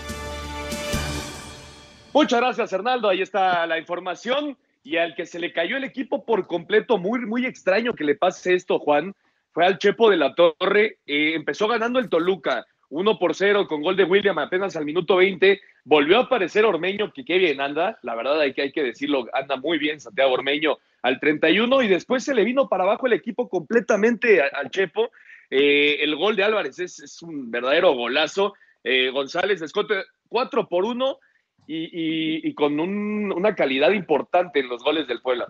Muchas 2.16 2.40
gracias, 2.40 2.72
Hernaldo. 2.72 3.10
Ahí 3.10 3.20
está 3.20 3.66
la 3.66 3.78
información. 3.78 4.56
Y 4.82 4.96
al 4.96 5.14
que 5.14 5.26
se 5.26 5.38
le 5.38 5.52
cayó 5.52 5.76
el 5.76 5.84
equipo 5.84 6.24
por 6.24 6.46
completo, 6.46 6.96
muy, 6.96 7.20
muy 7.26 7.44
extraño 7.44 7.92
que 7.92 8.04
le 8.04 8.14
pase 8.14 8.54
esto, 8.54 8.78
Juan, 8.78 9.14
fue 9.52 9.66
al 9.66 9.76
Chepo 9.76 10.08
de 10.08 10.16
la 10.16 10.34
Torre. 10.34 10.96
Eh, 11.06 11.34
empezó 11.34 11.68
ganando 11.68 11.98
el 11.98 12.08
Toluca, 12.08 12.64
1 12.88 13.18
por 13.18 13.34
0 13.34 13.66
con 13.68 13.82
gol 13.82 13.96
de 13.96 14.04
William 14.04 14.38
apenas 14.38 14.76
al 14.76 14.86
minuto 14.86 15.16
20. 15.16 15.60
Volvió 15.84 16.16
a 16.16 16.22
aparecer 16.22 16.64
Ormeño, 16.64 17.12
que 17.12 17.22
qué 17.22 17.36
bien 17.36 17.60
anda. 17.60 17.98
La 18.00 18.14
verdad 18.14 18.40
hay 18.40 18.54
que, 18.54 18.62
hay 18.62 18.72
que 18.72 18.82
decirlo, 18.82 19.26
anda 19.34 19.56
muy 19.56 19.76
bien 19.76 20.00
Santiago 20.00 20.32
Ormeño 20.32 20.78
al 21.02 21.20
31. 21.20 21.82
Y 21.82 21.88
después 21.88 22.24
se 22.24 22.34
le 22.34 22.44
vino 22.44 22.66
para 22.66 22.84
abajo 22.84 23.06
el 23.06 23.12
equipo 23.12 23.50
completamente 23.50 24.40
al 24.40 24.70
Chepo. 24.70 25.10
Eh, 25.50 25.98
el 26.00 26.16
gol 26.16 26.34
de 26.34 26.44
Álvarez 26.44 26.78
es, 26.78 27.20
un 27.20 27.50
verdadero 27.50 27.92
golazo. 27.92 28.54
Eh, 28.82 29.10
González 29.10 29.60
descote 29.60 30.04
4 30.30 30.66
por 30.66 30.86
1 30.86 31.18
y, 31.66 31.84
y, 31.84 32.48
y 32.48 32.54
con 32.54 32.78
un, 32.78 33.32
una 33.32 33.54
calidad 33.54 33.90
importante 33.90 34.60
en 34.60 34.68
los 34.68 34.82
goles 34.82 35.06
del 35.06 35.20
Puebla. 35.20 35.48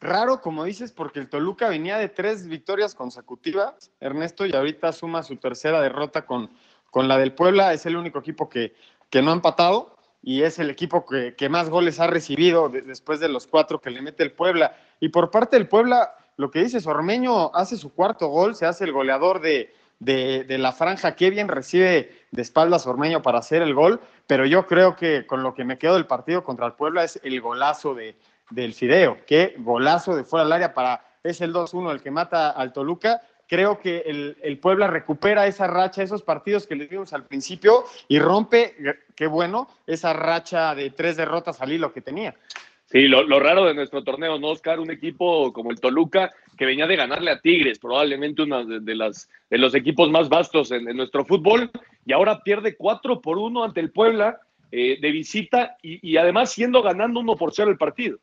Raro, 0.00 0.40
como 0.40 0.64
dices, 0.64 0.92
porque 0.92 1.18
el 1.18 1.28
Toluca 1.28 1.68
venía 1.68 1.96
de 1.96 2.08
tres 2.08 2.46
victorias 2.46 2.94
consecutivas, 2.94 3.90
Ernesto, 4.00 4.44
y 4.44 4.54
ahorita 4.54 4.92
suma 4.92 5.22
su 5.22 5.36
tercera 5.36 5.80
derrota 5.80 6.26
con, 6.26 6.50
con 6.90 7.08
la 7.08 7.16
del 7.16 7.32
Puebla. 7.32 7.72
Es 7.72 7.86
el 7.86 7.96
único 7.96 8.18
equipo 8.18 8.48
que, 8.48 8.74
que 9.08 9.22
no 9.22 9.30
ha 9.30 9.34
empatado 9.34 9.96
y 10.22 10.42
es 10.42 10.58
el 10.58 10.70
equipo 10.70 11.06
que, 11.06 11.48
más 11.48 11.70
goles 11.70 12.00
ha 12.00 12.06
recibido 12.06 12.68
de, 12.68 12.82
después 12.82 13.20
de 13.20 13.28
los 13.28 13.46
cuatro 13.46 13.80
que 13.80 13.90
le 13.90 14.02
mete 14.02 14.22
el 14.22 14.32
Puebla. 14.32 14.76
Y 15.00 15.08
por 15.08 15.30
parte 15.30 15.56
del 15.56 15.68
Puebla, 15.68 16.14
lo 16.36 16.50
que 16.50 16.62
dices, 16.62 16.86
Ormeño 16.86 17.54
hace 17.54 17.76
su 17.76 17.92
cuarto 17.94 18.28
gol, 18.28 18.54
se 18.54 18.66
hace 18.66 18.84
el 18.84 18.92
goleador 18.92 19.40
de, 19.40 19.72
de, 20.04 20.58
la 20.58 20.72
franja. 20.72 21.14
Qué 21.16 21.30
bien 21.30 21.48
recibe 21.48 22.26
de 22.30 22.42
espaldas 22.42 22.86
Ormeño 22.86 23.22
para 23.22 23.38
hacer 23.38 23.62
el 23.62 23.74
gol, 23.74 24.00
pero 24.26 24.46
yo 24.46 24.66
creo 24.66 24.96
que 24.96 25.26
con 25.26 25.42
lo 25.42 25.54
que 25.54 25.64
me 25.64 25.78
quedo 25.78 25.94
del 25.94 26.06
partido 26.06 26.44
contra 26.44 26.66
el 26.66 26.72
Puebla 26.74 27.04
es 27.04 27.20
el 27.22 27.40
golazo 27.40 27.94
de, 27.94 28.16
del 28.50 28.74
Fideo. 28.74 29.18
Qué 29.26 29.54
golazo 29.58 30.16
de 30.16 30.24
fuera 30.24 30.44
del 30.44 30.52
área 30.52 30.74
para. 30.74 31.04
Es 31.22 31.40
el 31.40 31.54
2-1 31.54 31.90
el 31.90 32.02
que 32.02 32.10
mata 32.10 32.50
al 32.50 32.72
Toluca. 32.72 33.22
Creo 33.48 33.78
que 33.78 34.00
el, 34.06 34.36
el, 34.42 34.58
Puebla 34.58 34.86
recupera 34.88 35.46
esa 35.46 35.66
racha, 35.66 36.02
esos 36.02 36.22
partidos 36.22 36.66
que 36.66 36.76
les 36.76 36.90
dimos 36.90 37.12
al 37.12 37.24
principio 37.24 37.84
y 38.08 38.18
rompe, 38.18 38.74
qué 39.14 39.26
bueno, 39.26 39.68
esa 39.86 40.12
racha 40.12 40.74
de 40.74 40.90
tres 40.90 41.16
derrotas 41.16 41.60
al 41.60 41.72
hilo 41.72 41.92
que 41.92 42.00
tenía. 42.00 42.34
Sí, 42.94 43.08
lo, 43.08 43.24
lo, 43.24 43.40
raro 43.40 43.64
de 43.64 43.74
nuestro 43.74 44.04
torneo, 44.04 44.38
¿no, 44.38 44.50
Oscar? 44.50 44.78
Un 44.78 44.92
equipo 44.92 45.52
como 45.52 45.72
el 45.72 45.80
Toluca 45.80 46.32
que 46.56 46.64
venía 46.64 46.86
de 46.86 46.94
ganarle 46.94 47.32
a 47.32 47.40
Tigres, 47.40 47.80
probablemente 47.80 48.42
uno 48.42 48.64
de, 48.64 48.78
de 48.78 48.94
las, 48.94 49.28
de 49.50 49.58
los 49.58 49.74
equipos 49.74 50.12
más 50.12 50.28
vastos 50.28 50.70
en, 50.70 50.88
en, 50.88 50.96
nuestro 50.96 51.24
fútbol, 51.24 51.72
y 52.06 52.12
ahora 52.12 52.44
pierde 52.44 52.76
4 52.76 53.20
por 53.20 53.38
1 53.38 53.64
ante 53.64 53.80
el 53.80 53.90
Puebla 53.90 54.38
eh, 54.70 55.00
de 55.00 55.10
visita 55.10 55.76
y, 55.82 56.08
y, 56.08 56.18
además 56.18 56.52
siendo 56.52 56.82
ganando 56.82 57.18
1 57.18 57.34
por 57.34 57.52
0 57.52 57.72
el 57.72 57.78
partido. 57.78 58.18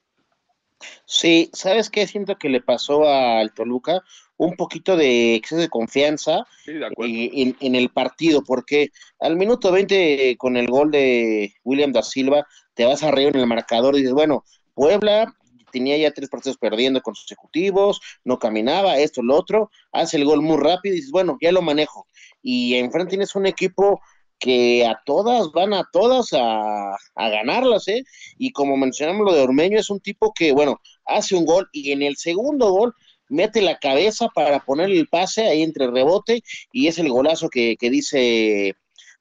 Sí, 1.04 1.50
¿sabes 1.52 1.90
qué 1.90 2.08
siento 2.08 2.38
que 2.38 2.48
le 2.48 2.62
pasó 2.62 3.10
al 3.10 3.54
Toluca? 3.54 4.02
Un 4.38 4.56
poquito 4.56 4.96
de 4.96 5.36
exceso 5.36 5.60
de 5.60 5.68
confianza 5.68 6.46
sí, 6.64 6.72
de 6.72 6.88
en, 6.98 7.58
en, 7.60 7.76
el 7.76 7.90
partido, 7.90 8.42
porque 8.42 8.92
al 9.20 9.36
minuto 9.36 9.70
20 9.70 10.38
con 10.38 10.56
el 10.56 10.68
gol 10.68 10.92
de 10.92 11.54
William 11.66 11.92
da 11.92 12.04
Silva 12.04 12.48
te 12.74 12.86
vas 12.86 13.04
a 13.04 13.12
reír 13.12 13.36
en 13.36 13.42
el 13.42 13.48
marcador 13.48 13.96
y 13.96 14.00
dices, 14.00 14.14
bueno, 14.14 14.46
Puebla 14.74 15.36
tenía 15.72 15.98
ya 15.98 16.12
tres 16.12 16.30
partidos 16.30 16.58
perdiendo 16.58 17.02
consecutivos, 17.02 18.02
no 18.24 18.38
caminaba, 18.38 18.98
esto, 18.98 19.24
lo 19.24 19.36
otro, 19.36 19.72
hace 19.92 20.18
el 20.18 20.26
gol 20.26 20.42
muy 20.42 20.58
rápido 20.58 20.94
y 20.94 20.98
dices, 20.98 21.12
bueno, 21.12 21.38
ya 21.42 21.52
lo 21.52 21.62
manejo. 21.62 22.06
Y 22.42 22.76
enfrente 22.76 23.12
tienes 23.12 23.36
un 23.36 23.46
equipo 23.46 24.02
que 24.38 24.86
a 24.86 25.00
todas 25.06 25.52
van 25.52 25.74
a 25.74 25.88
todas 25.92 26.34
a, 26.34 26.96
a, 27.16 27.30
ganarlas, 27.30 27.88
¿eh? 27.88 28.04
Y 28.38 28.52
como 28.52 28.76
mencionamos 28.76 29.26
lo 29.26 29.34
de 29.34 29.42
Ormeño, 29.42 29.80
es 29.80 29.90
un 29.90 30.00
tipo 30.00 30.34
que, 30.34 30.52
bueno, 30.52 30.82
hace 31.06 31.36
un 31.36 31.46
gol 31.46 31.70
y 31.72 31.92
en 31.92 32.02
el 32.02 32.18
segundo 32.18 32.72
gol 32.72 32.96
mete 33.30 33.62
la 33.62 33.78
cabeza 33.78 34.28
para 34.34 34.60
ponerle 34.60 35.00
el 35.00 35.08
pase 35.08 35.48
ahí 35.48 35.62
entre 35.62 35.90
rebote 35.90 36.42
y 36.72 36.88
es 36.88 36.98
el 36.98 37.10
golazo 37.10 37.50
que, 37.50 37.78
que 37.80 37.90
dice 37.90 38.76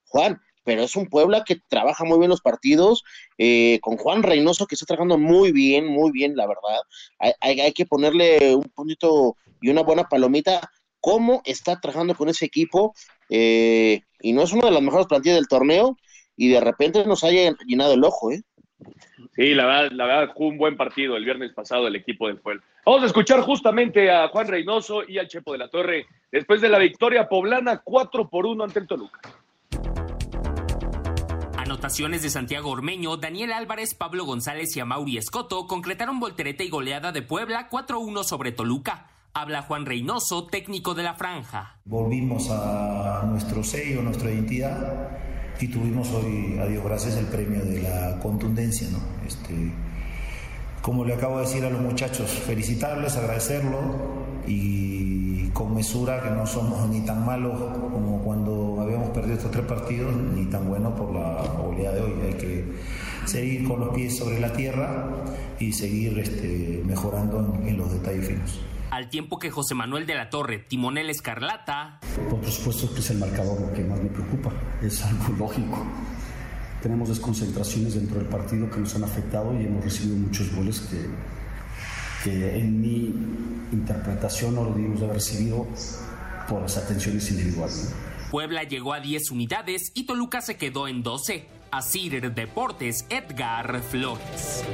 Juan. 0.07 0.40
Pero 0.71 0.85
es 0.85 0.95
un 0.95 1.09
Puebla 1.09 1.43
que 1.43 1.57
trabaja 1.66 2.05
muy 2.05 2.21
bien 2.21 2.31
los 2.31 2.43
partidos, 2.43 3.03
eh, 3.39 3.81
con 3.83 3.97
Juan 3.97 4.23
Reynoso 4.23 4.68
que 4.68 4.77
está 4.77 4.87
trabajando 4.87 5.18
muy 5.18 5.51
bien, 5.51 5.89
muy 5.89 6.12
bien, 6.12 6.37
la 6.37 6.47
verdad. 6.47 6.79
Hay, 7.41 7.73
que 7.73 7.87
ponerle 7.87 8.55
un 8.55 8.71
puntito 8.73 9.35
y 9.61 9.71
una 9.71 9.83
buena 9.83 10.05
palomita 10.05 10.71
cómo 11.01 11.43
está 11.45 11.81
trabajando 11.81 12.14
con 12.14 12.29
ese 12.29 12.45
equipo 12.45 12.95
eh, 13.31 14.03
y 14.21 14.33
no 14.33 14.43
es 14.43 14.53
una 14.53 14.66
de 14.66 14.71
las 14.71 14.81
mejores 14.81 15.09
plantillas 15.09 15.39
del 15.39 15.49
torneo 15.49 15.97
y 16.37 16.51
de 16.51 16.61
repente 16.61 17.05
nos 17.05 17.25
haya 17.25 17.53
llenado 17.66 17.95
el 17.95 18.05
ojo, 18.05 18.31
¿eh? 18.31 18.41
Sí, 19.35 19.55
la 19.55 19.66
verdad, 19.66 19.91
la 19.91 20.07
verdad 20.07 20.35
fue 20.37 20.47
un 20.47 20.57
buen 20.57 20.77
partido 20.77 21.16
el 21.16 21.25
viernes 21.25 21.53
pasado 21.53 21.89
el 21.89 21.97
equipo 21.97 22.29
del 22.29 22.39
Puebla. 22.39 22.62
Vamos 22.87 23.03
a 23.03 23.07
escuchar 23.07 23.41
justamente 23.41 24.09
a 24.09 24.29
Juan 24.29 24.47
Reynoso 24.47 25.03
y 25.03 25.18
al 25.18 25.27
Chepo 25.27 25.51
de 25.51 25.59
la 25.59 25.68
Torre 25.68 26.07
después 26.31 26.61
de 26.61 26.68
la 26.68 26.79
victoria 26.79 27.29
poblana 27.29 27.79
4 27.83 28.31
por 28.31 28.47
1 28.47 28.62
ante 28.62 28.79
el 28.79 28.87
Toluca. 28.87 29.21
Anotaciones 31.71 32.23
de 32.23 32.31
Santiago 32.31 32.68
Ormeño, 32.68 33.16
Daniel 33.16 33.53
Álvarez, 33.53 33.95
Pablo 33.95 34.25
González 34.25 34.77
y 34.77 34.81
Amauri 34.81 35.18
Escoto 35.18 35.68
concretaron 35.68 36.18
voltereta 36.18 36.64
y 36.64 36.68
goleada 36.68 37.12
de 37.12 37.23
Puebla 37.23 37.71
4-1 37.71 38.25
sobre 38.25 38.51
Toluca. 38.51 39.07
Habla 39.35 39.62
Juan 39.62 39.87
Reynoso, 39.87 40.49
técnico 40.49 40.95
de 40.95 41.05
la 41.05 41.14
franja. 41.14 41.79
Volvimos 41.85 42.51
a 42.51 43.23
nuestro 43.25 43.62
sello, 43.62 44.03
nuestra 44.03 44.33
identidad 44.33 45.11
y 45.61 45.68
tuvimos 45.68 46.11
hoy, 46.11 46.59
a 46.59 46.66
Dios 46.66 46.83
gracias, 46.83 47.16
el 47.16 47.27
premio 47.27 47.64
de 47.64 47.83
la 47.83 48.18
contundencia. 48.18 48.89
Este, 49.25 49.73
como 50.83 51.05
le 51.05 51.14
acabo 51.14 51.37
de 51.37 51.43
decir 51.43 51.64
a 51.64 51.71
los 51.71 51.81
muchachos, 51.81 52.31
felicitarles, 52.31 53.16
agradecerlo 53.16 53.79
y 54.45 55.51
con 55.51 55.73
mesura 55.73 56.21
que 56.21 56.31
no 56.31 56.45
somos 56.49 56.89
ni 56.89 57.03
tan 57.03 57.25
malos 57.25 57.61
como 57.93 58.23
cuando 58.25 58.59
perdido 59.21 59.37
estos 59.37 59.51
tres 59.51 59.66
partidos, 59.66 60.16
ni 60.16 60.47
tan 60.47 60.66
buenos 60.66 60.95
por 60.95 61.12
la 61.12 61.43
goleada 61.59 61.97
de 61.97 62.03
hoy. 62.03 62.12
Hay 62.23 62.35
que 62.35 62.64
seguir 63.27 63.68
con 63.68 63.81
los 63.81 63.91
pies 63.95 64.16
sobre 64.16 64.41
la 64.41 64.53
tierra 64.53 65.09
y 65.59 65.73
seguir 65.73 66.18
este, 66.18 66.83
mejorando 66.87 67.55
en, 67.61 67.68
en 67.68 67.77
los 67.77 67.93
detalles 67.93 68.27
finos 68.27 68.61
al 68.91 69.09
tiempo 69.09 69.39
que 69.39 69.53
José 69.53 69.77
Manuel 69.77 70.05
de 70.05 70.16
la 70.16 70.31
Torre, 70.31 70.59
timonel 70.59 71.11
Escarlata. 71.11 72.01
Por 72.29 72.45
supuesto 72.45 72.93
que 72.93 72.99
es 72.99 73.11
el 73.11 73.18
marcador 73.18 73.61
lo 73.61 73.73
que 73.73 73.85
más 73.85 74.03
me 74.03 74.11
preocupa, 74.11 74.51
es 74.83 75.05
algo 75.05 75.33
lógico. 75.39 75.87
Tenemos 76.83 77.09
desconcentraciones 77.09 77.95
dentro 77.95 78.18
del 78.18 78.27
partido 78.27 78.68
que 78.68 78.81
nos 78.81 78.95
han 78.97 79.05
afectado 79.05 79.55
y 79.61 79.64
hemos 79.64 79.85
recibido 79.85 80.16
muchos 80.16 80.53
goles 80.57 80.81
que, 80.81 81.07
que 82.25 82.59
en 82.59 82.81
mi 82.81 83.14
interpretación 83.71 84.57
no 84.57 84.64
lo 84.64 84.75
debimos 84.75 85.01
haber 85.03 85.14
recibido 85.14 85.68
por 86.49 86.62
las 86.62 86.77
atenciones 86.77 87.31
individuales. 87.31 87.95
Puebla 88.31 88.62
llegó 88.62 88.93
a 88.93 89.01
10 89.01 89.33
unidades 89.33 89.91
y 89.93 90.07
Toluca 90.07 90.41
se 90.41 90.57
quedó 90.57 90.87
en 90.87 91.03
12. 91.03 91.49
Asir 91.72 92.33
Deportes, 92.33 93.05
Edgar 93.11 93.81
Flores. 93.81 94.64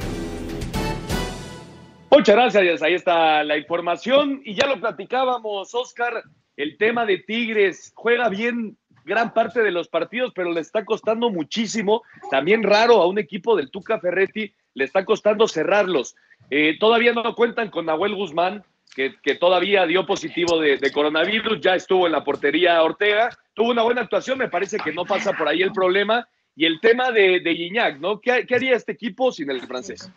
Muchas 2.10 2.36
gracias, 2.36 2.82
ahí 2.82 2.92
está 2.92 3.42
la 3.44 3.56
información 3.56 4.42
y 4.44 4.54
ya 4.54 4.66
lo 4.66 4.78
platicábamos, 4.78 5.74
Oscar, 5.74 6.22
el 6.56 6.76
tema 6.76 7.06
de 7.06 7.18
Tigres 7.18 7.92
juega 7.94 8.28
bien 8.28 8.76
gran 9.06 9.32
parte 9.32 9.62
de 9.62 9.70
los 9.70 9.88
partidos, 9.88 10.32
pero 10.34 10.52
le 10.52 10.60
está 10.60 10.84
costando 10.84 11.30
muchísimo, 11.30 12.02
también 12.30 12.62
raro 12.62 13.00
a 13.00 13.06
un 13.06 13.18
equipo 13.18 13.56
del 13.56 13.70
Tuca 13.70 13.98
Ferretti, 14.00 14.52
le 14.74 14.84
está 14.84 15.06
costando 15.06 15.48
cerrarlos. 15.48 16.14
Eh, 16.50 16.76
todavía 16.78 17.12
no 17.14 17.34
cuentan 17.34 17.70
con 17.70 17.86
Nahuel 17.86 18.14
Guzmán, 18.16 18.64
que, 18.96 19.34
todavía 19.34 19.84
dio 19.84 20.06
positivo 20.06 20.58
de, 20.58 20.78
de, 20.78 20.90
coronavirus, 20.90 21.60
ya 21.60 21.74
estuvo 21.74 22.06
en 22.06 22.12
la 22.12 22.24
portería 22.24 22.82
Ortega, 22.82 23.28
tuvo 23.52 23.70
una 23.70 23.82
buena 23.82 24.00
actuación, 24.00 24.38
me 24.38 24.48
parece 24.48 24.78
que 24.78 24.92
no 24.92 25.04
pasa 25.04 25.34
por 25.34 25.48
ahí 25.48 25.60
el 25.60 25.72
problema. 25.72 26.26
Y 26.58 26.64
el 26.64 26.80
tema 26.80 27.12
de, 27.12 27.40
de 27.40 27.98
¿no? 28.00 28.18
¿Qué, 28.18 28.46
¿Qué 28.48 28.54
haría 28.54 28.74
este 28.74 28.92
equipo 28.92 29.30
sin 29.30 29.50
el 29.50 29.60
francés? 29.66 30.10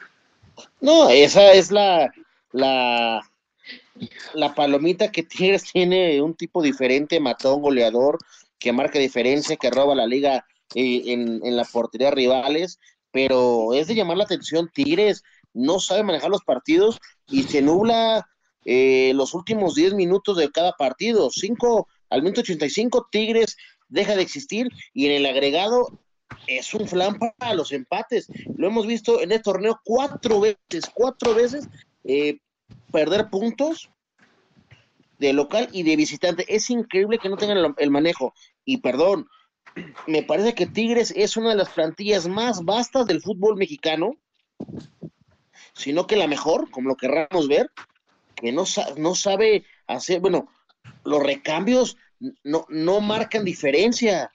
No, 0.79 1.09
esa 1.09 1.51
es 1.51 1.69
la, 1.69 2.09
la, 2.53 3.21
la 4.33 4.55
palomita 4.55 5.11
que 5.11 5.23
Tigres 5.23 5.69
tiene 5.73 6.21
un 6.21 6.35
tipo 6.35 6.61
diferente, 6.61 7.19
matón, 7.19 7.61
goleador, 7.61 8.17
que 8.57 8.71
marca 8.71 8.97
diferencia, 8.97 9.57
que 9.57 9.69
roba 9.69 9.93
la 9.95 10.07
liga 10.07 10.45
eh, 10.75 11.03
en, 11.07 11.41
en, 11.43 11.57
la 11.57 11.65
portería 11.65 12.11
rivales, 12.11 12.79
pero 13.11 13.73
es 13.73 13.87
de 13.87 13.95
llamar 13.95 14.15
la 14.15 14.23
atención, 14.23 14.69
Tigres 14.73 15.23
no 15.53 15.81
sabe 15.81 16.03
manejar 16.03 16.29
los 16.29 16.43
partidos 16.45 16.99
y 17.27 17.43
se 17.43 17.61
nubla 17.61 18.25
eh, 18.65 19.13
los 19.15 19.33
últimos 19.33 19.75
10 19.75 19.93
minutos 19.93 20.37
de 20.37 20.51
cada 20.51 20.73
partido, 20.73 21.29
5 21.29 21.87
al 22.09 22.21
minuto 22.21 22.41
85 22.41 23.07
Tigres 23.11 23.57
deja 23.87 24.15
de 24.15 24.21
existir 24.21 24.67
y 24.93 25.05
en 25.07 25.13
el 25.13 25.25
agregado 25.25 25.99
es 26.47 26.73
un 26.73 26.87
flan 26.87 27.17
para 27.17 27.53
los 27.53 27.71
empates. 27.71 28.27
Lo 28.55 28.67
hemos 28.67 28.87
visto 28.87 29.21
en 29.21 29.31
este 29.31 29.43
torneo 29.43 29.79
cuatro 29.83 30.39
veces, 30.39 30.89
cuatro 30.93 31.33
veces 31.33 31.67
eh, 32.03 32.39
perder 32.91 33.29
puntos 33.29 33.89
de 35.17 35.33
local 35.33 35.69
y 35.71 35.83
de 35.83 35.95
visitante. 35.95 36.45
Es 36.47 36.69
increíble 36.69 37.19
que 37.19 37.29
no 37.29 37.37
tengan 37.37 37.75
el, 37.77 37.91
manejo. 37.91 38.33
Y 38.65 38.77
perdón, 38.77 39.27
me 40.07 40.23
parece 40.23 40.55
que 40.55 40.65
Tigres 40.65 41.13
es 41.15 41.37
una 41.37 41.49
de 41.49 41.55
las 41.55 41.69
plantillas 41.69 42.27
más 42.27 42.63
vastas 42.63 43.05
del 43.05 43.21
fútbol 43.21 43.57
mexicano, 43.57 44.15
sino 45.73 46.07
que 46.07 46.15
la 46.15 46.27
mejor, 46.27 46.69
como 46.71 46.89
lo 46.89 46.95
querramos 46.95 47.47
ver, 47.47 47.71
que 48.39 48.51
no, 48.51 48.63
no 48.97 49.15
sabe 49.15 49.65
hacer, 49.87 50.19
bueno, 50.19 50.49
los 51.03 51.21
recambios 51.21 51.97
no, 52.43 52.65
no 52.69 53.01
marcan 53.01 53.45
diferencia. 53.45 54.31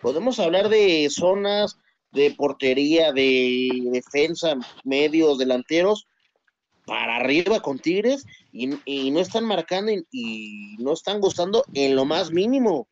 Podemos 0.00 0.38
hablar 0.38 0.68
de 0.68 1.08
zonas 1.10 1.78
de 2.12 2.32
portería, 2.32 3.12
de 3.12 3.68
defensa, 3.92 4.56
medios, 4.84 5.38
delanteros, 5.38 6.06
para 6.86 7.16
arriba 7.16 7.60
con 7.60 7.78
Tigres 7.78 8.26
y, 8.52 8.70
y 8.84 9.10
no 9.12 9.20
están 9.20 9.44
marcando 9.44 9.92
y, 9.92 10.04
y, 10.10 10.76
no 10.78 10.92
están 10.92 11.20
gustando 11.20 11.64
en 11.72 11.94
lo 11.94 12.04
más 12.04 12.32
mínimo. 12.32 12.88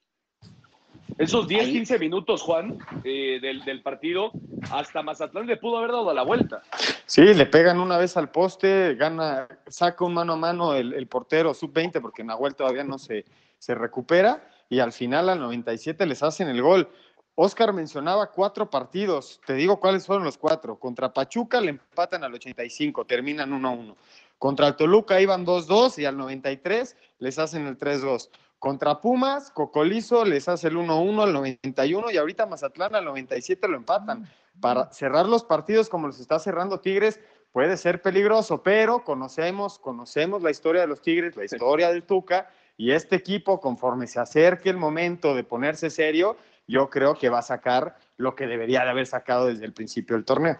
Esos 1.18 1.48
10, 1.48 1.68
15 1.68 1.98
minutos, 1.98 2.42
Juan, 2.42 2.78
eh, 3.02 3.40
del, 3.42 3.64
del, 3.64 3.82
partido, 3.82 4.30
hasta 4.70 5.02
Mazatlán 5.02 5.46
le 5.46 5.56
pudo 5.56 5.78
haber 5.78 5.90
dado 5.90 6.14
la 6.14 6.22
vuelta. 6.22 6.62
Sí, 7.06 7.34
le 7.34 7.44
pegan 7.46 7.80
una 7.80 7.98
vez 7.98 8.16
al 8.16 8.30
poste, 8.30 8.94
gana, 8.94 9.48
saca 9.66 10.04
un 10.04 10.14
mano 10.14 10.34
a 10.34 10.36
mano 10.36 10.74
el, 10.74 10.94
el 10.94 11.08
portero 11.08 11.54
sub-20 11.54 12.00
porque 12.00 12.22
Nahuel 12.22 12.54
todavía 12.54 12.84
no 12.84 12.98
se, 12.98 13.24
se 13.58 13.74
recupera 13.74 14.48
y 14.68 14.78
al 14.78 14.92
final 14.92 15.28
al 15.28 15.40
97 15.40 16.06
les 16.06 16.22
hacen 16.22 16.48
el 16.48 16.62
gol. 16.62 16.88
Oscar 17.34 17.72
mencionaba 17.72 18.30
cuatro 18.30 18.68
partidos, 18.68 19.40
te 19.46 19.54
digo 19.54 19.78
cuáles 19.80 20.06
fueron 20.06 20.24
los 20.24 20.38
cuatro. 20.38 20.78
Contra 20.78 21.12
Pachuca 21.12 21.60
le 21.60 21.70
empatan 21.70 22.24
al 22.24 22.34
85, 22.34 23.04
terminan 23.06 23.50
1-1. 23.50 23.94
Contra 24.38 24.68
el 24.68 24.76
Toluca 24.76 25.20
iban 25.20 25.44
2-2 25.44 25.98
y 25.98 26.04
al 26.04 26.16
93 26.16 26.96
les 27.18 27.38
hacen 27.38 27.66
el 27.66 27.76
3-2. 27.76 28.30
Contra 28.58 29.00
Pumas, 29.00 29.50
Cocolizo 29.52 30.24
les 30.24 30.48
hace 30.48 30.68
el 30.68 30.76
1-1 30.76 31.22
al 31.22 31.32
91 31.32 32.10
y 32.10 32.16
ahorita 32.16 32.46
Mazatlán 32.46 32.94
al 32.96 33.04
97 33.04 33.68
lo 33.68 33.76
empatan. 33.76 34.28
Para 34.60 34.92
cerrar 34.92 35.26
los 35.26 35.44
partidos 35.44 35.88
como 35.88 36.08
los 36.08 36.18
está 36.18 36.40
cerrando 36.40 36.80
Tigres 36.80 37.20
puede 37.52 37.76
ser 37.76 38.02
peligroso, 38.02 38.62
pero 38.62 39.04
conocemos, 39.04 39.78
conocemos 39.78 40.42
la 40.42 40.50
historia 40.50 40.80
de 40.80 40.88
los 40.88 41.00
Tigres, 41.00 41.36
la 41.36 41.44
historia 41.44 41.90
del 41.90 42.02
Tuca 42.02 42.50
y 42.76 42.90
este 42.90 43.14
equipo 43.14 43.60
conforme 43.60 44.08
se 44.08 44.18
acerque 44.18 44.70
el 44.70 44.76
momento 44.76 45.36
de 45.36 45.44
ponerse 45.44 45.88
serio, 45.88 46.36
yo 46.66 46.90
creo 46.90 47.14
que 47.14 47.28
va 47.28 47.38
a 47.38 47.42
sacar 47.42 47.96
lo 48.16 48.34
que 48.34 48.46
debería 48.46 48.82
de 48.82 48.90
haber 48.90 49.06
sacado 49.06 49.46
desde 49.46 49.64
el 49.64 49.72
principio 49.72 50.16
del 50.16 50.24
torneo. 50.24 50.58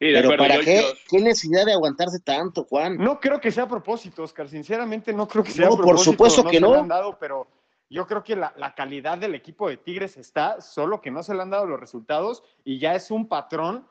Sí, 0.00 0.06
de 0.06 0.22
Pero 0.22 0.36
¿para 0.36 0.56
yo, 0.56 0.62
qué? 0.62 0.80
Yo... 0.80 0.88
¿Qué 1.10 1.20
necesidad 1.20 1.66
de 1.66 1.74
aguantarse 1.74 2.18
tanto, 2.20 2.64
Juan? 2.64 2.96
No 2.96 3.20
creo 3.20 3.38
que 3.38 3.52
sea 3.52 3.64
a 3.64 3.68
propósito, 3.68 4.22
Oscar. 4.22 4.48
Sinceramente, 4.48 5.12
no 5.12 5.28
creo 5.28 5.44
que 5.44 5.50
sea 5.50 5.66
no, 5.66 5.74
a 5.74 5.76
propósito. 5.76 5.96
por 5.96 6.04
supuesto 6.04 6.42
no 6.42 6.50
que 6.50 6.56
se 6.56 6.60
no. 6.62 6.72
Le 6.72 6.78
han 6.78 6.88
dado, 6.88 7.18
pero 7.20 7.46
yo 7.90 8.06
creo 8.06 8.24
que 8.24 8.34
la, 8.34 8.54
la, 8.56 8.74
calidad 8.74 9.18
del 9.18 9.34
equipo 9.34 9.68
de 9.68 9.76
Tigres 9.76 10.16
está, 10.16 10.62
solo 10.62 11.02
que 11.02 11.10
no 11.10 11.22
se 11.22 11.34
le 11.34 11.42
han 11.42 11.50
dado 11.50 11.66
los 11.66 11.78
resultados 11.78 12.42
y 12.64 12.78
ya 12.78 12.94
es 12.94 13.10
un 13.10 13.28
patrón 13.28 13.86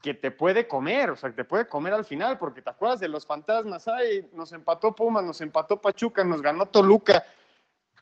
que 0.00 0.14
te 0.14 0.30
puede 0.30 0.66
comer, 0.66 1.10
o 1.10 1.16
sea, 1.16 1.30
que 1.30 1.36
te 1.36 1.44
puede 1.44 1.68
comer 1.68 1.92
al 1.92 2.04
final, 2.04 2.38
porque 2.38 2.62
te 2.62 2.70
acuerdas 2.70 3.00
de 3.00 3.08
los 3.08 3.26
fantasmas, 3.26 3.86
ay, 3.86 4.26
nos 4.32 4.52
empató 4.52 4.94
Pumas, 4.94 5.24
nos 5.24 5.40
empató 5.42 5.80
Pachuca, 5.80 6.24
nos 6.24 6.40
ganó 6.40 6.66
Toluca, 6.66 7.22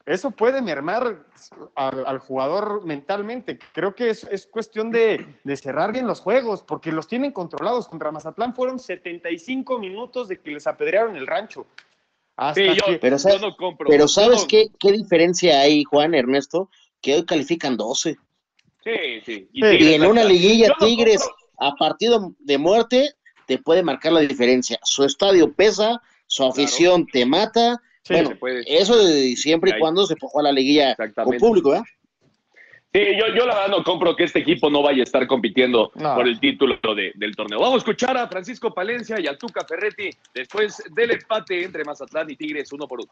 eso 0.09 0.31
puede 0.31 0.63
mermar 0.63 1.27
al, 1.75 2.07
al 2.07 2.19
jugador 2.19 2.85
mentalmente. 2.85 3.59
Creo 3.73 3.95
que 3.95 4.11
es, 4.11 4.25
es 4.25 4.47
cuestión 4.47 4.91
de, 4.91 5.27
de, 5.45 5.57
cerrar 5.57 5.93
bien 5.93 6.07
los 6.07 6.21
juegos, 6.21 6.63
porque 6.63 6.93
los 6.93 7.07
tienen 7.07 7.33
controlados. 7.33 7.89
Contra 7.89 8.11
Mazatlán 8.11 8.55
fueron 8.55 8.79
75 8.79 9.79
minutos 9.79 10.29
de 10.29 10.41
que 10.41 10.51
les 10.53 10.67
apedrearon 10.67 11.17
el 11.17 11.27
rancho. 11.27 11.67
Hasta 12.37 12.61
sí, 12.61 12.69
yo, 12.69 12.85
que... 12.87 12.99
pero 12.99 13.19
sabes, 13.19 13.41
no 13.41 13.55
compro, 13.57 13.89
pero 13.89 14.07
¿sabes 14.09 14.43
no... 14.43 14.47
qué, 14.49 14.69
qué 14.79 14.93
diferencia 14.93 15.61
hay, 15.61 15.85
Juan 15.85 16.15
Ernesto? 16.15 16.71
Que 17.01 17.17
hoy 17.17 17.25
califican 17.25 17.77
12. 17.77 18.17
Sí, 18.85 19.21
sí. 19.27 19.49
Y, 19.53 19.67
y 19.67 19.95
en 19.95 20.07
una 20.07 20.25
liguilla 20.25 20.73
Tigres 20.79 21.29
a 21.59 21.75
partido 21.75 22.35
de 22.39 22.59
muerte 22.59 23.11
te 23.47 23.59
puede 23.59 23.83
marcar 23.83 24.13
la 24.13 24.21
diferencia. 24.21 24.79
Su 24.85 25.05
estadio 25.05 25.53
pesa, 25.53 26.01
su 26.27 26.45
afición 26.45 27.05
claro. 27.05 27.11
te 27.13 27.27
mata. 27.27 27.83
Sí, 28.09 28.15
bueno, 28.41 28.61
eso 28.67 28.97
de 28.97 29.37
siempre 29.37 29.73
y, 29.77 29.79
cuando 29.79 30.07
se 30.07 30.15
a 30.15 30.43
la 30.43 30.51
liguilla 30.53 30.97
con 30.97 31.37
público, 31.37 31.75
¿eh? 31.75 31.83
Sí, 32.95 33.01
yo, 33.19 33.27
yo 33.35 33.45
la 33.45 33.55
verdad 33.55 33.69
no 33.69 33.85
compro 33.85 34.17
que 34.17 34.25
este 34.25 34.39
equipo 34.39 34.71
no 34.71 34.83
vaya 34.83 35.01
a 35.01 35.05
estar 35.05 35.27
compitiendo 35.27 35.93
no. 35.95 36.15
por 36.15 36.27
el 36.27 36.41
título 36.41 36.79
de, 36.97 37.13
del 37.17 37.37
torneo. 37.37 37.61
Vamos 37.61 37.75
a 37.75 37.79
escuchar 37.79 38.17
a 38.17 38.27
Francisco 38.29 38.73
Palencia 38.73 39.21
y 39.21 39.27
a 39.27 39.37
Tuca 39.37 39.67
Ferretti 39.69 40.09
después 40.33 40.83
del 40.93 41.11
empate 41.11 41.65
entre 41.65 41.85
Mazatlán 41.85 42.31
y 42.31 42.37
Tigres 42.37 42.73
uno 42.73 42.89
por 42.89 43.01
uno. 43.01 43.11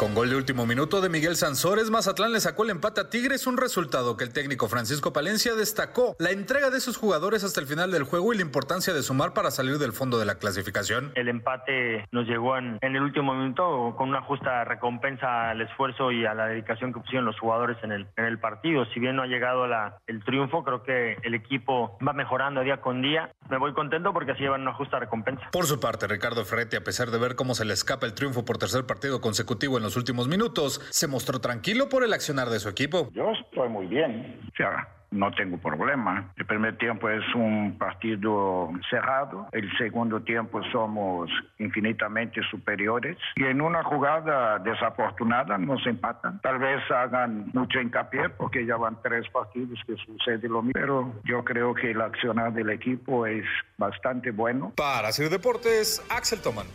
Con 0.00 0.14
gol 0.14 0.30
de 0.30 0.36
último 0.36 0.64
minuto 0.64 1.02
de 1.02 1.10
Miguel 1.10 1.36
Sansores, 1.36 1.90
Mazatlán 1.90 2.32
le 2.32 2.40
sacó 2.40 2.64
el 2.64 2.70
empate 2.70 3.02
a 3.02 3.10
Tigres, 3.10 3.46
un 3.46 3.58
resultado 3.58 4.16
que 4.16 4.24
el 4.24 4.32
técnico 4.32 4.66
Francisco 4.66 5.12
Palencia 5.12 5.54
destacó 5.54 6.16
la 6.18 6.30
entrega 6.30 6.70
de 6.70 6.80
sus 6.80 6.96
jugadores 6.96 7.44
hasta 7.44 7.60
el 7.60 7.66
final 7.66 7.90
del 7.90 8.04
juego 8.04 8.32
y 8.32 8.36
la 8.36 8.42
importancia 8.42 8.94
de 8.94 9.02
sumar 9.02 9.34
para 9.34 9.50
salir 9.50 9.76
del 9.76 9.92
fondo 9.92 10.18
de 10.18 10.24
la 10.24 10.36
clasificación. 10.36 11.12
El 11.16 11.28
empate 11.28 12.08
nos 12.12 12.26
llegó 12.26 12.56
en, 12.56 12.78
en 12.80 12.96
el 12.96 13.02
último 13.02 13.34
minuto 13.34 13.94
con 13.98 14.08
una 14.08 14.22
justa 14.22 14.64
recompensa 14.64 15.50
al 15.50 15.60
esfuerzo 15.60 16.10
y 16.12 16.24
a 16.24 16.32
la 16.32 16.46
dedicación 16.46 16.94
que 16.94 17.00
pusieron 17.00 17.26
los 17.26 17.38
jugadores 17.38 17.76
en 17.82 17.92
el, 17.92 18.06
en 18.16 18.24
el 18.24 18.38
partido. 18.38 18.86
Si 18.94 19.00
bien 19.00 19.16
no 19.16 19.24
ha 19.24 19.26
llegado 19.26 19.66
la, 19.66 19.98
el 20.06 20.24
triunfo, 20.24 20.64
creo 20.64 20.82
que 20.82 21.18
el 21.22 21.34
equipo 21.34 21.98
va 21.98 22.14
mejorando 22.14 22.62
día 22.62 22.80
con 22.80 23.02
día. 23.02 23.34
Me 23.50 23.58
voy 23.58 23.74
contento 23.74 24.14
porque 24.14 24.32
así 24.32 24.44
llevan 24.44 24.62
una 24.62 24.72
justa 24.72 24.98
recompensa. 24.98 25.50
Por 25.52 25.66
su 25.66 25.78
parte, 25.78 26.06
Ricardo 26.06 26.42
Ferretti, 26.46 26.76
a 26.76 26.84
pesar 26.84 27.10
de 27.10 27.18
ver 27.18 27.36
cómo 27.36 27.54
se 27.54 27.66
le 27.66 27.74
escapa 27.74 28.06
el 28.06 28.14
triunfo 28.14 28.46
por 28.46 28.56
tercer 28.56 28.86
partido 28.86 29.20
consecutivo 29.20 29.76
en 29.76 29.82
los 29.82 29.89
últimos 29.96 30.28
minutos, 30.28 30.80
se 30.90 31.06
mostró 31.06 31.40
tranquilo 31.40 31.88
por 31.88 32.04
el 32.04 32.12
accionar 32.12 32.48
de 32.48 32.60
su 32.60 32.68
equipo. 32.68 33.10
Yo 33.12 33.30
estoy 33.32 33.68
muy 33.68 33.86
bien. 33.86 34.40
O 34.52 34.56
sea, 34.56 34.88
no 35.10 35.30
tengo 35.32 35.58
problema. 35.58 36.32
El 36.36 36.46
primer 36.46 36.76
tiempo 36.78 37.08
es 37.08 37.22
un 37.34 37.76
partido 37.78 38.70
cerrado, 38.88 39.48
el 39.52 39.70
segundo 39.76 40.20
tiempo 40.22 40.62
somos 40.70 41.30
infinitamente 41.58 42.40
superiores 42.50 43.16
y 43.36 43.44
en 43.44 43.60
una 43.60 43.82
jugada 43.82 44.58
desafortunada 44.58 45.58
nos 45.58 45.84
empatan. 45.86 46.40
Tal 46.40 46.58
vez 46.58 46.80
hagan 46.90 47.50
mucho 47.52 47.80
hincapié 47.80 48.28
porque 48.30 48.64
ya 48.64 48.76
van 48.76 48.98
tres 49.02 49.28
partidos 49.30 49.78
que 49.86 49.96
sucede 49.96 50.48
lo 50.48 50.62
mismo, 50.62 50.72
pero 50.74 51.12
yo 51.24 51.44
creo 51.44 51.74
que 51.74 51.90
el 51.90 52.00
accionar 52.00 52.52
del 52.52 52.70
equipo 52.70 53.26
es 53.26 53.44
bastante 53.78 54.30
bueno. 54.30 54.72
Para 54.76 55.08
hacer 55.08 55.28
deportes, 55.28 56.02
Axel 56.08 56.40
Toman. 56.40 56.66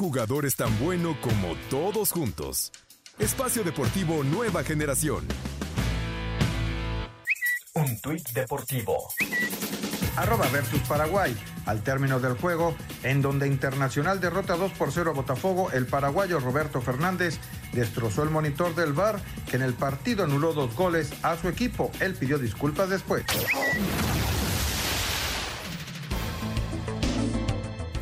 Jugador 0.00 0.46
es 0.46 0.56
tan 0.56 0.78
bueno 0.78 1.14
como 1.20 1.54
todos 1.68 2.10
juntos. 2.10 2.72
Espacio 3.18 3.62
Deportivo 3.62 4.24
Nueva 4.24 4.64
Generación. 4.64 5.28
Un 7.74 8.00
tuit 8.00 8.26
deportivo. 8.30 8.96
Arroba 10.16 10.48
versus 10.48 10.80
Paraguay. 10.88 11.36
Al 11.66 11.82
término 11.82 12.18
del 12.18 12.32
juego, 12.38 12.74
en 13.02 13.20
donde 13.20 13.46
Internacional 13.46 14.20
derrota 14.20 14.56
2 14.56 14.72
por 14.72 14.90
0 14.90 15.10
a 15.10 15.12
Botafogo, 15.12 15.70
el 15.70 15.84
paraguayo 15.84 16.40
Roberto 16.40 16.80
Fernández 16.80 17.38
destrozó 17.74 18.22
el 18.22 18.30
monitor 18.30 18.74
del 18.74 18.94
VAR, 18.94 19.20
que 19.50 19.56
en 19.56 19.62
el 19.62 19.74
partido 19.74 20.24
anuló 20.24 20.54
dos 20.54 20.74
goles 20.74 21.12
a 21.22 21.36
su 21.36 21.46
equipo. 21.48 21.92
Él 22.00 22.14
pidió 22.14 22.38
disculpas 22.38 22.88
después. 22.88 23.26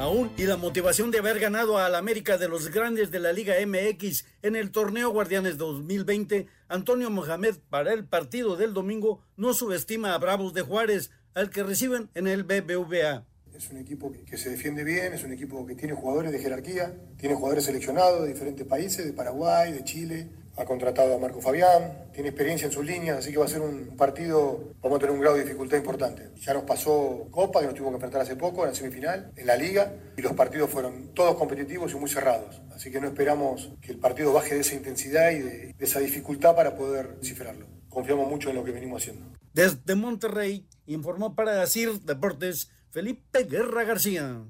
Aún 0.09 0.30
y 0.38 0.44
la 0.44 0.56
motivación 0.56 1.11
de 1.11 1.18
haber 1.18 1.38
ganado 1.38 1.76
al 1.76 1.94
América 1.94 2.38
de 2.38 2.48
los 2.48 2.70
grandes 2.70 3.11
de 3.11 3.18
la 3.20 3.30
Liga 3.30 3.56
MX 3.66 4.24
en 4.40 4.56
el 4.56 4.70
torneo 4.70 5.11
Guardianes 5.11 5.59
2020, 5.59 6.46
Antonio 6.68 7.11
Mohamed 7.11 7.56
para 7.68 7.92
el 7.92 8.06
partido 8.06 8.56
del 8.56 8.72
domingo 8.72 9.20
no 9.36 9.52
subestima 9.52 10.14
a 10.14 10.18
Bravos 10.18 10.54
de 10.54 10.62
Juárez, 10.62 11.11
al 11.34 11.50
que 11.50 11.62
reciben 11.62 12.09
en 12.14 12.26
el 12.26 12.44
BBVA. 12.44 13.26
Es 13.54 13.68
un 13.70 13.76
equipo 13.76 14.11
que 14.11 14.38
se 14.38 14.48
defiende 14.48 14.82
bien, 14.82 15.12
es 15.12 15.24
un 15.24 15.32
equipo 15.32 15.66
que 15.66 15.74
tiene 15.74 15.92
jugadores 15.92 16.32
de 16.32 16.38
jerarquía, 16.38 16.94
tiene 17.18 17.34
jugadores 17.34 17.64
seleccionados 17.64 18.22
de 18.22 18.28
diferentes 18.28 18.66
países, 18.66 19.04
de 19.04 19.12
Paraguay, 19.12 19.72
de 19.72 19.84
Chile, 19.84 20.28
ha 20.59 20.64
contratado 20.64 21.14
a 21.14 21.18
Marco 21.18 21.40
Fabián, 21.40 22.11
tiene 22.12 22.30
experiencia 22.30 22.66
en 22.66 22.72
sus 22.72 22.84
líneas, 22.84 23.18
así 23.18 23.30
que 23.30 23.38
va 23.38 23.44
a 23.44 23.48
ser 23.48 23.61
un 23.61 23.96
partido, 23.96 24.74
vamos 24.80 24.96
a 24.96 25.00
tener 25.00 25.14
un 25.14 25.20
grado 25.20 25.36
de 25.36 25.44
dificultad 25.44 25.76
importante. 25.76 26.30
Ya 26.36 26.52
nos 26.52 26.64
pasó 26.64 27.28
Copa, 27.30 27.61
que 27.61 27.66
nos 27.66 27.74
tuvimos 27.74 27.92
que 27.92 27.96
enfrentar 27.96 28.22
hace 28.22 28.34
poco, 28.34 28.64
en 28.64 28.70
la 28.70 28.74
semifinal, 28.74 29.32
en 29.36 29.46
la 29.46 29.56
Liga, 29.56 29.94
y 30.16 30.22
los 30.22 30.32
partidos 30.32 30.68
fueron 30.68 31.14
todos 31.14 31.36
competitivos 31.36 31.92
y 31.92 31.96
muy 31.96 32.11
cerrados. 32.11 32.61
Así 32.74 32.90
que 32.90 33.00
no 33.00 33.06
esperamos 33.06 33.70
que 33.80 33.92
el 33.92 33.98
partido 33.98 34.32
baje 34.32 34.56
de 34.56 34.62
esa 34.62 34.74
intensidad 34.74 35.30
y 35.30 35.38
de, 35.38 35.74
esa 35.78 36.00
dificultad 36.00 36.56
para 36.56 36.76
poder 36.76 37.18
cifrarlo. 37.22 37.66
Confiamos 37.88 38.28
mucho 38.28 38.50
en 38.50 38.56
lo 38.56 38.64
que 38.64 38.72
venimos 38.72 39.02
haciendo. 39.02 39.26
Desde 39.52 39.94
Monterrey, 39.94 40.68
informó 40.86 41.34
para 41.34 41.66
CIR 41.66 42.00
Deportes 42.00 42.70
Felipe 42.90 43.44
Guerra 43.44 43.84
García. 43.84 44.44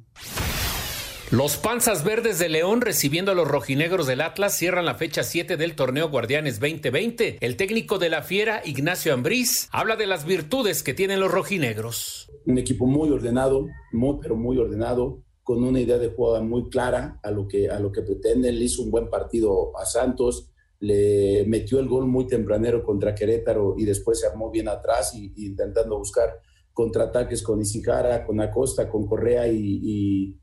Los 1.30 1.58
Panzas 1.58 2.04
Verdes 2.04 2.38
de 2.38 2.48
León 2.48 2.80
recibiendo 2.80 3.32
a 3.32 3.34
los 3.34 3.46
rojinegros 3.46 4.06
del 4.06 4.22
Atlas 4.22 4.56
cierran 4.56 4.86
la 4.86 4.94
fecha 4.94 5.22
7 5.22 5.58
del 5.58 5.76
torneo 5.76 6.08
Guardianes 6.08 6.58
2020. 6.58 7.36
El 7.42 7.56
técnico 7.58 7.98
de 7.98 8.08
la 8.08 8.22
Fiera, 8.22 8.62
Ignacio 8.64 9.12
Ambriz, 9.12 9.68
habla 9.70 9.96
de 9.96 10.06
las 10.06 10.24
virtudes 10.24 10.82
que 10.82 10.94
tienen 10.94 11.20
los 11.20 11.30
rojinegros. 11.30 12.32
Un 12.46 12.56
equipo 12.56 12.86
muy 12.86 13.10
ordenado, 13.10 13.66
muy 13.92 14.16
pero 14.22 14.36
muy 14.36 14.56
ordenado, 14.56 15.22
con 15.42 15.62
una 15.62 15.78
idea 15.80 15.98
de 15.98 16.08
juego 16.08 16.42
muy 16.42 16.70
clara 16.70 17.20
a 17.22 17.30
lo 17.30 17.46
que, 17.46 17.68
a 17.68 17.78
lo 17.78 17.92
que 17.92 18.00
pretenden. 18.00 18.58
Le 18.58 18.64
hizo 18.64 18.82
un 18.82 18.90
buen 18.90 19.10
partido 19.10 19.78
a 19.78 19.84
Santos, 19.84 20.48
le 20.80 21.44
metió 21.46 21.78
el 21.78 21.88
gol 21.88 22.06
muy 22.06 22.26
tempranero 22.26 22.82
contra 22.82 23.14
Querétaro 23.14 23.74
y 23.76 23.84
después 23.84 24.18
se 24.18 24.26
armó 24.26 24.50
bien 24.50 24.68
atrás 24.68 25.14
y, 25.14 25.30
intentando 25.44 25.98
buscar 25.98 26.40
contraataques 26.72 27.42
con 27.42 27.60
Isijara, 27.60 28.24
con 28.24 28.40
Acosta, 28.40 28.88
con 28.88 29.06
Correa 29.06 29.46
y 29.46 30.34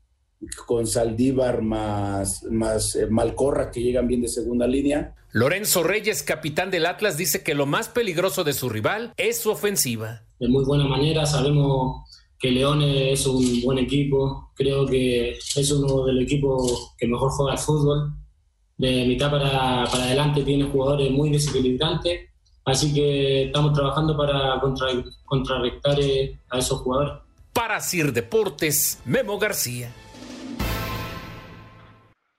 con 0.66 0.86
Saldívar 0.86 1.62
más, 1.62 2.44
más 2.44 2.96
eh, 2.96 3.06
Malcorra 3.06 3.70
que 3.70 3.82
llegan 3.82 4.06
bien 4.06 4.22
de 4.22 4.28
segunda 4.28 4.66
línea. 4.66 5.14
Lorenzo 5.32 5.82
Reyes, 5.82 6.22
capitán 6.22 6.70
del 6.70 6.86
Atlas, 6.86 7.16
dice 7.16 7.42
que 7.42 7.54
lo 7.54 7.66
más 7.66 7.88
peligroso 7.88 8.44
de 8.44 8.52
su 8.52 8.68
rival 8.68 9.12
es 9.16 9.40
su 9.40 9.50
ofensiva. 9.50 10.22
De 10.38 10.48
muy 10.48 10.64
buena 10.64 10.84
manera, 10.84 11.26
sabemos 11.26 12.06
que 12.38 12.50
León 12.50 12.82
es 12.82 13.26
un 13.26 13.60
buen 13.62 13.78
equipo, 13.78 14.50
creo 14.54 14.86
que 14.86 15.32
es 15.32 15.70
uno 15.72 16.04
de 16.04 16.12
los 16.12 16.22
equipos 16.24 16.94
que 16.98 17.06
mejor 17.06 17.30
juega 17.30 17.52
al 17.52 17.58
fútbol. 17.58 18.12
De 18.76 19.06
mitad 19.06 19.30
para, 19.30 19.84
para 19.90 20.04
adelante 20.04 20.42
tiene 20.42 20.64
jugadores 20.64 21.10
muy 21.10 21.30
desequilibrantes, 21.30 22.30
así 22.64 22.92
que 22.92 23.44
estamos 23.44 23.72
trabajando 23.72 24.16
para 24.16 24.60
contra, 24.60 24.88
contrarrestar 25.24 25.98
eh, 26.00 26.38
a 26.50 26.58
esos 26.58 26.80
jugadores. 26.80 27.14
Para 27.54 27.80
Sir 27.80 28.12
Deportes, 28.12 29.00
Memo 29.06 29.38
García. 29.38 29.90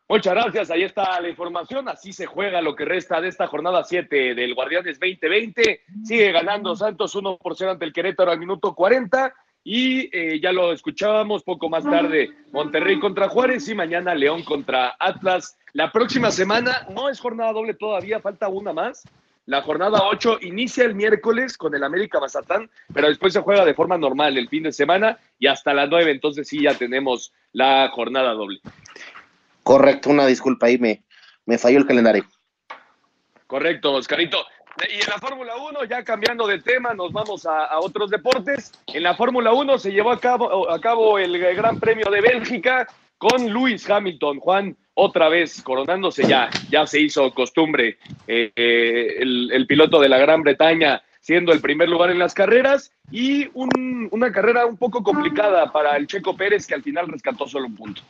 Muchas 0.10 0.36
gracias, 0.36 0.72
ahí 0.72 0.84
está 0.84 1.20
la 1.20 1.28
información. 1.28 1.90
Así 1.90 2.14
se 2.14 2.26
juega 2.26 2.62
lo 2.62 2.76
que 2.76 2.86
resta 2.86 3.20
de 3.20 3.28
esta 3.28 3.48
jornada 3.48 3.84
7 3.84 4.36
del 4.36 4.56
Guardianes 4.56 5.00
2020. 5.00 5.82
Sigue 6.06 6.32
ganando 6.32 6.78
Santos 6.78 7.14
1 7.14 7.38
por 7.38 7.58
0 7.58 7.72
ante 7.72 7.84
el 7.84 7.92
Querétaro 7.92 8.32
al 8.32 8.40
minuto 8.40 8.74
40. 8.74 9.34
Y 9.66 10.10
eh, 10.18 10.40
ya 10.40 10.54
lo 10.54 10.72
escuchábamos 10.72 11.44
poco 11.44 11.68
más 11.68 11.84
tarde, 11.84 12.32
Monterrey 12.54 13.02
contra 13.02 13.28
Juárez 13.28 13.68
y 13.68 13.76
mañana 13.76 14.16
León 14.16 14.44
contra 14.44 14.96
Atlas. 14.98 15.58
La 15.74 15.92
próxima 15.92 16.32
semana 16.32 16.88
no 16.96 17.10
es 17.10 17.20
jornada 17.20 17.52
doble 17.52 17.74
todavía, 17.74 18.22
falta 18.22 18.48
una 18.48 18.72
más. 18.72 19.04
La 19.46 19.62
jornada 19.64 20.04
8 20.10 20.40
inicia 20.44 20.86
el 20.86 20.96
miércoles 20.96 21.58
con 21.58 21.76
el 21.76 21.84
América 21.84 22.22
Mazatán, 22.22 22.70
pero 22.94 23.10
después 23.10 23.34
se 23.34 23.42
juega 23.42 23.66
de 23.66 23.74
forma 23.74 23.98
normal 23.98 24.38
el 24.38 24.48
fin 24.48 24.64
de 24.64 24.72
semana 24.72 25.18
y 25.38 25.48
hasta 25.48 25.74
las 25.74 25.90
9, 25.90 26.12
entonces 26.12 26.48
sí 26.48 26.62
ya 26.62 26.74
tenemos 26.74 27.34
la 27.52 27.90
jornada 27.90 28.32
doble. 28.32 28.62
Correcto, 29.68 30.10
una 30.12 30.26
disculpa 30.26 30.68
ahí, 30.68 30.78
me, 30.78 31.04
me 31.46 31.58
falló 31.58 31.80
el 31.80 31.86
calendario. 31.86 32.24
Correcto, 33.48 33.96
Oscarito. 33.96 34.38
Y 34.90 35.02
en 35.02 35.10
la 35.10 35.20
Fórmula 35.20 35.58
1, 35.58 35.84
ya 35.84 36.06
cambiando 36.06 36.48
de 36.48 36.62
tema, 36.62 36.94
nos 36.94 37.12
vamos 37.12 37.46
a, 37.46 37.78
otros 37.82 38.10
deportes. 38.10 38.72
En 38.88 39.04
la 39.04 39.14
Fórmula 39.16 39.52
1 39.52 39.78
se 39.78 39.92
llevó 39.92 40.12
a 40.12 40.22
cabo, 40.22 40.72
a 40.72 40.80
cabo 40.80 41.20
el 41.20 41.38
Gran 41.38 41.82
Premio 41.82 42.10
de 42.10 42.22
Bélgica 42.22 42.88
con 43.18 43.46
Lewis 43.52 43.90
Hamilton. 43.90 44.40
Juan, 44.40 44.78
otra 44.94 45.28
vez 45.28 45.62
coronándose 45.62 46.26
ya, 46.26 46.50
ya 46.70 46.88
se 46.88 47.02
hizo 47.02 47.34
costumbre. 47.34 47.98
Eh, 48.26 48.54
eh, 48.56 49.18
el 49.20 49.68
piloto 49.68 50.00
de 50.00 50.08
la 50.08 50.18
Gran 50.18 50.44
Bretaña 50.44 51.04
siendo 51.20 51.52
el 51.52 51.60
primer 51.60 51.90
lugar 51.90 52.10
en 52.10 52.20
las 52.20 52.34
carreras 52.34 52.94
y 53.12 53.50
una 53.54 54.32
carrera 54.32 54.66
un 54.66 54.78
poco 54.78 55.04
complicada 55.04 55.74
para 55.74 55.98
el 55.98 56.08
Checo 56.08 56.38
Pérez 56.38 56.66
que 56.66 56.74
al 56.74 56.84
final 56.84 57.10
rescató 57.10 57.50
solo 57.50 57.66
un 57.66 57.76
punto. 57.76 58.02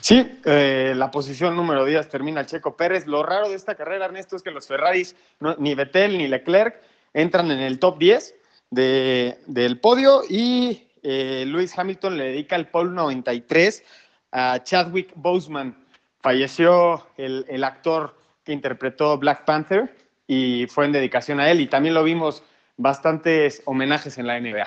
Sí, 0.00 0.38
eh, 0.44 0.92
la 0.94 1.10
posición 1.10 1.56
número 1.56 1.84
10 1.84 2.08
termina 2.08 2.44
Checo 2.44 2.76
Pérez. 2.76 3.06
Lo 3.06 3.22
raro 3.22 3.48
de 3.48 3.56
esta 3.56 3.74
carrera, 3.74 4.04
Ernesto, 4.04 4.36
es 4.36 4.42
que 4.42 4.50
los 4.50 4.66
Ferraris, 4.66 5.16
ni 5.58 5.74
Vettel 5.74 6.18
ni 6.18 6.28
Leclerc, 6.28 6.80
entran 7.14 7.50
en 7.50 7.60
el 7.60 7.78
top 7.78 7.98
10 7.98 8.34
del 8.70 9.78
podio 9.80 10.22
y 10.28 10.88
eh, 11.02 11.44
Lewis 11.46 11.78
Hamilton 11.78 12.16
le 12.16 12.24
dedica 12.24 12.56
el 12.56 12.66
pole 12.66 12.90
93 12.90 13.84
a 14.32 14.62
Chadwick 14.62 15.12
Boseman. 15.14 15.76
Falleció 16.20 17.06
el, 17.16 17.44
el 17.48 17.64
actor 17.64 18.16
que 18.44 18.52
interpretó 18.52 19.16
Black 19.18 19.44
Panther 19.44 19.94
y 20.26 20.66
fue 20.66 20.86
en 20.86 20.92
dedicación 20.92 21.40
a 21.40 21.50
él. 21.50 21.60
Y 21.60 21.66
también 21.66 21.94
lo 21.94 22.02
vimos 22.02 22.42
bastantes 22.76 23.62
homenajes 23.64 24.18
en 24.18 24.26
la 24.26 24.40
NBA. 24.40 24.66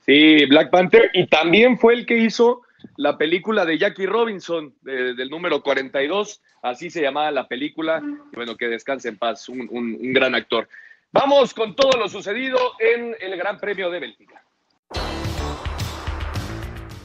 Sí, 0.00 0.44
Black 0.46 0.70
Panther. 0.70 1.10
Y 1.14 1.26
también 1.26 1.78
fue 1.78 1.94
el 1.94 2.06
que 2.06 2.18
hizo 2.18 2.62
la 2.96 3.16
película 3.16 3.64
de 3.64 3.78
Jackie 3.78 4.06
Robinson, 4.06 4.74
del 4.82 5.30
número 5.30 5.62
42. 5.62 6.40
Así 6.62 6.90
se 6.90 7.02
llamaba 7.02 7.30
la 7.30 7.48
película. 7.48 8.02
Y 8.32 8.36
bueno, 8.36 8.56
que 8.56 8.68
descanse 8.68 9.08
en 9.08 9.18
paz, 9.18 9.48
un, 9.48 10.12
gran 10.12 10.34
actor. 10.34 10.68
Vamos 11.10 11.54
con 11.54 11.74
todo 11.74 11.98
lo 11.98 12.08
sucedido 12.08 12.58
en 12.78 13.16
el 13.20 13.36
Gran 13.36 13.58
Premio 13.58 13.90
de 13.90 14.00
Bélgica. 14.00 14.44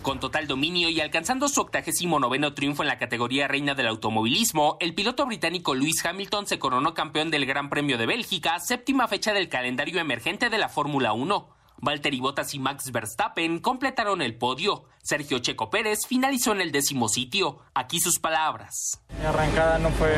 Con 0.02 0.20
total 0.20 0.48
dominio 0.48 0.90
y 0.90 1.00
alcanzando 1.00 1.48
su 1.48 1.62
octagésimo 1.62 2.20
noveno 2.20 2.54
triunfo 2.54 2.84
en 2.84 2.90
la 2.90 2.98
categoría 2.98 3.48
reina 3.48 3.74
del 3.74 3.88
automovilismo, 3.88 4.76
el 4.82 4.94
piloto 4.94 5.26
británico 5.26 5.76
Lewis 5.76 6.06
Hamilton 6.06 6.46
se 6.46 6.60
coronó 6.60 6.94
campeón 6.94 7.32
del 7.32 7.46
Gran 7.46 7.70
Premio 7.70 7.98
de 7.98 8.06
Bélgica, 8.06 8.60
séptima 8.60 9.08
fecha 9.08 9.32
del 9.32 9.48
calendario 9.48 10.02
emergente 10.02 10.50
de 10.50 10.58
la 10.58 10.68
Fórmula 10.68 11.14
1. 11.14 11.63
Valtteri 11.78 12.20
Bottas 12.20 12.54
y 12.54 12.60
Max 12.60 12.92
Verstappen 12.92 13.60
completaron 13.60 14.22
el 14.22 14.36
podio. 14.36 14.86
Sergio 15.02 15.40
Checo 15.40 15.70
Pérez 15.70 16.06
finalizó 16.08 16.54
en 16.54 16.62
el 16.62 16.72
décimo 16.72 17.10
sitio. 17.10 17.60
Aquí 17.74 18.00
sus 18.00 18.20
palabras. 18.20 19.02
Mi 19.20 19.26
arrancada 19.26 19.80
no 19.80 19.90
fue, 19.92 20.16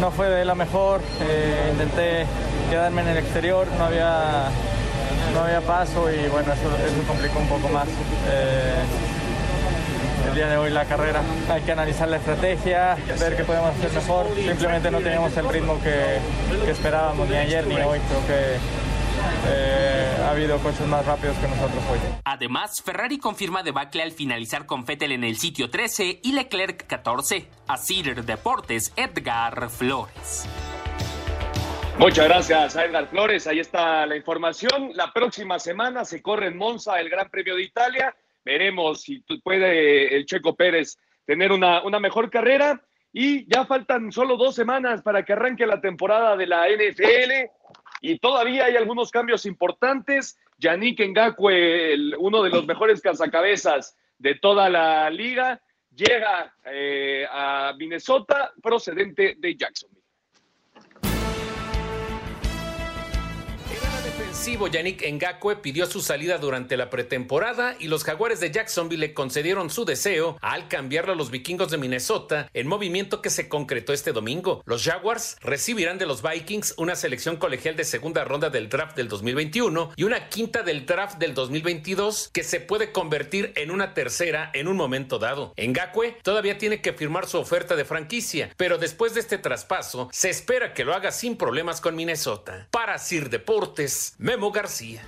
no 0.00 0.10
fue 0.10 0.28
de 0.28 0.44
la 0.44 0.54
mejor. 0.54 1.02
Eh, 1.20 1.68
intenté 1.72 2.26
quedarme 2.70 3.02
en 3.02 3.08
el 3.08 3.18
exterior, 3.18 3.66
no 3.78 3.84
había 3.84 4.50
no 5.34 5.40
había 5.40 5.60
paso 5.60 6.10
y 6.10 6.28
bueno, 6.28 6.52
eso, 6.52 6.76
eso 6.76 7.06
complicó 7.06 7.38
un 7.38 7.48
poco 7.48 7.68
más. 7.68 7.88
Eh, 8.28 8.82
el 10.28 10.34
día 10.34 10.48
de 10.48 10.56
hoy 10.56 10.70
la 10.70 10.84
carrera. 10.84 11.22
Hay 11.50 11.62
que 11.62 11.72
analizar 11.72 12.08
la 12.08 12.16
estrategia, 12.16 12.96
ver 13.18 13.36
qué 13.36 13.44
podemos 13.44 13.70
hacer 13.70 13.92
mejor. 13.92 14.26
Simplemente 14.34 14.90
no 14.90 14.98
teníamos 14.98 15.36
el 15.36 15.48
ritmo 15.48 15.80
que, 15.82 16.18
que 16.64 16.70
esperábamos 16.70 17.28
ni 17.28 17.36
ayer 17.36 17.66
ni 17.66 17.74
hoy. 17.76 17.98
Creo 17.98 18.26
que 18.26 18.89
eh, 19.46 20.16
ha 20.22 20.30
habido 20.30 20.58
coches 20.58 20.86
más 20.86 21.04
rápidos 21.04 21.36
que 21.38 21.48
nosotros 21.48 21.84
hoy. 21.90 21.98
Además, 22.24 22.82
Ferrari 22.82 23.18
confirma 23.18 23.62
debacle 23.62 24.02
al 24.02 24.12
finalizar 24.12 24.66
con 24.66 24.84
Vettel 24.84 25.12
en 25.12 25.24
el 25.24 25.36
sitio 25.36 25.70
13 25.70 26.20
y 26.22 26.32
Leclerc 26.32 26.86
14. 26.86 27.48
A 27.68 27.76
Cider 27.76 28.24
Deportes, 28.24 28.92
Edgar 28.96 29.70
Flores. 29.70 30.48
Muchas 31.98 32.28
gracias 32.28 32.76
a 32.76 32.86
Edgar 32.86 33.08
Flores. 33.08 33.46
Ahí 33.46 33.60
está 33.60 34.06
la 34.06 34.16
información. 34.16 34.92
La 34.94 35.12
próxima 35.12 35.58
semana 35.58 36.04
se 36.06 36.22
corre 36.22 36.46
en 36.46 36.56
Monza 36.56 36.98
el 36.98 37.10
Gran 37.10 37.28
Premio 37.28 37.56
de 37.56 37.62
Italia. 37.62 38.16
Veremos 38.42 39.02
si 39.02 39.22
puede 39.42 40.16
el 40.16 40.24
Checo 40.24 40.56
Pérez 40.56 40.96
tener 41.26 41.52
una, 41.52 41.82
una 41.82 42.00
mejor 42.00 42.30
carrera. 42.30 42.80
Y 43.12 43.44
ya 43.52 43.66
faltan 43.66 44.12
solo 44.12 44.36
dos 44.36 44.54
semanas 44.54 45.02
para 45.02 45.24
que 45.24 45.34
arranque 45.34 45.66
la 45.66 45.80
temporada 45.80 46.36
de 46.36 46.46
la 46.46 46.68
NFL. 46.68 47.50
Y 48.00 48.18
todavía 48.18 48.64
hay 48.64 48.76
algunos 48.76 49.10
cambios 49.10 49.46
importantes. 49.46 50.38
Yannick 50.58 51.00
Ngakwe, 51.00 52.16
uno 52.18 52.42
de 52.42 52.50
los 52.50 52.66
mejores 52.66 53.00
cazacabezas 53.00 53.96
de 54.18 54.34
toda 54.34 54.68
la 54.68 55.10
liga, 55.10 55.60
llega 55.94 56.54
eh, 56.64 57.26
a 57.30 57.74
Minnesota 57.76 58.52
procedente 58.62 59.36
de 59.38 59.56
Jacksonville. 59.56 59.99
Defensivo 64.40 64.68
Yannick 64.68 65.02
Ngakwe 65.06 65.56
pidió 65.56 65.84
su 65.84 66.00
salida 66.00 66.38
durante 66.38 66.78
la 66.78 66.88
pretemporada 66.88 67.76
y 67.78 67.88
los 67.88 68.04
Jaguares 68.04 68.40
de 68.40 68.50
Jacksonville 68.50 69.08
le 69.08 69.12
concedieron 69.12 69.68
su 69.68 69.84
deseo 69.84 70.38
al 70.40 70.66
cambiarlo 70.66 71.12
a 71.12 71.14
los 71.14 71.30
vikingos 71.30 71.70
de 71.70 71.76
Minnesota 71.76 72.48
en 72.54 72.66
movimiento 72.66 73.20
que 73.20 73.28
se 73.28 73.50
concretó 73.50 73.92
este 73.92 74.12
domingo. 74.12 74.62
Los 74.64 74.82
Jaguars 74.82 75.36
recibirán 75.42 75.98
de 75.98 76.06
los 76.06 76.22
Vikings 76.22 76.72
una 76.78 76.96
selección 76.96 77.36
colegial 77.36 77.76
de 77.76 77.84
segunda 77.84 78.24
ronda 78.24 78.48
del 78.48 78.70
draft 78.70 78.96
del 78.96 79.08
2021 79.08 79.92
y 79.94 80.04
una 80.04 80.30
quinta 80.30 80.62
del 80.62 80.86
draft 80.86 81.18
del 81.18 81.34
2022 81.34 82.30
que 82.32 82.42
se 82.42 82.60
puede 82.60 82.92
convertir 82.92 83.52
en 83.56 83.70
una 83.70 83.92
tercera 83.92 84.50
en 84.54 84.68
un 84.68 84.76
momento 84.78 85.18
dado. 85.18 85.52
Ngakwe 85.58 86.16
todavía 86.22 86.56
tiene 86.56 86.80
que 86.80 86.94
firmar 86.94 87.26
su 87.26 87.36
oferta 87.36 87.76
de 87.76 87.84
franquicia, 87.84 88.48
pero 88.56 88.78
después 88.78 89.12
de 89.12 89.20
este 89.20 89.36
traspaso 89.36 90.08
se 90.12 90.30
espera 90.30 90.72
que 90.72 90.84
lo 90.84 90.94
haga 90.94 91.12
sin 91.12 91.36
problemas 91.36 91.82
con 91.82 91.94
Minnesota. 91.94 92.68
Para 92.70 92.96
Sir 92.96 93.28
Deportes, 93.28 94.14
Memo 94.30 94.52
García. 94.52 95.02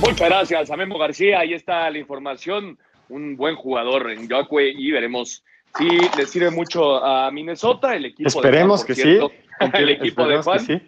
Muchas 0.00 0.26
gracias 0.26 0.70
a 0.70 0.76
Memo 0.78 0.96
García. 0.96 1.40
Ahí 1.40 1.52
está 1.52 1.90
la 1.90 1.98
información. 1.98 2.78
Un 3.10 3.36
buen 3.36 3.56
jugador 3.56 4.10
en 4.10 4.26
Yacue 4.26 4.70
y 4.70 4.90
veremos 4.90 5.44
si 5.76 5.98
le 6.16 6.24
sirve 6.24 6.50
mucho 6.50 7.04
a 7.04 7.30
Minnesota, 7.30 7.94
el 7.94 8.06
equipo 8.06 8.26
Esperemos 8.26 8.86
de 8.86 8.86
que 8.86 8.94
sí. 8.94 9.18
El 9.74 9.90
equipo 9.90 10.26
de 10.26 10.38
Juan. 10.38 10.82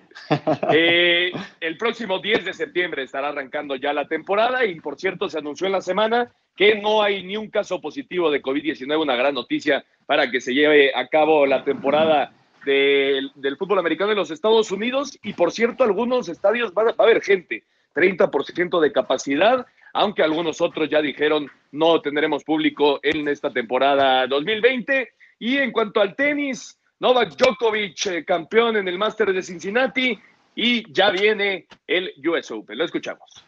Eh, 0.72 1.32
el 1.60 1.76
próximo 1.76 2.18
10 2.18 2.46
de 2.46 2.54
septiembre 2.54 3.02
estará 3.02 3.28
arrancando 3.28 3.76
ya 3.76 3.92
la 3.92 4.08
temporada 4.08 4.64
y 4.64 4.80
por 4.80 4.98
cierto 4.98 5.28
se 5.28 5.36
anunció 5.36 5.66
en 5.66 5.74
la 5.74 5.82
semana 5.82 6.32
que 6.56 6.80
no 6.80 7.02
hay 7.02 7.22
ni 7.24 7.36
un 7.36 7.50
caso 7.50 7.78
positivo 7.82 8.30
de 8.30 8.40
COVID-19, 8.40 8.98
una 8.98 9.16
gran 9.16 9.34
noticia 9.34 9.84
para 10.06 10.30
que 10.30 10.40
se 10.40 10.54
lleve 10.54 10.94
a 10.94 11.08
cabo 11.08 11.44
la 11.44 11.62
temporada 11.62 12.32
del, 12.64 13.56
fútbol 13.58 13.78
americano 13.78 14.12
en 14.12 14.18
los 14.18 14.30
Estados 14.30 14.70
Unidos 14.70 15.18
y 15.22 15.32
por 15.32 15.52
cierto 15.52 15.84
algunos 15.84 16.28
estadios 16.28 16.72
va, 16.72 16.94
a 16.96 17.02
haber 17.02 17.22
gente, 17.22 17.64
30% 17.94 18.80
de 18.80 18.92
capacidad, 18.92 19.66
aunque 19.92 20.22
algunos 20.22 20.60
otros 20.60 20.88
ya 20.88 21.02
dijeron 21.02 21.50
no 21.70 22.00
tendremos 22.00 22.44
público 22.44 23.00
en 23.02 23.28
esta 23.28 23.50
temporada 23.50 24.26
2020. 24.26 25.10
Y 25.38 25.58
en 25.58 25.72
cuanto 25.72 26.00
al 26.00 26.14
tenis, 26.14 26.78
Novak 27.00 27.36
Djokovic, 27.36 28.06
eh, 28.06 28.24
campeón 28.24 28.76
en 28.76 28.86
el 28.86 28.96
Máster 28.96 29.32
de 29.32 29.42
Cincinnati, 29.42 30.18
y 30.54 30.92
ya 30.92 31.10
viene 31.10 31.66
el 31.86 32.12
US 32.28 32.50
Open. 32.50 32.78
Lo 32.78 32.84
escuchamos. 32.84 33.44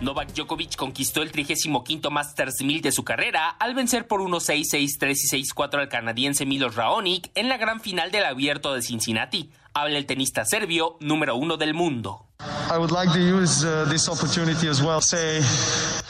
Novak 0.00 0.32
Djokovic 0.32 0.76
conquistó 0.76 1.22
el 1.22 1.32
35 1.32 2.10
Masters 2.10 2.62
1000 2.62 2.82
de 2.82 2.92
su 2.92 3.02
carrera 3.02 3.48
al 3.48 3.74
vencer 3.74 4.06
por 4.06 4.20
1-6, 4.20 4.62
6-3 5.00 5.10
y 5.10 5.42
6-4 5.42 5.80
al 5.80 5.88
canadiense 5.88 6.46
Milos 6.46 6.76
Raonic 6.76 7.32
en 7.34 7.48
la 7.48 7.56
gran 7.56 7.80
final 7.80 8.12
del 8.12 8.24
Abierto 8.24 8.72
de 8.72 8.82
Cincinnati. 8.82 9.50
Habla 9.74 9.98
el 9.98 10.06
tenista 10.06 10.44
serbio 10.44 10.98
número 11.00 11.34
uno 11.34 11.56
del 11.56 11.74
mundo. 11.74 12.27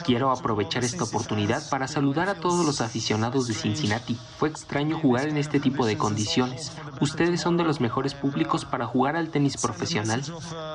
Quiero 0.03 0.29
aprovechar 0.31 0.83
esta 0.83 1.05
oportunidad 1.05 1.67
para 1.69 1.87
saludar 1.87 2.27
a 2.29 2.35
todos 2.35 2.65
los 2.65 2.81
aficionados 2.81 3.47
de 3.47 3.53
Cincinnati. 3.53 4.17
Fue 4.37 4.49
extraño 4.49 4.99
jugar 4.99 5.27
en 5.27 5.37
este 5.37 5.59
tipo 5.59 5.85
de 5.85 5.97
condiciones. 5.97 6.71
Ustedes 6.99 7.41
son 7.41 7.57
de 7.57 7.63
los 7.63 7.79
mejores 7.79 8.13
públicos 8.13 8.65
para 8.65 8.85
jugar 8.85 9.15
al 9.15 9.29
tenis 9.29 9.57
profesional. 9.57 10.21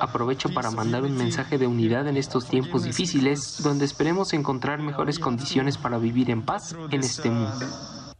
Aprovecho 0.01 0.49
para 0.49 0.71
mandar 0.71 1.03
un 1.03 1.15
mensaje 1.15 1.57
de 1.57 1.67
unidad 1.67 2.07
en 2.07 2.17
estos 2.17 2.45
tiempos 2.45 2.83
difíciles, 2.83 3.61
donde 3.61 3.85
esperemos 3.85 4.33
encontrar 4.33 4.79
mejores 4.79 5.19
condiciones 5.19 5.77
para 5.77 5.97
vivir 5.97 6.31
en 6.31 6.41
paz 6.41 6.75
en 6.89 7.01
este 7.01 7.29
mundo. 7.29 7.67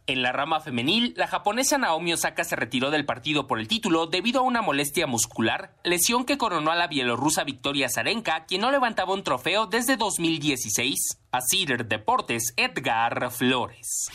En 0.08 0.22
la 0.22 0.30
rama 0.30 0.60
femenil, 0.60 1.14
la 1.16 1.26
japonesa 1.26 1.78
Naomi 1.78 2.12
Osaka 2.12 2.44
se 2.44 2.54
retiró 2.54 2.92
del 2.92 3.04
partido 3.04 3.48
por 3.48 3.58
el 3.58 3.66
título 3.66 4.06
debido 4.06 4.38
a 4.38 4.44
una 4.44 4.62
molestia 4.62 5.08
muscular, 5.08 5.74
lesión 5.82 6.24
que 6.24 6.38
coronó 6.38 6.70
a 6.70 6.76
la 6.76 6.86
bielorrusa 6.86 7.42
Victoria 7.42 7.88
Zarenka, 7.88 8.44
quien 8.46 8.60
no 8.60 8.70
levantaba 8.70 9.14
un 9.14 9.24
trofeo 9.24 9.66
desde 9.66 9.96
2016. 9.96 11.18
A 11.32 11.40
Cider 11.40 11.86
Deportes, 11.88 12.54
Edgar 12.56 13.32
Flores. 13.32 14.08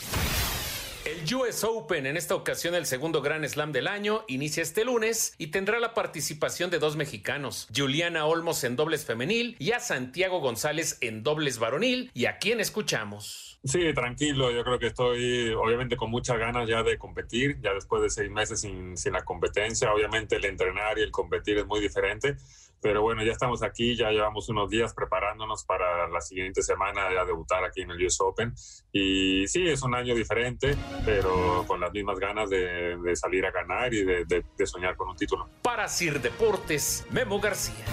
El 1.03 1.35
US 1.35 1.65
Open, 1.65 2.05
en 2.05 2.15
esta 2.15 2.35
ocasión 2.35 2.73
el 2.73 2.85
segundo 2.85 3.21
Gran 3.21 3.47
Slam 3.47 3.73
del 3.73 3.89
año, 3.89 4.23
inicia 4.29 4.63
este 4.63 4.85
lunes 4.85 5.33
y 5.37 5.47
tendrá 5.47 5.81
la 5.81 5.93
participación 5.93 6.69
de 6.69 6.79
dos 6.79 6.95
mexicanos, 6.95 7.67
Juliana 7.75 8.25
Olmos 8.25 8.63
en 8.63 8.77
dobles 8.77 9.03
femenil 9.03 9.57
y 9.59 9.73
a 9.73 9.81
Santiago 9.81 10.39
González 10.39 10.99
en 11.01 11.21
dobles 11.21 11.59
varonil, 11.59 12.11
y 12.13 12.27
a 12.27 12.37
quien 12.37 12.61
escuchamos. 12.61 13.51
Sí, 13.64 13.93
tranquilo, 13.93 14.49
yo 14.49 14.64
creo 14.64 14.80
que 14.80 14.88
estoy 14.88 15.51
obviamente 15.51 15.95
con 15.95 16.09
muchas 16.09 16.39
ganas 16.39 16.68
ya 16.68 16.82
de 16.82 16.97
competir, 16.97 17.62
ya 17.62 17.74
después 17.74 18.01
de 18.01 18.09
seis 18.09 18.32
meses 18.32 18.62
sin, 18.62 18.97
sin 18.97 19.14
la 19.14 19.24
competencia, 19.24 19.93
obviamente 19.93 20.38
el 20.38 20.45
entrenar 20.45 20.97
y 20.97 21.03
el 21.03 21.12
competir 21.12 21.59
es 21.59 21.68
muy 21.68 21.80
diferente, 21.80 22.38
pero 22.82 23.03
bueno, 23.03 23.24
ya 23.24 23.32
estamos 23.32 23.62
aquí, 23.62 23.95
ya 23.95 24.09
llevamos 24.09 24.49
unos 24.49 24.68
días 24.68 24.95
preparándonos 24.95 25.64
para 25.64 26.07
la 26.07 26.22
siguiente 26.22 26.64
semana 26.64 27.14
ya 27.14 27.24
debutar 27.24 27.64
aquí 27.64 27.82
en 27.82 27.91
el 27.91 28.03
US 28.03 28.20
Open. 28.22 28.53
Y 28.91 29.47
sí, 29.47 29.68
es 29.68 29.84
un 29.84 29.93
año 29.93 30.16
diferente, 30.16 30.76
pero 31.05 31.64
con 31.68 31.80
las 31.80 31.91
mismas 31.91 32.18
ganas 32.18 32.49
de, 32.49 32.97
de 32.97 33.16
salir 33.16 33.45
a 33.45 33.51
ganar 33.51 33.93
y 33.93 34.03
de, 34.03 34.26
de, 34.26 34.43
de 34.57 34.66
soñar 34.66 34.95
con 34.95 35.09
un 35.09 35.16
título. 35.16 35.47
Para 35.62 35.88
Sir 35.88 36.20
Deportes, 36.20 37.05
Memo 37.12 37.39
García. 37.39 37.86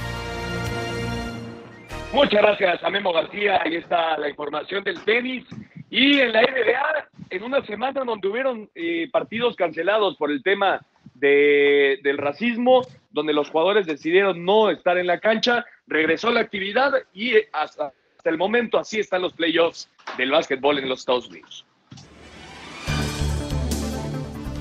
Muchas 2.13 2.41
gracias 2.41 2.83
a 2.83 2.91
Memo 2.91 3.13
García. 3.13 3.61
Ahí 3.63 3.77
está 3.77 4.17
la 4.17 4.31
información 4.31 4.83
del 4.83 5.03
tenis. 5.05 5.45
Y 5.91 6.19
en 6.21 6.33
la 6.33 6.41
NBA, 6.41 7.09
en 7.31 7.43
una 7.43 7.65
semana 7.67 8.03
donde 8.03 8.29
hubieron 8.29 8.71
eh, 8.75 9.09
partidos 9.13 9.57
cancelados 9.57 10.17
por 10.17 10.31
el 10.31 10.43
tema 10.43 10.81
de, 11.15 11.99
del 12.03 12.17
racismo, 12.17 12.83
donde 13.11 13.35
los 13.35 13.51
jugadores 13.51 13.87
decidieron 13.87 14.45
no 14.45 14.71
estar 14.71 14.97
en 14.97 15.07
la 15.07 15.21
cancha, 15.21 15.67
regresó 15.87 16.31
la 16.31 16.41
actividad 16.41 16.93
y 17.13 17.35
hasta, 17.53 17.93
hasta 18.17 18.31
el 18.31 18.39
momento 18.39 18.79
así 18.79 18.99
están 19.01 19.23
los 19.23 19.35
playoffs 19.35 19.91
del 20.17 20.31
básquetbol 20.31 20.79
en 20.79 20.89
los 20.89 21.01
Estados 21.01 21.29
Unidos. 21.29 21.67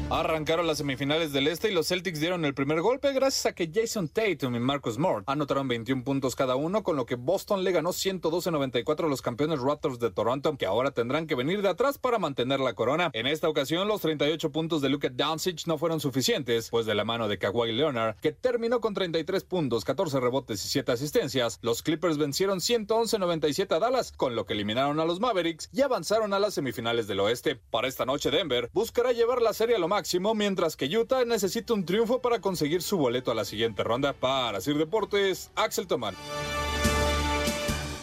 Arrancaron 0.10 0.68
las 0.68 0.78
semifinales 0.78 1.34
del 1.34 1.48
Este 1.50 1.70
y 1.70 1.74
los 1.74 1.90
Celtics 1.90 2.22
dieron 2.22 2.46
el 2.46 2.54
primer 2.54 2.80
golpe 2.80 3.12
gracias 3.12 3.46
a 3.46 3.54
que 3.54 3.70
Jason 3.74 4.08
Tatum 4.08 4.56
y 4.56 4.60
Marcus 4.60 4.94
Smart 4.94 5.26
anotaron 5.28 5.68
21 5.68 6.06
puntos 6.06 6.34
cada 6.34 6.56
uno, 6.56 6.82
con 6.82 6.96
lo 6.96 7.06
que 7.06 7.16
Boston 7.16 7.66
le 7.66 7.74
ganó 7.74 7.90
112-94 7.90 9.04
a 9.04 9.10
los 9.10 9.22
campeones 9.22 9.60
Raptors 9.60 10.00
de 10.00 10.10
Toronto, 10.10 10.58
que 10.58 10.66
ahora 10.66 10.92
tendrán 10.92 11.28
que 11.28 11.36
venir 11.36 11.62
de 11.62 11.68
atrás 11.68 11.98
para 11.98 12.20
mantener 12.20 12.62
la 12.62 12.74
corona. 12.74 13.10
En 13.12 13.28
esta 13.28 13.50
ocasión, 13.50 13.90
los 13.90 14.00
38 14.00 14.50
puntos 14.50 14.82
de 14.82 14.88
Luka 14.88 15.10
Doncic 15.10 15.68
no 15.68 15.78
fueron 15.78 16.00
suficientes, 16.00 16.70
pues 16.70 16.86
de 16.86 16.96
la 16.96 17.04
mano 17.04 17.28
de 17.28 17.38
Kawhi 17.38 17.74
Leonard, 17.74 18.16
que 18.22 18.32
terminó 18.32 18.80
con 18.80 18.94
33 18.94 19.44
puntos, 19.44 19.84
14 19.84 20.22
rebotes 20.22 20.64
y 20.64 20.70
7 20.70 20.94
asistencias, 20.94 21.60
los 21.62 21.84
Clippers 21.84 22.18
vencieron 22.18 22.60
111-97 22.60 23.76
a 23.76 23.80
Dallas, 23.80 24.14
con 24.14 24.36
lo 24.36 24.46
que 24.46 24.54
eliminaron 24.54 25.02
a 25.02 25.06
los 25.06 25.20
Mavericks 25.20 25.70
y 25.74 25.82
avanzaron 25.82 26.34
a 26.34 26.40
las 26.40 26.54
semifinales 26.54 27.08
del 27.08 27.20
Oeste. 27.20 27.58
Para 27.58 27.90
esta 27.90 28.06
noche, 28.06 28.32
Denver 28.32 28.70
buscará 28.72 29.12
llevar 29.12 29.42
la 29.42 29.52
serie 29.52 29.76
a 29.76 29.80
lo 29.80 29.97
máximo, 29.98 30.36
mientras 30.36 30.78
que 30.78 30.86
Utah 30.96 31.26
necesita 31.26 31.74
un 31.74 31.84
triunfo 31.84 32.22
para 32.22 32.40
conseguir 32.40 32.84
su 32.84 33.00
boleto 33.00 33.32
a 33.32 33.34
la 33.34 33.44
siguiente 33.44 33.84
ronda. 33.84 34.14
Para 34.14 34.62
Sir 34.62 34.78
Deportes, 34.78 35.52
Axel 35.56 35.88
Tomán. 35.88 36.14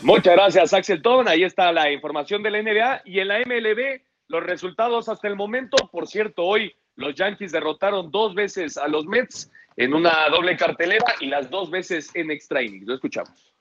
Muchas 0.03 0.35
gracias, 0.35 0.75
Axel 0.75 1.01
Tom. 1.01 1.29
Ahí 1.29 1.45
está 1.45 1.71
la 1.71 1.93
información 1.93 2.43
de 2.43 2.51
la 2.51 2.61
NBA 2.61 3.03
y 3.05 3.21
en 3.21 3.29
la 3.29 3.39
MLB, 3.39 4.03
los 4.27 4.43
resultados 4.43 5.09
hasta 5.09 5.29
el 5.29 5.37
momento. 5.37 5.77
Por 5.93 6.09
cierto, 6.09 6.43
hoy 6.43 6.75
los 6.97 7.15
Yankees 7.15 7.53
derrotaron 7.53 8.11
dos 8.11 8.35
veces 8.35 8.77
a 8.77 8.89
los 8.89 9.07
Mets 9.07 9.53
en 9.77 9.95
una 9.95 10.29
doble 10.31 10.57
cartelera 10.57 11.15
y 11.21 11.27
las 11.27 11.49
dos 11.49 11.71
veces 11.71 12.11
en 12.15 12.33
extra 12.33 12.61
innings. 12.61 12.89
Lo 12.89 12.95
escuchamos. 12.95 13.54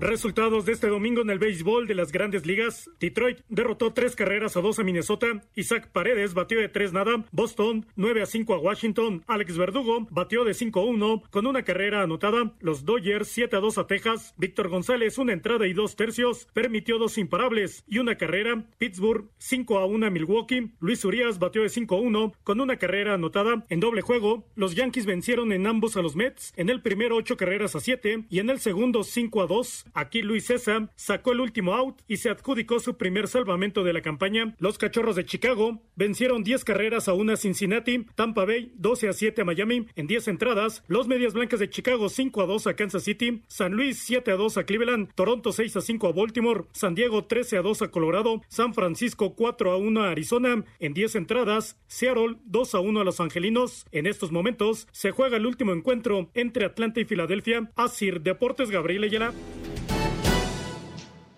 Resultados 0.00 0.66
de 0.66 0.72
este 0.72 0.88
domingo 0.88 1.22
en 1.22 1.30
el 1.30 1.38
béisbol 1.38 1.86
de 1.86 1.94
las 1.94 2.10
grandes 2.10 2.44
ligas. 2.44 2.90
Detroit 2.98 3.38
derrotó 3.48 3.92
tres 3.92 4.16
carreras 4.16 4.56
a 4.56 4.60
dos 4.60 4.80
a 4.80 4.82
Minnesota. 4.82 5.40
Isaac 5.54 5.90
Paredes 5.92 6.34
batió 6.34 6.58
de 6.58 6.68
tres 6.68 6.92
nada. 6.92 7.24
Boston 7.30 7.86
9 7.94 8.22
a 8.22 8.26
5 8.26 8.54
a 8.54 8.58
Washington. 8.58 9.22
Alex 9.28 9.56
Verdugo 9.56 10.08
batió 10.10 10.44
de 10.44 10.52
5 10.52 10.80
a 10.80 10.84
1 10.84 11.22
con 11.30 11.46
una 11.46 11.62
carrera 11.62 12.02
anotada. 12.02 12.54
Los 12.58 12.84
Dodgers 12.84 13.28
7 13.28 13.54
a 13.54 13.60
2 13.60 13.78
a 13.78 13.86
Texas. 13.86 14.34
Víctor 14.36 14.68
González 14.68 15.16
una 15.16 15.32
entrada 15.32 15.66
y 15.68 15.72
dos 15.72 15.94
tercios. 15.94 16.48
Permitió 16.52 16.98
dos 16.98 17.16
imparables 17.16 17.84
y 17.86 17.98
una 17.98 18.16
carrera. 18.16 18.64
Pittsburgh 18.78 19.30
5 19.38 19.78
a 19.78 19.86
1 19.86 20.06
a 20.06 20.10
Milwaukee. 20.10 20.72
Luis 20.80 21.04
Urias 21.04 21.38
batió 21.38 21.62
de 21.62 21.68
5 21.68 21.96
a 21.96 22.00
1 22.00 22.32
con 22.42 22.60
una 22.60 22.78
carrera 22.78 23.14
anotada. 23.14 23.64
En 23.68 23.78
doble 23.78 24.02
juego, 24.02 24.44
los 24.56 24.74
Yankees 24.74 25.06
vencieron 25.06 25.52
en 25.52 25.68
ambos 25.68 25.96
a 25.96 26.02
los 26.02 26.16
Mets. 26.16 26.52
En 26.56 26.68
el 26.68 26.82
primero 26.82 27.14
8 27.14 27.36
carreras 27.36 27.76
a 27.76 27.80
7 27.80 28.24
y 28.28 28.40
en 28.40 28.50
el 28.50 28.58
segundo 28.58 29.04
5 29.04 29.40
a 29.40 29.46
2. 29.46 29.83
Aquí 29.92 30.22
Luis 30.22 30.46
César 30.46 30.90
sacó 30.96 31.32
el 31.32 31.40
último 31.40 31.74
out 31.74 32.00
y 32.08 32.16
se 32.16 32.30
adjudicó 32.30 32.80
su 32.80 32.96
primer 32.96 33.28
salvamento 33.28 33.84
de 33.84 33.92
la 33.92 34.02
campaña. 34.02 34.54
Los 34.58 34.78
Cachorros 34.78 35.16
de 35.16 35.24
Chicago 35.24 35.82
vencieron 35.96 36.42
10 36.42 36.64
carreras 36.64 37.08
a 37.08 37.14
una 37.14 37.36
Cincinnati, 37.36 38.06
Tampa 38.14 38.44
Bay 38.44 38.72
12 38.76 39.08
a 39.08 39.12
7 39.12 39.42
a 39.42 39.44
Miami 39.44 39.86
en 39.94 40.06
10 40.06 40.28
entradas, 40.28 40.82
los 40.88 41.06
Medias 41.06 41.34
Blancas 41.34 41.60
de 41.60 41.70
Chicago 41.70 42.08
5 42.08 42.42
a 42.42 42.46
2 42.46 42.66
a 42.66 42.76
Kansas 42.76 43.04
City, 43.04 43.42
San 43.48 43.72
Luis 43.72 43.98
7 43.98 44.32
a 44.32 44.36
2 44.36 44.58
a 44.58 44.64
Cleveland, 44.64 45.12
Toronto 45.14 45.52
6 45.52 45.76
a 45.76 45.80
5 45.80 46.08
a 46.08 46.12
Baltimore, 46.12 46.64
San 46.72 46.94
Diego 46.94 47.24
13 47.24 47.58
a 47.58 47.62
2 47.62 47.82
a 47.82 47.88
Colorado, 47.88 48.42
San 48.48 48.74
Francisco 48.74 49.34
4 49.34 49.72
a 49.72 49.76
1 49.76 50.02
a 50.02 50.10
Arizona 50.10 50.64
en 50.78 50.94
10 50.94 51.16
entradas, 51.16 51.78
Seattle 51.86 52.36
2 52.44 52.74
a 52.74 52.80
1 52.80 53.00
a 53.00 53.04
Los 53.04 53.20
Angelinos. 53.20 53.86
En 53.92 54.06
estos 54.06 54.32
momentos 54.32 54.88
se 54.92 55.10
juega 55.10 55.36
el 55.36 55.46
último 55.46 55.72
encuentro 55.72 56.30
entre 56.34 56.64
Atlanta 56.64 57.00
y 57.00 57.04
Filadelfia. 57.04 57.70
Asir 57.76 58.20
Deportes 58.20 58.70
Gabriel 58.70 59.04
Ayala. 59.04 59.32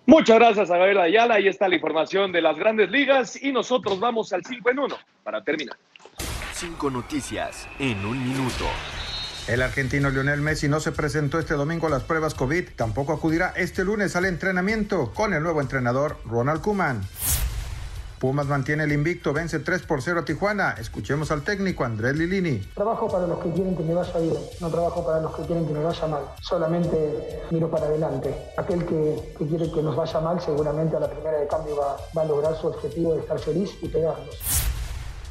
Muchas 0.07 0.39
gracias 0.39 0.71
a 0.71 0.77
Gabriel 0.77 1.01
Ayala. 1.01 1.35
Ahí 1.35 1.49
está 1.49 1.69
la 1.69 1.75
información 1.75 2.31
de 2.31 2.41
las 2.41 2.57
grandes 2.57 2.91
ligas 2.91 3.43
y 3.43 3.51
nosotros 3.51 3.99
vamos 3.99 4.33
al 4.33 4.45
5 4.45 4.71
en 4.71 4.79
1 4.79 4.97
para 5.25 5.43
terminar. 5.43 5.77
Cinco 6.55 6.91
noticias 6.91 7.69
en 7.81 8.07
un 8.07 8.23
minuto. 8.23 8.67
El 9.49 9.63
argentino 9.63 10.11
Lionel 10.11 10.41
Messi 10.41 10.69
no 10.69 10.79
se 10.79 10.93
presentó 10.93 11.41
este 11.41 11.55
domingo 11.55 11.89
a 11.89 11.91
las 11.91 12.05
pruebas 12.05 12.35
COVID, 12.35 12.71
tampoco 12.77 13.13
acudirá 13.13 13.53
este 13.57 13.85
lunes 13.85 14.17
al 14.17 14.25
entrenamiento 14.25 15.13
con 15.13 15.35
el 15.35 15.43
nuevo 15.43 15.61
entrenador 15.61 16.19
Ronald 16.25 16.61
Koeman. 16.63 17.03
Pumas 18.19 18.47
mantiene 18.47 18.85
el 18.85 18.93
invicto, 18.93 19.35
vence 19.35 19.59
3 19.59 19.83
por 19.83 20.01
0 20.01 20.21
a 20.21 20.25
Tijuana. 20.25 20.71
Escuchemos 20.79 21.31
al 21.31 21.43
técnico 21.43 21.85
Andrés 21.85 22.17
Lilini. 22.17 22.59
Trabajo 22.75 23.09
para 23.09 23.27
los 23.27 23.39
que 23.41 23.53
quieren 23.53 23.77
que 23.77 23.83
me 23.83 23.93
vaya 23.93 24.19
bien, 24.19 24.35
no 24.61 24.71
trabajo 24.71 25.05
para 25.05 25.21
los 25.21 25.37
que 25.37 25.43
quieren 25.43 25.67
que 25.67 25.75
me 25.75 25.83
vaya 25.83 26.07
mal. 26.07 26.23
Solamente 26.41 27.43
miro 27.51 27.71
para 27.71 27.87
adelante. 27.87 28.35
Aquel 28.57 28.87
que, 28.87 29.35
que 29.39 29.47
quiere 29.47 29.71
que 29.71 29.83
nos 29.83 29.95
vaya 29.95 30.21
mal, 30.21 30.41
seguramente 30.41 30.97
a 30.97 31.01
la 31.01 31.11
primera 31.11 31.39
de 31.39 31.47
cambio 31.47 31.77
va, 31.77 31.97
va 32.17 32.23
a 32.23 32.25
lograr 32.25 32.57
su 32.57 32.69
objetivo 32.69 33.15
de 33.15 33.21
estar 33.21 33.39
feliz 33.39 33.71
y 33.83 33.89
pegarnos. 33.89 34.37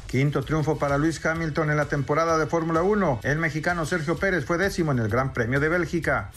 Quinto 0.06 0.44
triunfo 0.44 0.78
para 0.78 0.96
Luis 0.96 1.24
Hamilton 1.24 1.70
en 1.70 1.76
la 1.76 1.86
temporada 1.86 2.38
de 2.38 2.46
Fórmula 2.46 2.82
1. 2.82 3.20
El 3.24 3.38
mexicano 3.38 3.84
Sergio 3.84 4.16
Pérez 4.16 4.44
fue 4.44 4.58
décimo 4.58 4.92
en 4.92 5.00
el 5.00 5.08
Gran 5.08 5.32
Premio 5.32 5.58
de 5.58 5.68
Bélgica. 5.68 6.30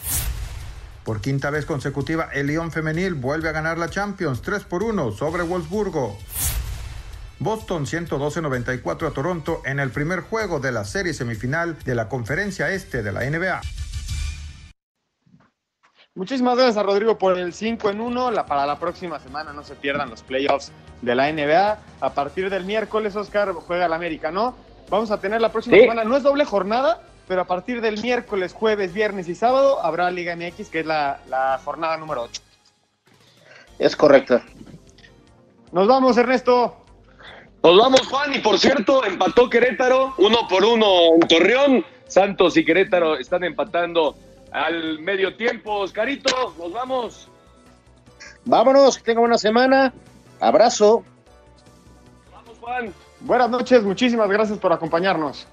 Por 1.04 1.20
quinta 1.20 1.50
vez 1.50 1.64
consecutiva, 1.66 2.28
el 2.32 2.46
Lyon 2.46 2.70
femenil 2.70 3.14
vuelve 3.14 3.48
a 3.48 3.52
ganar 3.52 3.78
la 3.78 3.88
Champions 3.88 4.42
3 4.42 4.64
por 4.64 4.82
1 4.82 5.12
sobre 5.12 5.42
Wolfsburgo. 5.42 6.18
Boston 7.38 7.86
112-94 7.86 9.08
a 9.08 9.10
Toronto 9.12 9.62
en 9.64 9.80
el 9.80 9.90
primer 9.90 10.20
juego 10.20 10.60
de 10.60 10.72
la 10.72 10.84
serie 10.84 11.14
semifinal 11.14 11.78
de 11.84 11.94
la 11.94 12.08
Conferencia 12.08 12.70
Este 12.70 13.02
de 13.02 13.12
la 13.12 13.20
NBA. 13.28 13.62
Muchísimas 16.14 16.56
gracias 16.56 16.76
a 16.76 16.82
Rodrigo 16.82 17.16
por 17.16 17.38
el 17.38 17.54
5 17.54 17.88
en 17.90 18.00
1. 18.02 18.30
La, 18.32 18.44
para 18.44 18.66
la 18.66 18.78
próxima 18.78 19.18
semana 19.20 19.54
no 19.54 19.62
se 19.64 19.74
pierdan 19.74 20.10
los 20.10 20.22
playoffs 20.22 20.70
de 21.00 21.14
la 21.14 21.32
NBA. 21.32 21.78
A 22.00 22.10
partir 22.12 22.50
del 22.50 22.64
miércoles, 22.64 23.16
Oscar 23.16 23.52
juega 23.54 23.86
el 23.86 23.92
América, 23.94 24.30
¿no? 24.30 24.54
Vamos 24.90 25.10
a 25.10 25.18
tener 25.20 25.40
la 25.40 25.50
próxima 25.50 25.76
Sí. 25.76 25.82
semana, 25.82 26.04
no 26.04 26.16
es 26.16 26.22
doble 26.22 26.44
jornada, 26.44 27.00
pero 27.30 27.42
a 27.42 27.44
partir 27.44 27.80
del 27.80 28.02
miércoles, 28.02 28.52
jueves, 28.52 28.92
viernes 28.92 29.28
y 29.28 29.36
sábado 29.36 29.78
habrá 29.84 30.10
Liga 30.10 30.34
MX, 30.34 30.68
que 30.68 30.80
es 30.80 30.86
la, 30.86 31.20
la 31.28 31.60
jornada 31.64 31.96
número 31.96 32.22
8. 32.22 32.42
Es 33.78 33.94
correcto. 33.94 34.40
Nos 35.70 35.86
vamos, 35.86 36.16
Ernesto. 36.16 36.74
Nos 37.62 37.78
vamos, 37.78 38.00
Juan, 38.08 38.34
y 38.34 38.40
por 38.40 38.58
cierto, 38.58 39.04
empató 39.04 39.48
Querétaro, 39.48 40.12
uno 40.18 40.38
por 40.48 40.64
uno 40.64 41.14
en 41.14 41.28
Torreón. 41.28 41.84
Santos 42.08 42.56
y 42.56 42.64
Querétaro 42.64 43.16
están 43.16 43.44
empatando 43.44 44.16
al 44.50 44.98
medio 44.98 45.36
tiempo. 45.36 45.74
Oscarito, 45.74 46.56
nos 46.58 46.72
vamos. 46.72 47.28
Vámonos, 48.44 48.98
que 48.98 49.04
tengan 49.04 49.20
buena 49.20 49.38
semana. 49.38 49.94
Abrazo. 50.40 51.04
Vamos, 52.32 52.58
Juan. 52.58 52.92
Buenas 53.20 53.50
noches, 53.50 53.84
muchísimas 53.84 54.28
gracias 54.28 54.58
por 54.58 54.72
acompañarnos. 54.72 55.46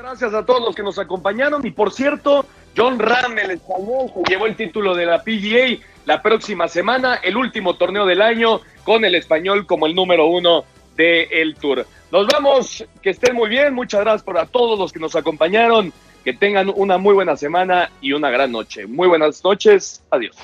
Gracias 0.00 0.32
a 0.32 0.46
todos 0.46 0.62
los 0.62 0.74
que 0.74 0.82
nos 0.82 0.98
acompañaron. 0.98 1.64
Y 1.66 1.72
por 1.72 1.92
cierto, 1.92 2.46
John 2.74 2.98
Ram, 2.98 3.38
el 3.38 3.50
español, 3.50 4.10
se 4.14 4.32
llevó 4.32 4.46
el 4.46 4.56
título 4.56 4.94
de 4.94 5.04
la 5.04 5.22
PGA 5.22 5.84
la 6.06 6.22
próxima 6.22 6.68
semana, 6.68 7.16
el 7.16 7.36
último 7.36 7.74
torneo 7.74 8.06
del 8.06 8.22
año, 8.22 8.62
con 8.82 9.04
el 9.04 9.14
español 9.14 9.66
como 9.66 9.84
el 9.84 9.94
número 9.94 10.26
uno 10.26 10.64
del 10.96 11.54
Tour. 11.56 11.86
Nos 12.10 12.26
vamos, 12.28 12.82
que 13.02 13.10
estén 13.10 13.34
muy 13.34 13.50
bien. 13.50 13.74
Muchas 13.74 14.00
gracias 14.00 14.22
por 14.22 14.38
a 14.38 14.46
todos 14.46 14.78
los 14.78 14.90
que 14.90 15.00
nos 15.00 15.14
acompañaron. 15.16 15.92
Que 16.24 16.32
tengan 16.32 16.72
una 16.74 16.96
muy 16.96 17.12
buena 17.12 17.36
semana 17.36 17.90
y 18.00 18.12
una 18.12 18.30
gran 18.30 18.52
noche. 18.52 18.86
Muy 18.86 19.06
buenas 19.06 19.44
noches. 19.44 20.02
Adiós. 20.10 20.36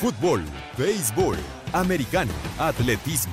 Fútbol, 0.00 0.42
béisbol, 0.76 1.36
americano, 1.72 2.32
atletismo, 2.58 3.32